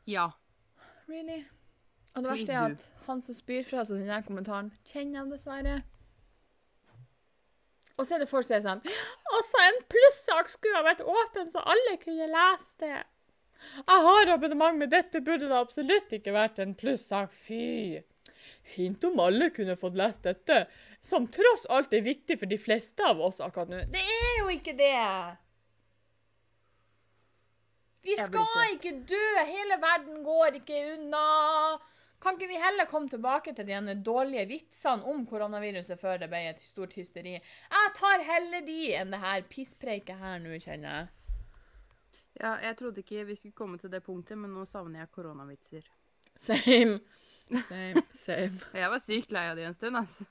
Ja. 0.07 0.31
Really? 1.09 1.43
Og 2.13 2.25
det 2.25 2.31
verste 2.31 2.53
er 2.53 2.75
at 2.75 2.85
han 3.07 3.23
som 3.25 3.37
spyr 3.37 3.65
fra 3.65 3.87
seg 3.89 4.03
denne 4.03 4.21
kommentaren, 4.27 4.69
kjenner 4.89 5.23
jeg 5.23 5.33
dessverre. 5.33 5.79
Og 7.97 8.07
så 8.09 8.17
er 8.17 8.23
det 8.23 8.29
folk 8.31 8.47
som 8.49 8.57
er 8.57 8.63
sånn 8.65 8.81
Altså, 9.37 9.61
en 9.63 9.81
plussak 9.93 10.49
skulle 10.53 10.81
ha 10.81 10.87
vært 10.87 11.05
åpen, 11.05 11.51
så 11.53 11.65
alle 11.65 11.97
kunne 12.03 12.29
lese 12.31 12.79
det. 12.83 13.01
Jeg 13.79 14.07
har 14.07 14.33
abonnement, 14.33 14.79
men 14.79 14.91
dette 14.91 15.23
burde 15.23 15.49
da 15.51 15.61
absolutt 15.63 16.11
ikke 16.13 16.35
vært 16.35 16.59
en 16.63 16.75
plussak. 16.79 17.31
Fy. 17.47 18.03
Fint 18.67 19.05
om 19.07 19.21
alle 19.23 19.53
kunne 19.55 19.79
fått 19.79 19.97
lest 19.99 20.27
dette, 20.27 20.65
som 21.03 21.29
tross 21.31 21.65
alt 21.71 21.95
er 21.95 22.05
viktig 22.07 22.41
for 22.41 22.51
de 22.51 22.59
fleste 22.59 23.07
av 23.07 23.23
oss 23.23 23.41
akkurat 23.43 23.71
nå. 23.71 23.85
Det 23.95 24.03
er 24.03 24.35
jo 24.41 24.51
ikke 24.55 24.75
det! 24.79 24.99
Vi 28.03 28.17
skal 28.19 28.75
ikke 28.75 28.93
dø! 29.09 29.27
Hele 29.47 29.79
verden 29.83 30.23
går 30.27 30.59
ikke 30.61 30.83
unna! 30.97 31.25
Kan 32.23 32.37
ikke 32.39 32.53
vi 32.53 32.59
heller 32.63 32.87
komme 32.87 33.11
tilbake 33.11 33.55
til 33.55 33.67
de 33.67 33.95
dårlige 34.05 34.47
vitsene 34.47 35.07
om 35.11 35.25
koronaviruset 35.27 35.99
før 35.99 36.21
det 36.23 36.29
ble 36.31 36.45
et 36.53 36.63
stort 36.63 36.95
hysteri? 36.95 37.35
Jeg 37.35 37.95
tar 37.99 38.23
heller 38.27 38.63
de 38.67 38.93
enn 38.95 39.11
det 39.11 39.19
her 39.23 39.43
pisspreiket 39.51 40.23
her 40.23 40.39
nå, 40.43 40.55
kjenner 40.63 40.95
jeg. 40.99 41.09
Ja, 42.39 42.53
jeg 42.63 42.77
trodde 42.79 43.03
ikke 43.03 43.27
vi 43.27 43.35
skulle 43.37 43.59
komme 43.59 43.79
til 43.79 43.91
det 43.91 44.05
punktet, 44.07 44.39
men 44.39 44.55
nå 44.55 44.65
savner 44.71 45.03
jeg 45.03 45.11
koronavitser. 45.15 45.91
Same. 46.39 47.01
Same, 47.69 48.01
same. 48.17 48.63
Jeg 48.73 48.89
var 48.89 49.03
sykt 49.03 49.35
lei 49.35 49.43
av 49.51 49.59
de 49.59 49.67
en 49.67 49.75
stund, 49.77 49.99
altså. 49.99 50.25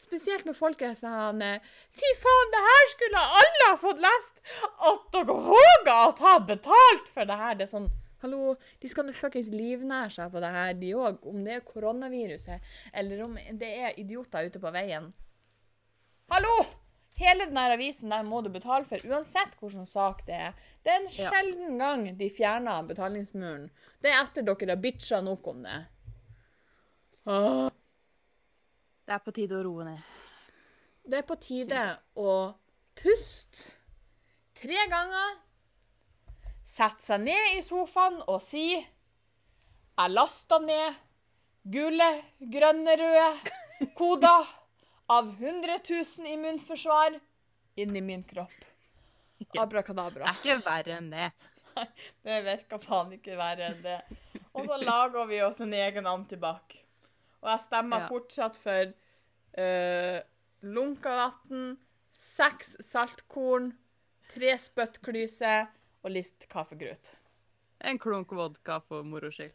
Spesielt 0.00 0.44
når 0.44 0.56
folk 0.58 0.82
er 0.84 0.96
sånn 0.98 1.40
eh, 1.44 1.62
Fy 1.96 2.08
faen, 2.20 2.50
det 2.52 2.62
her 2.66 2.90
skulle 2.92 3.22
alle 3.40 3.68
ha 3.70 3.76
fått 3.80 4.02
lest! 4.04 4.42
At 4.90 5.06
dere 5.14 5.36
våger 5.46 5.94
å 5.94 6.16
ta 6.18 6.34
betalt 6.44 7.08
for 7.12 7.28
det 7.28 7.38
her! 7.40 7.56
Det 7.56 7.66
er 7.66 7.72
sånn 7.72 7.88
Hallo, 8.24 8.54
de 8.80 8.88
skal 8.88 9.04
nå 9.06 9.12
fuckings 9.12 9.50
livnære 9.52 10.08
seg 10.14 10.32
på 10.32 10.40
det 10.40 10.48
her, 10.54 10.72
de 10.80 10.94
òg. 10.96 11.20
Om 11.28 11.42
det 11.44 11.58
er 11.58 11.66
koronaviruset, 11.68 12.64
eller 12.96 13.20
om 13.26 13.36
det 13.60 13.68
er 13.84 14.00
idioter 14.00 14.48
ute 14.48 14.62
på 14.62 14.72
veien. 14.74 15.10
Hallo! 16.32 16.54
Hele 17.16 17.46
den 17.48 17.56
avisen 17.56 18.12
der 18.12 18.24
må 18.28 18.42
du 18.44 18.50
betale 18.52 18.84
for, 18.88 19.00
uansett 19.08 19.54
hvilken 19.60 19.86
sak 19.88 20.24
det 20.26 20.40
er. 20.48 20.58
Det 20.84 20.92
er 20.92 20.98
en 20.98 21.12
sjelden 21.14 21.78
gang 21.80 22.02
de 22.18 22.28
fjerner 22.28 22.88
betalingsmuren. 22.88 23.70
Det 24.04 24.12
er 24.12 24.20
etter 24.20 24.44
dere 24.44 24.74
har 24.74 24.82
bitcha 24.82 25.22
nok 25.24 25.48
om 25.52 25.62
det. 25.64 25.78
Åh. 27.24 27.70
Det 29.06 29.14
er 29.14 29.22
på 29.22 29.32
tide 29.34 29.54
å 29.54 29.62
roe 29.62 29.84
ned. 29.86 30.06
Det 31.06 31.20
er 31.20 31.26
på 31.26 31.36
tide 31.38 31.80
å 32.18 32.30
puste 32.98 33.70
tre 34.58 34.86
ganger. 34.90 35.36
Sette 36.66 37.06
seg 37.06 37.22
ned 37.22 37.52
i 37.54 37.62
sofaen 37.62 38.18
og 38.26 38.40
si 38.42 38.72
Jeg 38.74 40.10
lasta 40.10 40.58
ned 40.58 40.96
gule, 41.62 42.08
grønne, 42.40 42.96
røde 42.98 43.90
koder 43.98 44.48
av 45.08 45.28
100 45.38 45.78
000 45.86 46.32
immunforsvar 46.32 47.20
inni 47.78 48.02
min 48.02 48.24
kropp. 48.26 48.64
Abrakadabra. 49.60 50.32
Det 50.42 50.50
er 50.50 50.58
ikke 50.58 50.66
verre 50.66 50.96
enn 50.98 51.12
det. 51.12 51.28
Nei, 51.76 51.86
Det 52.26 52.40
virker 52.48 52.82
faen 52.82 53.14
ikke 53.16 53.38
verre 53.38 53.70
enn 53.70 53.82
det. 53.84 54.00
Og 54.56 54.66
så 54.66 54.80
lager 54.82 55.30
vi 55.30 55.40
oss 55.44 55.60
en 55.62 55.74
egen 55.76 56.10
antibac. 56.10 56.78
Og 57.46 57.52
jeg 57.52 57.62
stemmer 57.68 58.02
Ja. 58.02 58.08
fortsatt 58.10 58.56
for 58.58 58.92
uh, 59.62 60.18
lunkavann, 60.66 61.76
seks 62.10 62.74
saltkorn, 62.82 63.70
tre 64.32 64.56
spyttklyser 64.58 65.68
og 66.02 66.10
litt 66.10 66.48
kaffegrut. 66.50 67.14
En 67.86 67.98
klunk 68.02 68.32
vodka 68.34 68.80
for 68.82 69.06
moro 69.06 69.30
skyld. 69.30 69.54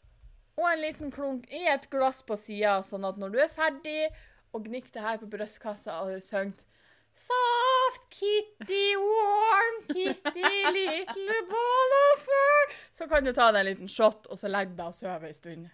Og 0.59 0.67
en 0.69 0.81
liten 0.83 1.11
klunk 1.11 1.47
i 1.51 1.65
et 1.67 1.89
glass 1.91 2.21
på 2.23 2.37
sida, 2.39 2.77
sånn 2.85 3.05
at 3.07 3.17
når 3.19 3.33
du 3.33 3.39
er 3.43 3.51
ferdig 3.51 4.09
og 4.53 4.65
gnikker 4.67 4.93
det 4.95 5.03
her 5.05 5.17
på 5.21 5.29
brystkassa 5.31 6.01
og 6.03 6.11
har 6.13 6.23
sunget 6.23 6.65
Soft 7.11 8.05
kitty, 8.09 8.95
warm 8.95 9.81
kitty, 9.89 10.51
little 10.71 11.41
ball 11.49 11.95
of 11.97 12.21
fur 12.23 12.75
Så 12.95 13.07
kan 13.11 13.25
du 13.25 13.33
ta 13.35 13.49
deg 13.51 13.65
en 13.65 13.67
liten 13.67 13.91
shot, 13.91 14.29
og 14.31 14.39
så 14.39 14.47
legge 14.47 14.77
deg 14.77 14.85
og 14.93 14.95
sove 14.95 15.27
en 15.27 15.35
stund. 15.35 15.67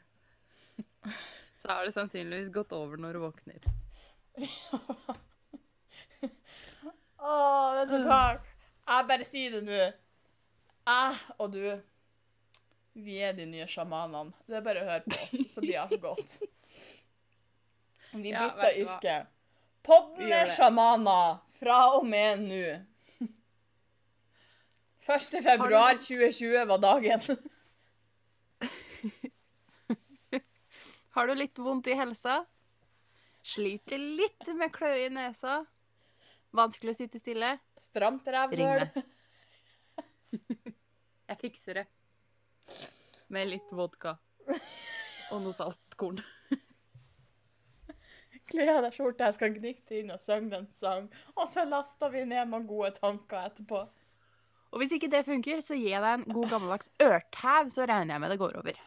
Så 1.67 1.73
har 1.73 1.85
det 1.85 1.91
sannsynligvis 1.91 2.53
gått 2.55 2.71
over 2.71 2.95
når 2.95 3.17
du 3.17 3.19
våkner. 3.19 3.59
Å, 7.19 7.31
vet 7.75 7.89
du 7.91 8.05
hva? 8.05 8.39
Jeg 8.87 9.07
bare 9.09 9.25
sier 9.27 9.57
det 9.57 9.59
nå. 9.67 9.81
Jeg 10.87 11.17
og 11.35 11.51
du, 11.51 11.65
vi 13.03 13.17
er 13.19 13.35
de 13.35 13.43
nye 13.51 13.67
sjamanene. 13.67 14.31
Det 14.47 14.55
er 14.61 14.63
bare 14.63 14.85
å 14.85 14.87
høre 14.93 15.03
på 15.09 15.19
oss, 15.25 15.43
så 15.51 15.59
blir 15.65 15.81
alt 15.81 15.97
godt. 16.05 16.37
Vi 18.13 18.31
bytter 18.31 18.71
ja, 18.71 18.85
yrke. 18.85 19.17
Podden 19.83 20.31
er 20.37 20.47
sjamaner 20.47 21.43
fra 21.59 21.81
og 21.97 22.07
med 22.07 22.47
nå. 22.47 22.63
1. 25.19 25.43
februar 25.43 25.99
2020 25.99 26.63
var 26.71 26.79
dagen. 26.87 27.27
Har 31.17 31.27
du 31.27 31.33
litt 31.33 31.57
vondt 31.57 31.87
i 31.89 31.95
helsa? 31.97 32.43
Sliter 33.41 33.97
litt 33.97 34.49
med 34.53 34.69
kløe 34.69 35.07
i 35.07 35.09
nesa? 35.09 35.63
Vanskelig 36.53 36.91
å 36.93 36.97
sitte 36.99 37.17
stille? 37.17 37.55
Stramt 37.81 38.27
rævhøl. 38.29 38.83
Jeg 41.31 41.39
fikser 41.41 41.79
det. 41.79 41.83
Med 43.33 43.49
litt 43.49 43.71
vodka. 43.73 44.13
Og 45.33 45.41
noe 45.41 45.57
saltkorn. 45.57 46.21
Kle 48.51 48.67
av 48.75 48.83
deg 48.85 48.93
skjorta, 48.93 49.31
jeg 49.31 49.35
skal 49.39 49.55
gnikte 49.57 49.97
inn 49.97 50.13
og 50.13 50.21
synge 50.21 50.59
en 50.61 50.69
sang. 50.71 51.09
Og 51.33 51.49
så 51.49 51.65
laster 51.65 52.13
vi 52.13 52.21
ned 52.29 52.45
noen 52.51 52.69
gode 52.69 52.93
tanker 52.99 53.41
etterpå. 53.41 53.81
Og 54.69 54.83
hvis 54.83 54.93
ikke 54.99 55.09
det 55.11 55.25
funker, 55.25 55.65
så 55.65 55.73
jeg 55.81 55.97
deg 55.97 56.13
en 56.13 56.29
god 56.29 56.53
gammeldags 56.53 56.93
ørtæv, 57.01 57.73
så 57.73 57.89
regner 57.89 58.13
jeg 58.13 58.23
med 58.23 58.35
det 58.35 58.39
går 58.45 58.61
over. 58.61 58.79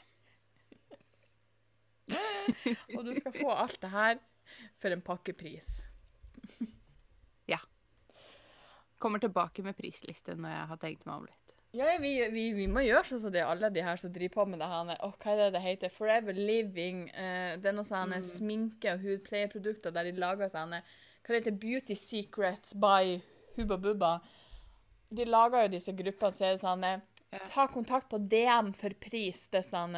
Og 2.97 3.05
du 3.07 3.15
skal 3.19 3.33
få 3.37 3.51
alt 3.53 3.81
det 3.83 3.91
her 3.93 4.19
for 4.83 4.91
en 4.95 5.03
pakkepris. 5.07 5.85
Kommer 9.01 9.19
tilbake 9.19 9.63
med 9.65 9.73
prisliste 9.79 10.35
når 10.37 10.51
jeg 10.53 10.65
har 10.69 10.79
tenkt 10.83 11.07
meg 11.09 11.15
om 11.15 11.23
litt. 11.25 11.53
Ja, 11.73 11.87
ja, 11.89 12.01
vi, 12.03 12.11
vi, 12.35 12.43
vi 12.53 12.67
må 12.69 12.83
gjøre 12.85 13.07
sånn 13.09 13.21
som 13.23 13.33
det 13.33 13.41
er 13.41 13.49
alle 13.49 13.71
de 13.73 13.81
her 13.87 13.97
som 13.97 14.11
driver 14.13 14.35
på 14.35 14.45
med 14.51 14.61
det 14.61 14.67
her. 14.69 14.91
oh, 15.07 15.15
hva 15.23 15.31
er 15.33 15.39
det 15.41 15.47
det 15.55 15.63
heter? 15.65 15.93
Forever 15.95 16.37
Living. 16.37 17.07
Uh, 17.15 17.55
det 17.63 17.71
er 17.71 17.77
noe 17.79 17.87
sånn 17.89 18.13
Mm. 18.13 18.27
sminke- 18.27 18.93
og 18.93 19.01
hudpleieprodukter 19.07 19.95
der 19.95 20.11
de 20.11 20.13
lager 20.21 20.51
sånne 20.53 20.83
Hva 20.83 21.33
det 21.33 21.39
heter 21.41 21.57
Beauty 21.63 21.97
Secrets 21.97 22.75
by 22.75 23.23
Hubba 23.57 23.79
Bubba. 23.87 24.13
De 25.09 25.25
lager 25.25 25.65
jo 25.65 25.73
disse 25.79 25.97
gruppene, 25.97 26.37
så 26.37 26.45
er 26.51 26.59
det 26.59 26.65
sånn 26.67 26.85
Ta 27.55 27.69
kontakt 27.73 28.11
på 28.11 28.19
DM 28.29 28.75
for 28.77 28.93
pris. 29.01 29.47
Det 29.49 29.63
er 29.63 29.69
sånn 29.71 29.97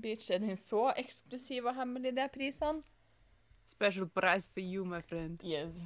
Bitch, 0.00 0.30
er 0.30 0.38
den 0.42 0.56
så 0.56 0.92
eksklusiv 0.98 1.68
og 1.70 1.76
hemmelig, 1.76 2.14
de 2.16 2.28
prisene? 2.32 2.82
Special 3.66 4.08
price 4.08 4.50
for 4.50 4.60
you, 4.60 4.84
my 4.84 5.00
friend. 5.00 5.40
Yes. 5.44 5.82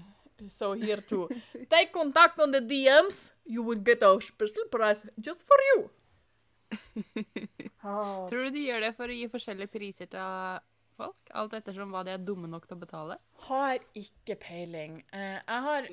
So 0.49 0.73
here 0.73 1.01
too. 1.01 1.29
Take 1.71 1.93
contact 1.93 2.39
on 2.41 2.51
the 2.51 2.61
DMs. 2.61 3.33
You 3.45 3.63
will 3.63 3.79
get 3.79 4.03
a 4.03 4.21
special 4.21 4.65
price 4.71 5.07
just 5.25 5.47
for 5.47 5.57
you. 5.71 5.91
oh. 7.85 8.29
Tror 8.29 8.45
du 8.45 8.51
de 8.51 8.65
gjør 8.67 8.87
det 8.87 8.93
for 8.97 9.11
å 9.11 9.17
gi 9.17 9.29
forskjellige 9.33 9.73
priser 9.73 10.11
til 10.11 10.61
folk? 10.99 11.33
Alt 11.35 11.57
ettersom 11.59 11.95
hva 11.95 12.05
de 12.07 12.15
er 12.15 12.23
dumme 12.23 12.51
nok 12.51 12.67
til 12.69 12.79
å 12.79 12.83
betale? 12.83 13.19
Har 13.49 13.79
ikke 13.99 14.39
peiling. 14.43 15.01
Uh, 15.13 15.39
jeg 15.39 15.65
har 15.69 15.91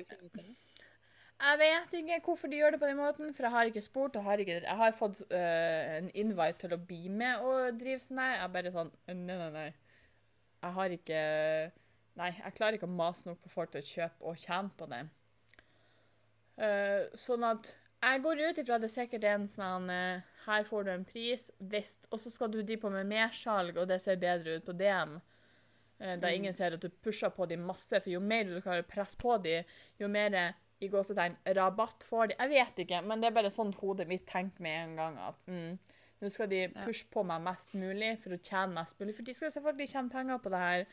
Jeg 1.36 1.58
vet 1.60 1.94
ikke 1.98 2.20
hvorfor 2.24 2.48
de 2.48 2.56
gjør 2.56 2.70
det 2.74 2.80
på 2.80 2.88
den 2.88 2.96
måten, 2.96 3.34
for 3.36 3.44
jeg 3.44 3.52
har 3.52 3.68
ikke 3.68 3.80
spurt. 3.84 4.14
Jeg 4.14 4.24
har, 4.24 4.40
ikke, 4.40 4.60
jeg 4.64 4.76
har 4.76 4.94
fått 4.96 5.18
uh, 5.20 5.96
en 5.98 6.08
invite 6.14 6.62
til 6.62 6.72
å 6.72 6.80
bli 6.80 7.10
med 7.12 7.44
og 7.44 7.76
drive 7.80 8.00
sånn 8.00 8.22
her. 8.22 8.38
Jeg 8.38 8.44
er 8.46 8.54
bare 8.54 8.72
sånn 8.72 8.92
Nei, 9.10 9.36
nei, 9.36 9.50
nei. 9.52 9.66
Jeg 10.64 10.76
har 10.78 10.94
ikke 10.96 11.20
Nei, 12.16 12.30
jeg 12.32 12.54
klarer 12.56 12.78
ikke 12.78 12.88
å 12.88 12.96
mase 12.96 13.28
nok 13.28 13.42
på 13.44 13.52
folk 13.52 13.74
til 13.74 13.82
å 13.82 13.88
kjøpe 13.90 14.30
og 14.30 14.38
tjene 14.40 14.72
på 14.78 14.88
det. 14.88 15.02
Uh, 16.56 17.02
sånn 17.12 17.44
at 17.44 17.74
jeg 18.00 18.22
går 18.24 18.40
ut 18.40 18.58
ifra 18.62 18.78
at 18.78 18.84
det 18.86 18.92
sikkert 18.92 19.24
er 19.28 19.34
en 19.36 19.48
sånn 19.50 19.90
uh, 19.92 20.24
Her 20.46 20.64
får 20.64 20.86
du 20.86 20.90
en 20.94 21.04
pris, 21.04 21.50
hvis 21.58 21.98
Og 22.08 22.20
så 22.22 22.32
skal 22.32 22.48
du 22.52 22.62
drive 22.62 22.80
på 22.86 22.92
med 22.94 23.08
mersalg, 23.10 23.76
og 23.76 23.90
det 23.90 24.00
ser 24.00 24.16
bedre 24.22 24.56
ut 24.56 24.64
på 24.64 24.72
DM. 24.78 25.18
Uh, 26.00 26.14
Da 26.22 26.32
ingen 26.32 26.56
ser 26.56 26.76
at 26.76 26.80
du 26.80 26.88
pusher 26.88 27.28
på 27.28 27.44
dem 27.50 27.68
masse, 27.68 28.00
for 28.00 28.08
jo 28.08 28.24
mer 28.24 28.48
du 28.48 28.62
klarer 28.62 28.86
å 28.86 28.88
presse 28.88 29.20
på 29.20 29.36
dem, 29.44 29.68
jo 30.00 30.08
mer 30.08 30.56
i 30.84 30.88
gåsetegn 30.92 31.36
rabatt 31.56 32.04
får 32.04 32.30
de. 32.30 32.38
Jeg 32.38 32.52
vet 32.52 32.80
ikke, 32.84 33.00
men 33.06 33.22
det 33.22 33.30
er 33.30 33.36
bare 33.38 33.52
sånn 33.52 33.72
hodet 33.80 34.08
mitt 34.10 34.26
tenker 34.28 34.64
med 34.64 34.76
en 34.82 34.96
gang 35.00 35.18
at 35.24 35.48
mm, 35.48 35.76
nå 36.20 36.30
skal 36.32 36.50
de 36.52 36.62
pushe 36.82 37.08
på 37.12 37.24
meg 37.28 37.44
mest 37.44 37.72
mulig 37.76 38.14
for 38.22 38.36
å 38.36 38.40
tjene 38.40 38.76
mest 38.76 39.00
mulig, 39.00 39.16
for 39.16 39.26
de 39.26 39.34
skal 39.36 39.52
selvfølgelig 39.54 39.92
tjene 39.92 40.12
penger 40.12 40.40
på 40.44 40.52
det 40.52 40.62
her. 40.62 40.86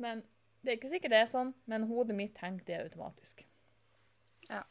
Men 0.00 0.24
det 0.60 0.72
er 0.72 0.80
ikke 0.80 0.92
sikkert 0.92 1.14
det 1.14 1.22
er 1.24 1.30
sånn, 1.32 1.54
men 1.68 1.88
hodet 1.88 2.16
mitt 2.16 2.34
tenker 2.36 2.66
det 2.68 2.80
automatisk. 2.86 3.44
Ja. 4.48 4.64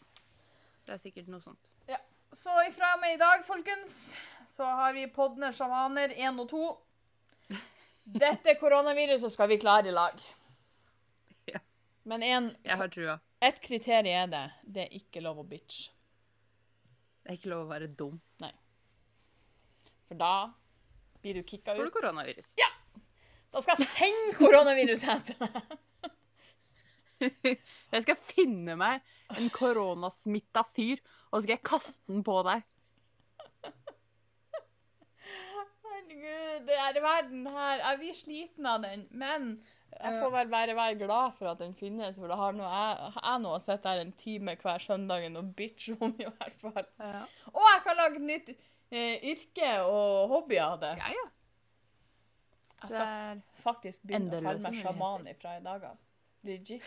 Det 0.85 0.95
er 0.95 1.01
sikkert 1.01 1.29
noe 1.29 1.41
sånt. 1.43 1.71
Ja. 1.89 2.01
Så 2.33 2.53
ifra 2.67 2.93
og 2.95 3.01
med 3.01 3.15
i 3.15 3.21
dag, 3.21 3.41
folkens, 3.45 4.15
så 4.49 4.65
har 4.81 4.93
vi 4.97 5.07
Podner 5.13 5.53
sjamaner 5.53 6.13
1 6.13 6.41
og 6.41 6.49
2. 6.51 6.65
Dette 8.25 8.57
koronaviruset 8.61 9.33
skal 9.33 9.49
vi 9.49 9.57
klare 9.61 9.89
i 9.89 9.95
lag. 9.95 10.21
Men 12.09 12.23
en, 12.25 12.49
Jeg 12.65 12.77
har 12.79 12.89
trua. 12.93 13.19
et 13.45 13.59
kriterium 13.61 14.23
er 14.23 14.31
det. 14.33 14.43
Det 14.65 14.81
er 14.87 14.95
ikke 14.97 15.21
lov 15.21 15.43
å 15.43 15.45
bitch. 15.47 15.89
Det 17.21 17.33
er 17.35 17.37
ikke 17.37 17.51
lov 17.51 17.67
å 17.67 17.69
være 17.69 17.89
dum. 17.99 18.15
Nei. 18.41 18.51
For 20.09 20.17
da 20.17 20.31
blir 21.21 21.37
du 21.37 21.43
kicka 21.45 21.75
Får 21.77 21.85
du 21.89 21.93
koronavirus. 21.93 22.53
Ja! 22.57 22.69
Da 23.53 23.61
skal 23.65 23.81
jeg 23.81 23.89
sende 23.91 24.33
koronaviruset 24.39 25.29
til 25.29 25.37
deg. 25.43 25.77
Jeg 27.91 28.03
skal 28.05 28.15
finne 28.29 28.77
meg 28.79 29.01
en 29.35 29.49
koronasmitta 29.51 30.61
fyr, 30.71 31.01
og 31.27 31.33
så 31.33 31.41
skal 31.43 31.55
jeg 31.57 31.65
kaste 31.67 32.13
den 32.13 32.21
på 32.23 32.37
deg. 32.47 32.61
Herregud, 35.83 36.63
det 36.69 36.77
er 36.79 37.01
verden 37.03 37.43
her. 37.51 37.81
Jeg 37.83 37.99
blir 37.99 38.15
sliten 38.15 38.69
av 38.71 38.85
den. 38.85 39.03
Men 39.11 39.49
jeg 39.89 40.19
får 40.21 40.31
vel 40.33 40.51
bare 40.51 40.75
være 40.77 40.97
glad 40.99 41.33
for 41.35 41.49
at 41.51 41.59
den 41.63 41.73
finnes, 41.77 42.17
for 42.19 42.31
da 42.31 42.37
har 42.39 42.53
nå 42.55 42.63
jeg, 42.63 43.11
jeg 43.17 43.41
nå 43.43 43.53
sett 43.63 43.87
her 43.89 44.01
en 44.03 44.13
time 44.19 44.55
hver 44.61 44.83
søndag 44.83 45.25
og 45.31 45.49
bitch 45.57 45.89
om, 45.97 46.13
i 46.19 46.27
hvert 46.27 46.61
fall. 46.61 46.85
Ja, 46.99 47.25
Og 47.51 47.65
jeg 47.65 47.81
kan 47.87 47.99
lage 47.99 48.21
nytt 48.23 48.51
eh, 48.53 49.17
yrke 49.33 49.71
og 49.87 50.33
hobby 50.35 50.59
av 50.61 50.79
det. 50.83 50.95
ja. 50.99 51.27
Jeg 52.79 52.93
skal 52.93 53.01
er 53.01 53.39
faktisk 53.59 54.05
begynne 54.07 54.37
å 54.37 54.43
kalle 54.45 54.63
meg 54.63 54.77
sjaman 54.79 55.25
fra 55.41 55.57
i 55.57 55.63
dag 55.65 55.87
av. 55.89 55.97
Legit. 56.47 56.85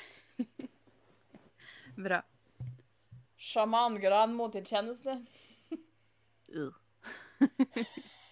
bra. 2.07 2.22
Sjaman 3.36 3.98
Granmo 4.00 4.46
til 4.55 4.64
tjeneste. 4.64 5.18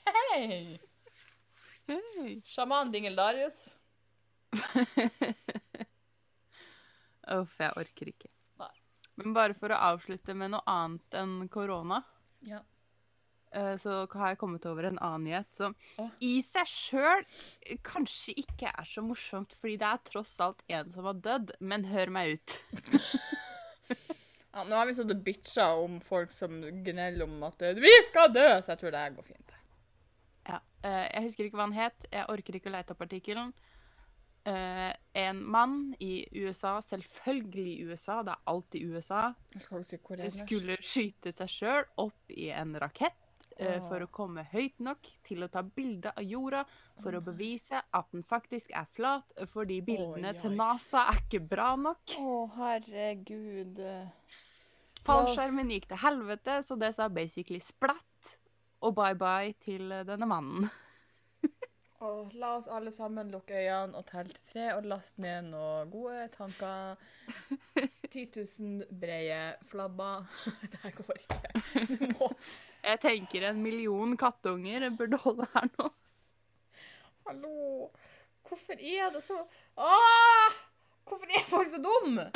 Hei! 0.08 0.78
Hey. 1.90 2.40
Sjaman 2.46 2.92
Dingeldarius. 2.94 3.74
Uff, 7.30 7.53
jeg 7.61 7.72
orker 7.78 8.11
ikke. 8.11 8.30
Nei. 8.61 8.72
Men 9.20 9.34
bare 9.36 9.55
for 9.57 9.70
å 9.74 9.78
avslutte 9.92 10.34
med 10.36 10.51
noe 10.55 10.64
annet 10.70 11.16
enn 11.20 11.36
korona, 11.53 12.01
Ja. 12.46 12.61
eh, 13.53 13.76
så 13.76 14.07
har 14.14 14.28
jeg 14.32 14.38
kommet 14.40 14.66
over 14.66 14.84
en 14.88 14.98
annen 14.98 15.24
nyhet 15.28 15.53
som 15.55 15.74
Å. 15.98 16.09
i 16.20 16.40
seg 16.42 16.66
sjøl 16.66 17.24
kanskje 17.86 18.34
ikke 18.42 18.72
er 18.72 18.84
så 18.88 19.03
morsomt, 19.05 19.53
fordi 19.61 19.76
det 19.78 19.86
er 19.92 20.03
tross 20.11 20.38
alt 20.40 20.62
en 20.68 20.90
som 20.90 21.05
har 21.05 21.14
dødd. 21.14 21.53
Men 21.61 21.84
hør 21.84 22.11
meg 22.11 22.38
ut. 22.38 22.59
Ja, 24.51 24.64
nå 24.66 24.74
har 24.74 24.86
vi 24.88 24.92
stått 24.96 25.12
og 25.14 25.20
bitcha 25.22 25.64
om 25.78 26.01
folk 26.03 26.32
som 26.34 26.57
gneller 26.82 27.22
om 27.22 27.36
at 27.46 27.61
eh, 27.62 27.76
vi 27.78 27.90
skal 28.09 28.32
dø, 28.34 28.42
så 28.59 28.72
jeg 28.72 28.80
tror 28.80 28.90
det 28.96 29.03
går 29.14 29.22
fint. 29.28 29.53
Ja. 30.48 30.57
eh, 30.82 31.05
jeg 31.07 31.22
husker 31.28 31.44
ikke 31.46 31.59
hva 31.61 31.66
han 31.68 31.76
het. 31.76 32.07
Jeg 32.11 32.26
orker 32.34 32.57
ikke 32.59 32.66
å 32.66 32.72
leite 32.74 32.90
opp 32.96 33.05
artikkelen. 33.07 33.53
Eh, 34.45 34.93
en 35.12 35.51
mann 35.51 35.95
i 35.99 36.28
USA, 36.32 36.82
selvfølgelig 36.82 37.72
i 37.72 37.82
USA, 37.84 38.22
det 38.22 38.32
er 38.32 38.47
alltid 38.49 38.93
USA, 38.93 39.24
si 39.53 39.99
skulle 40.32 40.78
skyte 40.80 41.32
seg 41.36 41.51
sjøl 41.53 41.82
opp 42.01 42.32
i 42.32 42.49
en 42.57 42.72
rakett 42.80 43.18
uh, 43.61 43.66
oh. 43.66 43.88
for 43.91 44.07
å 44.07 44.09
komme 44.09 44.47
høyt 44.49 44.80
nok 44.80 45.11
til 45.28 45.45
å 45.45 45.51
ta 45.53 45.61
bilde 45.61 46.14
av 46.14 46.24
jorda 46.24 46.62
for 47.03 47.18
å 47.18 47.20
bevise 47.24 47.82
at 47.84 48.09
den 48.14 48.24
faktisk 48.24 48.72
er 48.72 48.88
flat, 48.97 49.34
fordi 49.53 49.82
bildene 49.84 50.32
til. 50.41 50.57
NASA 50.57 51.05
er 51.12 51.20
ikke 51.26 51.43
bra 51.51 51.74
nok. 51.76 52.16
Å, 52.16 52.36
herregud. 52.57 53.82
Fallskjermen 55.05 55.74
gikk 55.74 55.91
til 55.91 56.01
helvete, 56.01 56.62
så 56.64 56.80
det 56.80 56.95
sa 56.97 57.12
basically 57.12 57.61
splatt 57.64 58.38
og 58.80 58.97
bye-bye 58.97 59.53
til 59.61 59.93
denne 60.09 60.28
mannen. 60.28 60.70
Åh, 62.03 62.28
la 62.32 62.55
oss 62.57 62.68
alle 62.68 62.88
sammen 62.92 63.28
lukke 63.28 63.53
øynene 63.61 63.98
og 63.98 64.07
telle 64.09 64.32
til 64.32 64.44
tre 64.55 64.66
og 64.72 64.86
laste 64.88 65.20
ned 65.20 65.51
noen 65.51 65.90
gode 65.92 66.22
tanker. 66.32 66.96
10 68.14 68.22
000 68.36 68.86
brede 69.03 69.40
flabber. 69.68 70.24
Det 70.72 70.80
her 70.80 70.94
går 70.96 71.18
ikke. 71.18 71.51
Du 72.01 72.07
må 72.16 72.28
Jeg 72.80 73.01
tenker 73.03 73.44
en 73.51 73.61
million 73.61 74.16
kattunger 74.16 74.86
burde 74.96 75.18
holde 75.20 75.46
her 75.53 75.68
nå. 75.74 75.90
Hallo! 77.26 77.90
Hvorfor 78.48 78.80
er 78.80 79.12
det 79.12 79.20
så 79.22 79.36
Åh! 79.76 80.57
Hvorfor 81.05 81.36
er 81.36 81.44
folk 81.51 81.68
så 81.68 81.82
dumme? 81.84 82.30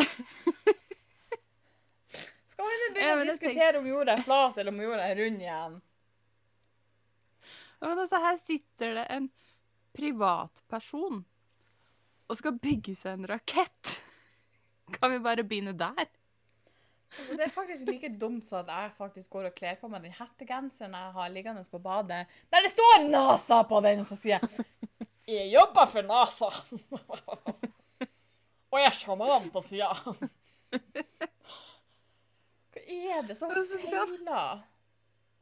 Skal 2.53 2.69
vi 2.69 2.77
nå 2.83 2.91
begynne 2.99 3.25
å 3.25 3.31
diskutere 3.31 3.73
tenk... 3.73 3.81
om 3.81 3.89
jorda 3.89 4.19
er 4.19 4.27
flat 4.29 4.61
eller 4.61 4.77
om 4.77 4.85
jorda 4.85 5.09
er 5.09 5.19
rund 5.23 5.41
igjen? 5.43 5.81
Men 7.81 8.05
altså, 8.05 8.21
her 8.21 8.37
sitter 8.41 8.95
det 9.01 9.07
en 9.17 9.31
privatperson 9.95 11.25
og 12.25 12.39
skal 12.39 12.59
bygge 12.59 12.95
seg 12.99 13.19
en 13.19 13.29
rakett. 13.29 13.99
Kan 14.97 15.13
vi 15.13 15.25
bare 15.25 15.45
begynne 15.47 15.75
der? 15.79 16.07
Det 17.15 17.45
er 17.47 17.53
faktisk 17.53 17.87
like 17.87 18.09
dumt 18.19 18.47
som 18.49 18.65
at 18.65 18.73
jeg 18.73 18.95
faktisk 18.97 19.31
går 19.31 19.51
og 19.51 19.55
kler 19.55 19.77
på 19.79 19.89
meg 19.91 20.03
den 20.03 20.17
hettegenseren 20.17 20.97
jeg 20.99 21.13
har 21.15 21.29
liggende 21.31 21.63
på 21.71 21.79
badet, 21.79 22.25
der 22.51 22.65
det 22.65 22.73
står 22.73 23.05
NASA 23.07 23.61
på 23.71 23.81
den, 23.85 24.03
og 24.03 24.09
så 24.09 24.17
sier 24.19 24.41
jeg 24.41 24.67
Jeg 25.27 25.53
jobber 25.55 25.87
for 25.89 26.03
NASA. 26.05 26.51
Og 28.75 28.81
jeg 28.81 28.93
kommer 29.07 29.31
an 29.31 29.45
på 29.55 29.61
sida. 29.63 29.93
Hva 32.75 32.83
er 32.83 33.23
det 33.29 33.37
som 33.39 33.53
feiler? 33.55 34.65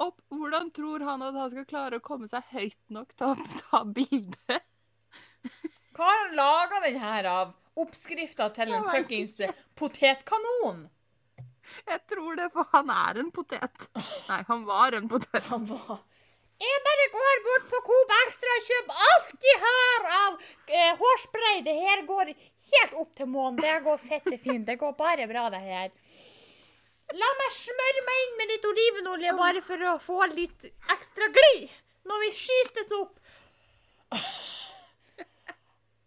Opp, 0.02 0.18
hvordan 0.32 0.70
tror 0.74 1.04
han 1.06 1.22
at 1.22 1.36
han 1.38 1.50
skal 1.52 1.66
klare 1.68 1.98
å 2.00 2.04
komme 2.04 2.28
seg 2.30 2.46
høyt 2.54 2.78
nok 2.94 3.12
til 3.18 3.34
å 3.34 3.50
ta 3.60 3.82
bilde? 3.86 4.58
Hva 5.92 6.08
har 6.08 6.22
han 6.24 6.34
laga 6.38 6.80
den 6.86 6.98
her 7.02 7.28
av? 7.30 7.52
Oppskrifta 7.82 8.50
til 8.52 8.72
en 8.76 8.88
fuckings 8.90 9.38
potetkanon? 9.78 10.86
Jeg 11.88 12.00
tror 12.10 12.36
det, 12.36 12.48
for 12.52 12.68
han 12.72 12.90
er 12.92 13.20
en 13.22 13.30
potet. 13.34 13.86
Nei, 14.28 14.40
han 14.48 14.64
var 14.68 14.96
en 14.98 15.06
potet. 15.08 15.46
Han 15.48 15.64
var 15.70 16.00
Jeg 16.62 16.82
bare 16.88 17.06
går 17.14 17.38
bort 17.46 17.70
på 17.70 17.80
Coop 17.86 18.12
Extra 18.18 18.56
og 18.58 18.66
kjøper 18.68 19.06
alt 19.06 19.30
de 19.44 19.54
har 19.62 20.10
av 20.18 20.36
eh, 20.66 20.90
hårspray. 21.00 21.62
Det 21.66 21.74
her 21.78 22.04
går 22.10 22.34
helt 22.34 22.98
opp 23.04 23.14
til 23.18 23.30
månen. 23.30 23.62
Det 23.62 23.78
går 23.86 24.02
fette 24.02 24.36
fint. 24.38 24.66
Det 24.68 24.76
går 24.82 24.94
bare 24.98 25.26
bra, 25.30 25.48
det 25.54 25.62
her. 25.64 25.90
La 27.12 27.28
meg 27.38 27.50
smøre 27.52 28.02
meg 28.06 28.20
inn 28.24 28.38
med 28.38 28.52
litt 28.54 28.68
olivenolje 28.68 29.32
bare 29.36 29.62
for 29.64 29.88
å 29.90 29.96
få 30.00 30.20
litt 30.32 30.68
ekstra 30.94 31.28
glid 31.34 31.68
når 32.08 32.22
vi 32.24 32.30
skytes 32.36 32.94
opp. 32.96 33.18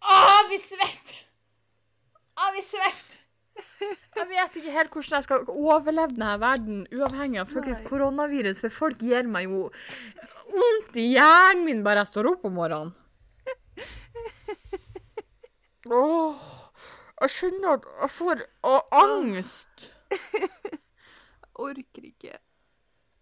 Å, 0.06 0.16
jeg 0.16 0.48
vi 0.50 0.58
svetter! 0.62 1.22
Jeg 2.36 2.56
vi 2.56 2.64
svetter! 2.66 3.22
Jeg 4.16 4.26
vet 4.30 4.58
ikke 4.58 4.74
helt 4.74 4.92
hvordan 4.94 5.18
jeg 5.18 5.26
skal 5.26 5.48
overleve 5.52 6.14
denne 6.14 6.34
verden 6.40 6.84
uavhengig 6.92 7.40
av 7.42 7.50
fuckings 7.52 7.82
koronavirus, 7.86 8.60
for 8.62 8.72
folk 8.72 9.02
gir 9.04 9.28
meg 9.28 9.46
jo 9.50 9.66
vondt 10.52 10.96
i 11.00 11.10
hjernen 11.14 11.64
min 11.68 11.82
bare 11.86 12.02
jeg 12.02 12.12
står 12.12 12.30
opp 12.32 12.46
om 12.48 12.56
morgenen. 12.56 12.94
Åh, 16.00 16.46
jeg 17.22 17.34
skjønner 17.36 17.76
at 17.76 17.90
jeg 18.02 18.14
får 18.16 18.46
angst. 19.04 19.90
Orker 21.58 22.04
ikke. 22.04 22.36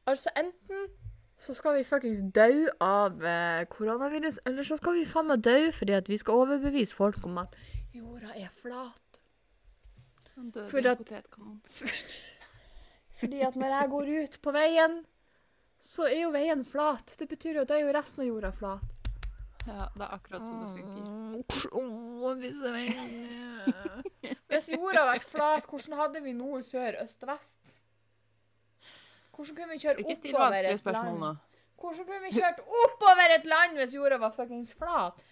Altså, 0.06 0.30
enten 0.36 0.88
så 1.38 1.54
skal 1.54 1.74
vi 1.78 1.84
fuckings 1.84 2.20
dø 2.34 2.68
av 2.84 3.22
eh, 3.26 3.64
koronavirus, 3.72 4.38
eller 4.46 4.62
så 4.66 4.76
skal 4.78 4.94
vi 4.98 5.04
faen 5.08 5.26
meg 5.32 5.42
dø 5.44 5.70
fordi 5.74 5.92
at 5.96 6.08
vi 6.08 6.16
skal 6.20 6.34
overbevise 6.44 6.94
folk 6.94 7.18
om 7.26 7.38
at 7.42 7.54
jorda 7.94 8.30
er 8.38 8.48
flat. 8.62 9.18
Han 10.36 10.50
døde 10.50 10.68
For 10.70 10.78
i 10.78 10.84
en 10.84 10.90
at- 10.92 10.98
potetkanon. 11.02 11.60
Fordi 13.20 13.40
at 13.46 13.54
når 13.56 13.70
jeg 13.70 13.88
går 13.92 14.08
ut 14.22 14.38
på 14.42 14.52
veien, 14.52 14.96
så 15.80 16.02
er 16.10 16.18
jo 16.24 16.30
veien 16.34 16.64
flat. 16.66 17.12
Det 17.18 17.28
betyr 17.30 17.54
jo 17.54 17.62
at 17.62 17.68
da 17.70 17.76
er 17.78 17.84
jo 17.86 17.92
resten 17.94 18.24
av 18.24 18.26
jorda 18.28 18.50
flat. 18.52 18.90
Ja, 19.64 19.86
det 19.94 20.02
er 20.04 20.10
akkurat 20.18 20.42
sånn 20.44 20.60
det 20.60 20.72
funker. 20.80 21.04
Hvis, 22.42 22.58
det- 22.60 24.36
hvis 24.50 24.68
jorda 24.74 25.04
hadde 25.04 25.12
vært 25.14 25.28
flat, 25.30 25.64
hvordan 25.70 25.98
hadde 26.02 26.24
vi 26.26 26.32
nord, 26.36 26.66
sør, 26.66 26.98
øst 27.04 27.22
og 27.24 27.30
vest? 27.32 27.76
Hvordan 29.34 29.56
kunne 29.58 29.74
vi 29.74 29.82
kjøre 29.82 30.02
Ikke 30.04 30.16
still 30.18 30.36
oppover 30.36 30.50
vanskelige 30.54 30.78
et 30.78 30.82
spørsmål 30.82 31.18
nå. 31.18 31.26
land? 31.26 31.60
Hvordan 31.84 32.06
kunne 32.08 32.22
vi 32.24 32.32
kjørt 32.38 32.60
oppover 32.82 33.36
et 33.36 33.46
land 33.50 33.78
hvis 33.80 33.94
jorda 33.96 34.18
var 34.22 34.34
fuckings 34.34 34.74
flat? 34.78 35.22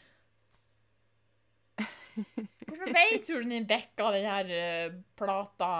Hvordan 2.66 2.94
vei 2.98 3.08
tror 3.24 3.42
du 3.42 3.50
den 3.54 3.68
dekka 3.68 4.12
den 4.16 4.28
her 4.28 4.54
eh, 4.58 4.94
plata? 5.16 5.72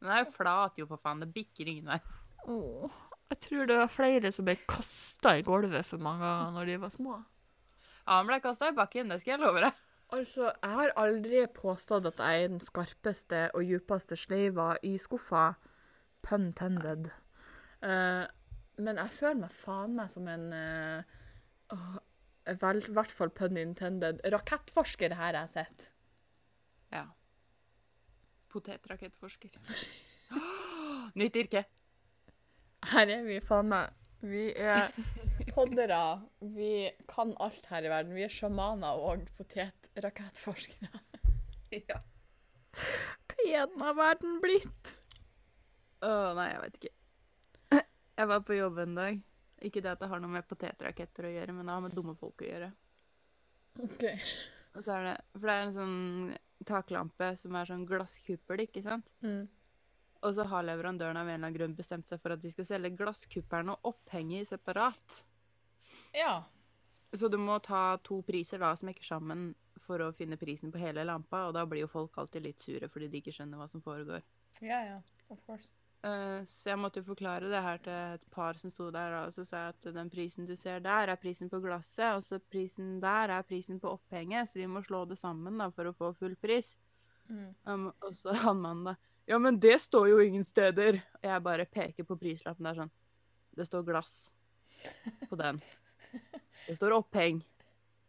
Den 0.00 0.12
er 0.14 0.24
jo 0.24 0.32
flat, 0.32 0.78
jo, 0.80 0.86
for 0.88 1.00
faen. 1.02 1.20
Det 1.24 1.32
bikker 1.34 1.68
ingen 1.68 1.90
vei. 1.90 1.98
Åh, 2.48 3.00
jeg 3.30 3.40
tror 3.44 3.68
det 3.68 3.76
var 3.82 3.92
flere 3.92 4.32
som 4.32 4.46
ble 4.48 4.56
kasta 4.70 5.36
i 5.38 5.44
gulvet 5.46 5.86
for 5.86 6.02
mange 6.02 6.24
ganger 6.24 6.56
når 6.56 6.70
de 6.70 6.80
var 6.82 6.94
små. 6.94 7.18
Ja, 8.06 8.16
han 8.16 8.30
ble 8.30 8.40
kasta 8.42 8.70
i 8.70 8.76
bakken, 8.76 9.12
det 9.12 9.20
skal 9.22 9.36
jeg 9.36 9.42
love 9.44 9.64
deg. 9.66 9.82
Altså, 10.10 10.48
jeg 10.50 10.74
har 10.74 10.92
aldri 10.98 11.44
påstått 11.54 12.08
at 12.10 12.18
jeg 12.18 12.44
er 12.44 12.48
den 12.50 12.62
skarpeste 12.64 13.42
og 13.54 13.62
djupeste 13.62 14.16
sleiva 14.18 14.72
i 14.82 14.96
skuffa. 14.98 15.52
Pun 16.26 16.48
intended. 16.50 17.12
Eh, 17.86 18.24
men 18.80 19.00
jeg 19.00 19.16
føler 19.16 19.40
meg 19.42 19.54
faen 19.60 19.96
meg 19.96 20.10
som 20.12 20.28
en 20.30 20.46
eh, 20.56 21.18
I 22.50 22.56
hvert 22.60 23.14
fall 23.14 23.32
pun 23.36 23.58
intended. 23.60 24.22
Rakettforsker 24.34 25.16
her 25.18 25.38
jeg 25.38 25.52
sett. 25.54 25.88
Ja. 26.92 27.06
Potetrakettforsker. 28.50 29.56
Nytt 31.20 31.40
yrke. 31.44 31.64
Her 32.90 33.12
er 33.12 33.24
vi 33.26 33.40
faen 33.44 33.70
meg. 33.70 33.96
Vi 34.20 34.50
er 34.52 34.90
poddere. 35.54 36.20
Vi 36.56 36.90
kan 37.08 37.32
alt 37.40 37.68
her 37.70 37.86
i 37.86 37.92
verden. 37.92 38.16
Vi 38.16 38.26
er 38.26 38.32
sjamaner 38.32 39.00
og 39.00 39.28
potetrakettforskere. 39.38 41.04
Ja. 41.70 42.00
skjeden 43.50 43.80
har 43.80 43.94
verden 43.98 44.38
blitt? 44.42 44.96
Å, 46.04 46.10
nei, 46.36 46.48
jeg 46.52 46.62
vet 46.64 46.78
ikke. 46.80 46.92
Jeg 48.20 48.28
var 48.28 48.42
på 48.44 48.56
jobb 48.56 48.78
en 48.82 48.98
dag. 48.98 49.20
Ikke 49.64 49.80
det 49.80 49.94
at 49.94 50.00
det 50.02 50.08
har 50.10 50.20
noe 50.20 50.32
med 50.32 50.48
potetraketter 50.48 51.24
å 51.24 51.32
gjøre, 51.32 51.54
men 51.56 51.68
det 51.68 51.72
har 51.72 51.84
med 51.84 51.94
dumme 51.96 52.12
folk 52.20 52.42
å 52.44 52.48
gjøre. 52.48 52.68
OK. 53.80 54.04
Og 54.76 54.84
så 54.84 54.96
er 54.98 55.06
det, 55.06 55.14
For 55.32 55.48
det 55.48 55.54
er 55.54 55.64
en 55.64 55.74
sånn 55.76 56.68
taklampe 56.68 57.30
som 57.40 57.56
er 57.56 57.70
sånn 57.70 57.86
glasskuppel, 57.88 58.66
ikke 58.66 58.84
sant? 58.84 59.08
Mm. 59.24 59.48
Og 60.20 60.36
så 60.36 60.44
har 60.50 60.66
leverandøren 60.68 61.16
av 61.16 61.24
en 61.24 61.32
eller 61.32 61.40
annen 61.46 61.56
grunn 61.56 61.76
bestemt 61.76 62.10
seg 62.12 62.20
for 62.20 62.36
at 62.36 62.42
de 62.42 62.52
skal 62.52 62.68
selge 62.68 62.92
glasskuppelen 62.98 63.72
og 63.72 63.92
opphenget 63.94 64.50
separat. 64.52 65.20
Ja. 66.12 66.42
Så 67.16 67.32
du 67.32 67.38
må 67.40 67.56
ta 67.64 67.96
to 68.04 68.20
priser 68.26 68.60
da, 68.60 68.74
smekker 68.76 69.06
sammen 69.06 69.54
for 69.80 70.04
å 70.04 70.12
finne 70.14 70.36
prisen 70.40 70.72
på 70.72 70.80
hele 70.82 71.08
lampa, 71.08 71.46
og 71.48 71.56
da 71.56 71.64
blir 71.66 71.86
jo 71.86 71.90
folk 71.90 72.20
alltid 72.20 72.44
litt 72.44 72.60
sure 72.60 72.92
fordi 72.92 73.08
de 73.08 73.24
ikke 73.24 73.34
skjønner 73.34 73.60
hva 73.60 73.70
som 73.72 73.82
foregår. 73.84 74.20
Ja, 74.60 74.84
ja. 74.84 75.00
Of 75.32 75.40
course. 75.48 75.72
Eh, 76.00 76.44
så 76.48 76.70
jeg 76.70 76.80
måtte 76.80 77.02
jo 77.02 77.10
forklare 77.10 77.50
det 77.52 77.60
her 77.60 77.80
til 77.84 77.92
et 78.16 78.22
par 78.32 78.56
som 78.56 78.72
sto 78.72 78.86
der, 78.94 79.18
og 79.18 79.34
så 79.36 79.44
sa 79.44 79.66
jeg 79.66 79.74
at 79.74 79.88
den 79.98 80.08
prisen 80.12 80.46
du 80.48 80.54
ser 80.56 80.80
der, 80.84 81.12
er 81.12 81.20
prisen 81.20 81.50
på 81.52 81.60
glasset, 81.60 82.14
og 82.16 82.24
så 82.24 82.38
prisen 82.40 82.94
der 83.02 83.34
er 83.36 83.44
prisen 83.44 83.80
på 83.82 83.92
opphenget, 83.98 84.48
så 84.48 84.62
vi 84.62 84.68
må 84.70 84.80
slå 84.86 85.04
det 85.10 85.18
sammen 85.20 85.60
da 85.60 85.68
for 85.74 85.90
å 85.90 85.96
få 85.96 86.14
full 86.16 86.38
pris. 86.40 86.72
Mm. 87.28 87.52
Um, 87.68 87.86
og 88.00 88.16
så 88.16 88.32
han 88.46 88.64
mannen 88.64 88.92
da 88.92 88.96
Ja, 89.28 89.38
men 89.38 89.60
det 89.62 89.76
står 89.84 90.08
jo 90.10 90.22
ingen 90.24 90.44
steder. 90.48 90.96
Og 91.20 91.28
jeg 91.28 91.42
bare 91.44 91.68
peker 91.68 92.06
på 92.08 92.16
prislappen 92.18 92.66
der 92.66 92.80
sånn. 92.80 92.90
Det 93.54 93.66
står 93.68 93.84
glass 93.86 94.14
på 95.30 95.36
den. 95.38 95.60
Det 96.64 96.74
står 96.74 96.96
oppheng 96.96 97.38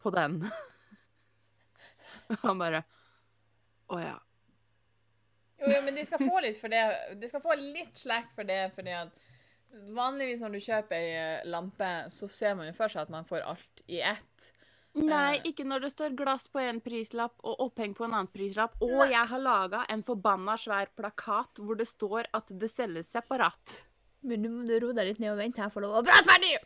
på 0.02 0.10
den. 0.16 0.40
Og 2.32 2.42
han 2.42 2.64
bare 2.64 2.82
Å 3.92 4.00
ja. 4.02 4.16
Jo, 5.62 5.70
jo, 5.76 5.82
men 5.86 5.96
de 5.96 6.06
skal 6.10 6.24
få 6.26 6.42
litt 6.42 6.58
for 6.58 6.74
det. 6.74 6.82
De 7.22 7.30
skal 7.30 7.44
få 7.44 7.56
litt 7.60 7.98
slack 8.02 8.32
for 8.36 8.48
det, 8.48 8.64
fordi 8.76 8.96
at 8.98 9.12
vanligvis 9.96 10.42
når 10.44 10.56
du 10.58 10.64
kjøper 10.66 10.98
ei 10.98 11.12
eh, 11.16 11.46
lampe, 11.48 11.92
så 12.12 12.28
ser 12.32 12.58
man 12.58 12.68
jo 12.68 12.74
for 12.76 12.92
seg 12.92 13.06
at 13.06 13.14
man 13.14 13.28
får 13.30 13.46
alt 13.54 13.84
i 13.88 14.02
ett. 14.02 14.50
Nei, 14.98 15.38
Eh. 15.38 15.46
ikke 15.48 15.64
når 15.64 15.86
det 15.86 15.92
står 15.94 16.16
glass 16.20 16.50
på 16.52 16.60
en 16.60 16.82
prislapp 16.84 17.38
og 17.48 17.62
oppheng 17.64 17.94
på 17.96 18.04
en 18.04 18.12
annen 18.18 18.28
prislapp. 18.28 18.74
Og 18.84 19.06
jeg 19.08 19.24
har 19.30 19.40
laga 19.40 19.86
en 19.88 20.04
forbanna 20.04 20.58
svær 20.60 20.92
plakat 20.98 21.62
hvor 21.64 21.80
det 21.80 21.88
står 21.88 22.28
at 22.36 22.52
det 22.52 22.68
selges 22.74 23.14
separat. 23.14 23.78
Men 24.28 24.44
nå 24.44 24.52
må 24.52 24.66
du 24.68 24.76
roe 24.84 24.94
deg 24.98 25.08
litt 25.14 25.22
ned 25.24 25.32
og 25.32 25.40
vente, 25.40 25.64
jeg 25.64 25.72
får 25.72 25.86
lov 25.86 26.02
å 26.02 26.04
prate 26.06 26.28
ferdig! 26.28 26.58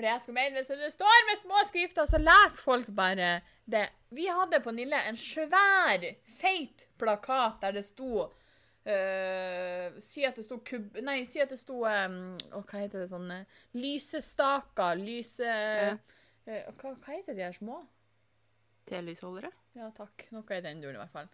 For 0.00 0.06
det 0.06 0.14
jeg 0.14 0.22
skulle 0.24 0.40
mene, 0.40 0.56
hvis 0.56 0.70
det 0.80 0.92
står 0.94 1.24
med 1.28 1.38
små 1.42 1.62
skrifter, 1.68 2.06
så 2.08 2.16
leser 2.16 2.62
folk 2.64 2.86
bare 2.96 3.32
det. 3.68 3.82
Vi 4.16 4.24
hadde 4.32 4.62
på 4.64 4.72
Nille 4.72 4.96
en 5.10 5.18
svær, 5.20 6.06
feit 6.38 6.86
plakat 6.96 7.58
der 7.60 7.74
det 7.76 7.82
sto 7.84 8.22
uh, 8.24 9.98
Si 10.00 10.24
at 10.24 10.38
det 10.40 10.46
sto 10.46 10.56
kub... 10.64 10.96
Nei, 11.04 11.18
si 11.28 11.42
at 11.44 11.52
det 11.52 11.58
sto 11.60 11.82
um, 11.84 12.16
oh, 12.48 12.64
hva 12.64 12.80
heter 12.80 13.02
det 13.02 13.10
sånn 13.10 13.28
eh, 13.34 13.58
Lysestaker, 13.76 14.96
lyse... 15.04 15.44
Ja. 15.44 15.92
Uh, 16.48 16.72
hva, 16.80 16.94
hva 16.94 17.18
heter 17.18 17.36
de 17.36 17.44
her 17.44 17.60
små? 17.60 17.82
Telysholdere. 18.88 19.52
Ja, 19.76 19.90
takk. 20.00 20.30
Noe 20.32 20.56
i 20.56 20.64
den 20.64 20.80
duren, 20.80 20.96
i 20.96 21.02
hvert 21.02 21.12
fall. 21.18 21.28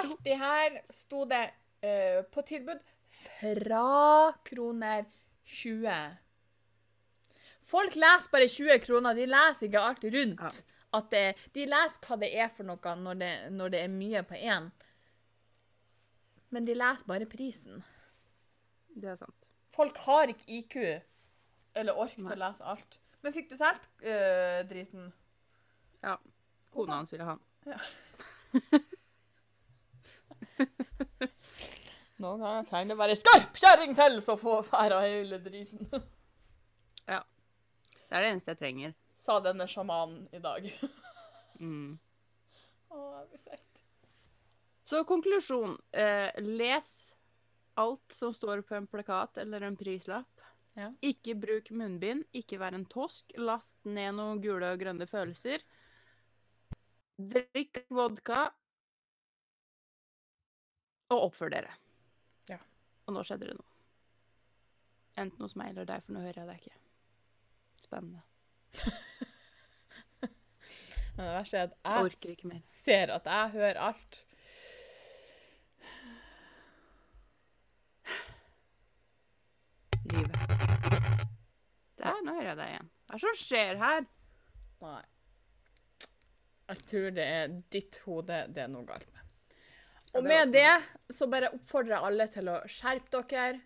Alt 0.00 0.24
det 0.24 0.40
her 0.40 0.80
sto 0.88 1.28
det 1.28 1.44
uh, 1.84 2.24
på 2.32 2.48
tilbud 2.48 2.80
fra 3.26 4.32
kroner 4.48 5.04
20. 5.60 6.29
Folk 7.66 7.94
leser 7.94 8.30
bare 8.32 8.48
20 8.48 8.78
kroner, 8.84 9.14
de 9.14 9.26
leser 9.28 9.66
ikke 9.68 9.80
alt 9.80 10.04
rundt. 10.04 10.60
Ja. 10.90 11.00
Det, 11.10 11.24
de 11.54 11.66
leser 11.70 12.06
hva 12.06 12.16
det 12.18 12.30
er 12.34 12.48
for 12.50 12.66
noe 12.66 12.94
når 12.98 13.18
det, 13.20 13.32
når 13.54 13.74
det 13.74 13.82
er 13.84 13.92
mye 13.92 14.22
på 14.26 14.38
én. 14.38 14.70
Men 16.50 16.66
de 16.66 16.74
leser 16.74 17.06
bare 17.06 17.28
prisen. 17.30 17.84
Det 18.96 19.12
er 19.12 19.20
sant. 19.20 19.50
Folk 19.76 20.00
har 20.06 20.32
ikke 20.32 20.48
IQ 20.50 20.76
eller 21.78 21.94
ork 21.94 22.16
til 22.16 22.26
å 22.26 22.40
lese 22.40 22.66
alt. 22.66 22.98
Men 23.22 23.34
fikk 23.36 23.50
du 23.52 23.56
solgt 23.60 23.86
øh, 24.02 24.60
driten? 24.66 25.12
Ja. 26.02 26.16
Kona 26.74 27.00
hans 27.00 27.12
ville 27.12 27.26
ha 27.28 27.36
den. 27.36 27.78
Noen 32.20 32.42
ganger 32.42 32.66
trenger 32.68 32.92
det 32.92 32.98
bare 33.00 33.16
skarp 33.16 33.56
kjerring 33.56 33.94
til, 33.96 34.18
så 34.24 34.36
får 34.40 34.66
færa 34.68 35.00
hele 35.06 35.38
driten. 35.44 35.86
Det 38.10 38.18
er 38.18 38.24
det 38.26 38.30
eneste 38.34 38.50
jeg 38.50 38.58
trenger. 38.58 38.94
Sa 39.14 39.36
denne 39.44 39.68
sjamanen 39.70 40.26
i 40.34 40.42
dag. 40.42 40.72
Mm. 41.60 41.98
Å, 42.88 42.98
blir 43.28 43.36
svett. 43.36 43.82
Så 44.88 45.02
konklusjon. 45.04 45.74
Eh, 45.92 46.30
les 46.40 46.86
alt 47.76 48.14
som 48.16 48.32
står 48.32 48.62
på 48.64 48.78
en 48.78 48.86
plakat 48.88 49.36
eller 49.42 49.66
en 49.66 49.76
prislapp. 49.76 50.40
Ja. 50.72 50.88
Ikke 51.04 51.34
bruk 51.36 51.68
munnbind. 51.76 52.24
Ikke 52.32 52.56
vær 52.62 52.72
en 52.78 52.86
tosk. 52.88 53.36
Last 53.36 53.76
ned 53.84 54.16
noen 54.16 54.40
gule 54.40 54.72
og 54.72 54.80
grønne 54.80 55.04
følelser. 55.10 55.60
Drikk 57.20 57.84
vodka. 57.92 58.46
Og 61.12 61.26
oppfør 61.28 61.52
dere. 61.52 61.76
Ja. 62.48 62.62
Og 63.04 63.18
nå 63.18 63.28
skjedde 63.28 63.50
det 63.50 63.58
noe. 63.60 63.68
Enten 65.20 65.44
hos 65.44 65.58
meg 65.60 65.74
eller 65.74 65.92
deg, 65.92 66.06
for 66.06 66.16
nå 66.16 66.24
hører 66.24 66.40
jeg 66.40 66.54
deg 66.54 66.64
ikke. 66.64 66.78
Spennende. 67.90 68.22
Men 71.16 71.26
det 71.26 71.32
verste 71.34 71.58
er 71.58 71.72
at 71.90 72.24
Jeg 72.24 72.60
ser 72.62 73.10
at 73.16 73.26
jeg 73.26 73.50
hører 73.50 73.80
alt. 73.88 74.20
Livet. 80.12 80.38
Der, 81.98 82.22
nå 82.22 82.36
hører 82.36 82.48
jeg 82.52 82.56
deg 82.62 82.68
igjen. 82.70 82.88
Hva 83.10 83.16
er 83.16 83.18
det 83.18 83.26
som 83.26 83.36
skjer 83.42 83.82
her? 83.82 84.06
Nei. 84.86 85.02
Jeg 86.70 86.78
tror 86.94 87.12
det 87.18 87.26
er 87.26 87.60
ditt 87.74 88.02
hode 88.06 88.44
det 88.54 88.68
er 88.68 88.70
noe 88.70 88.86
galt 88.86 89.10
med. 89.10 89.22
Og 90.14 90.22
med 90.30 90.54
det 90.54 90.70
så 91.10 91.26
bare 91.30 91.50
oppfordrer 91.56 91.96
jeg 91.96 92.06
alle 92.06 92.26
til 92.38 92.54
å 92.54 92.60
skjerpe 92.70 93.26
dere. 93.34 93.64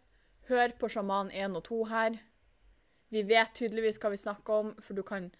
Hør 0.48 0.72
på 0.80 0.88
sjaman 0.96 1.28
1 1.28 1.60
og 1.60 1.68
2 1.68 1.84
her. 1.92 2.24
Vi 3.14 3.22
vet 3.22 3.54
tydeligvis 3.54 4.00
hva 4.02 4.10
vi 4.10 4.18
snakker 4.18 4.60
om, 4.64 4.70
for 4.82 4.98
du 4.98 5.04
kan 5.06 5.30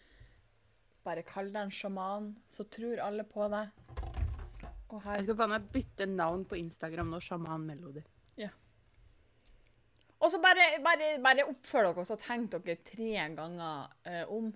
bare 1.05 1.25
kalle 1.27 1.51
deg 1.51 1.67
en 1.67 1.75
sjaman, 1.75 2.33
så 2.55 2.67
tror 2.71 3.03
alle 3.03 3.27
på 3.27 3.49
deg. 3.51 3.73
Jeg 4.95 5.25
skal 5.27 5.39
faen 5.41 5.51
meg 5.57 5.71
bytte 5.75 6.07
navn 6.07 6.45
på 6.47 6.59
Instagram 6.61 7.11
nå. 7.11 7.19
Sjaman 7.25 7.65
Melody. 7.67 8.05
Og 10.25 10.31
så 10.33 10.39
bare, 10.41 10.79
bare, 10.85 11.09
bare 11.21 11.45
oppfør 11.51 11.89
dere, 11.89 12.01
og 12.01 12.07
så 12.09 12.17
tenk 12.21 12.55
dere 12.55 12.79
tre 12.87 13.27
ganger 13.37 13.91
eh, 14.09 14.23
om. 14.33 14.53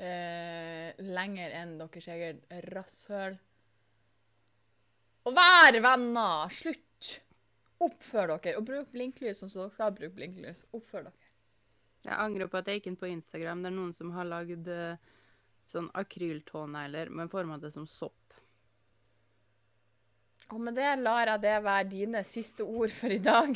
Eh, 0.00 1.00
lenger 1.02 1.56
enn 1.58 1.74
deres 1.80 2.06
eget 2.12 2.44
rasshøl. 2.70 3.34
Og 5.28 5.34
vær 5.36 5.80
venner! 5.82 6.52
Slutt! 6.54 7.10
Oppfør 7.80 8.36
dere, 8.36 8.54
og 8.60 8.68
bruk 8.68 8.92
blinklys 8.92 9.42
sånn 9.42 9.50
som 9.50 9.64
dere 9.64 9.74
skal 9.74 9.96
bruke 9.96 10.14
blinklys. 10.20 10.62
Oppfør 10.76 11.08
dere. 11.08 11.29
Jeg 12.06 12.16
angrer 12.16 12.48
på 12.48 12.60
at 12.60 12.68
jeg 12.68 12.80
gikk 12.80 12.90
inn 12.90 13.00
på 13.00 13.10
Instagram. 13.10 13.62
Det 13.62 13.70
er 13.70 13.76
noen 13.76 13.92
som 13.96 14.12
har 14.14 14.28
lagd 14.28 14.68
eh, 14.72 14.96
sånn 15.68 15.90
akryltånegler, 16.00 17.12
men 17.12 17.30
forma 17.32 17.58
det 17.60 17.72
som 17.74 17.86
sopp. 17.88 18.16
Og 20.50 20.58
med 20.64 20.74
det 20.74 20.88
lar 20.98 21.28
jeg 21.28 21.42
det 21.44 21.58
være 21.62 21.90
dine 21.92 22.24
siste 22.26 22.64
ord 22.66 22.90
for 22.94 23.12
i 23.12 23.20
dag. 23.22 23.54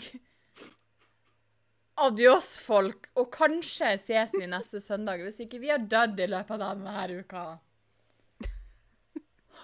Adios, 2.05 2.59
folk. 2.63 3.09
Og 3.19 3.31
kanskje 3.35 3.95
ses 4.03 4.35
vi 4.37 4.47
neste 4.51 4.81
søndag, 4.83 5.23
hvis 5.23 5.41
ikke 5.47 5.63
vi 5.63 5.73
har 5.73 5.83
dødd 5.83 6.23
i 6.23 6.31
løpet 6.31 6.55
av 6.59 6.79
denne 6.79 7.21
uka. 7.25 7.45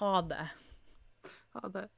Ha 0.00 0.12
det. 0.32 0.44
Ha 1.54 1.72
det. 1.74 1.88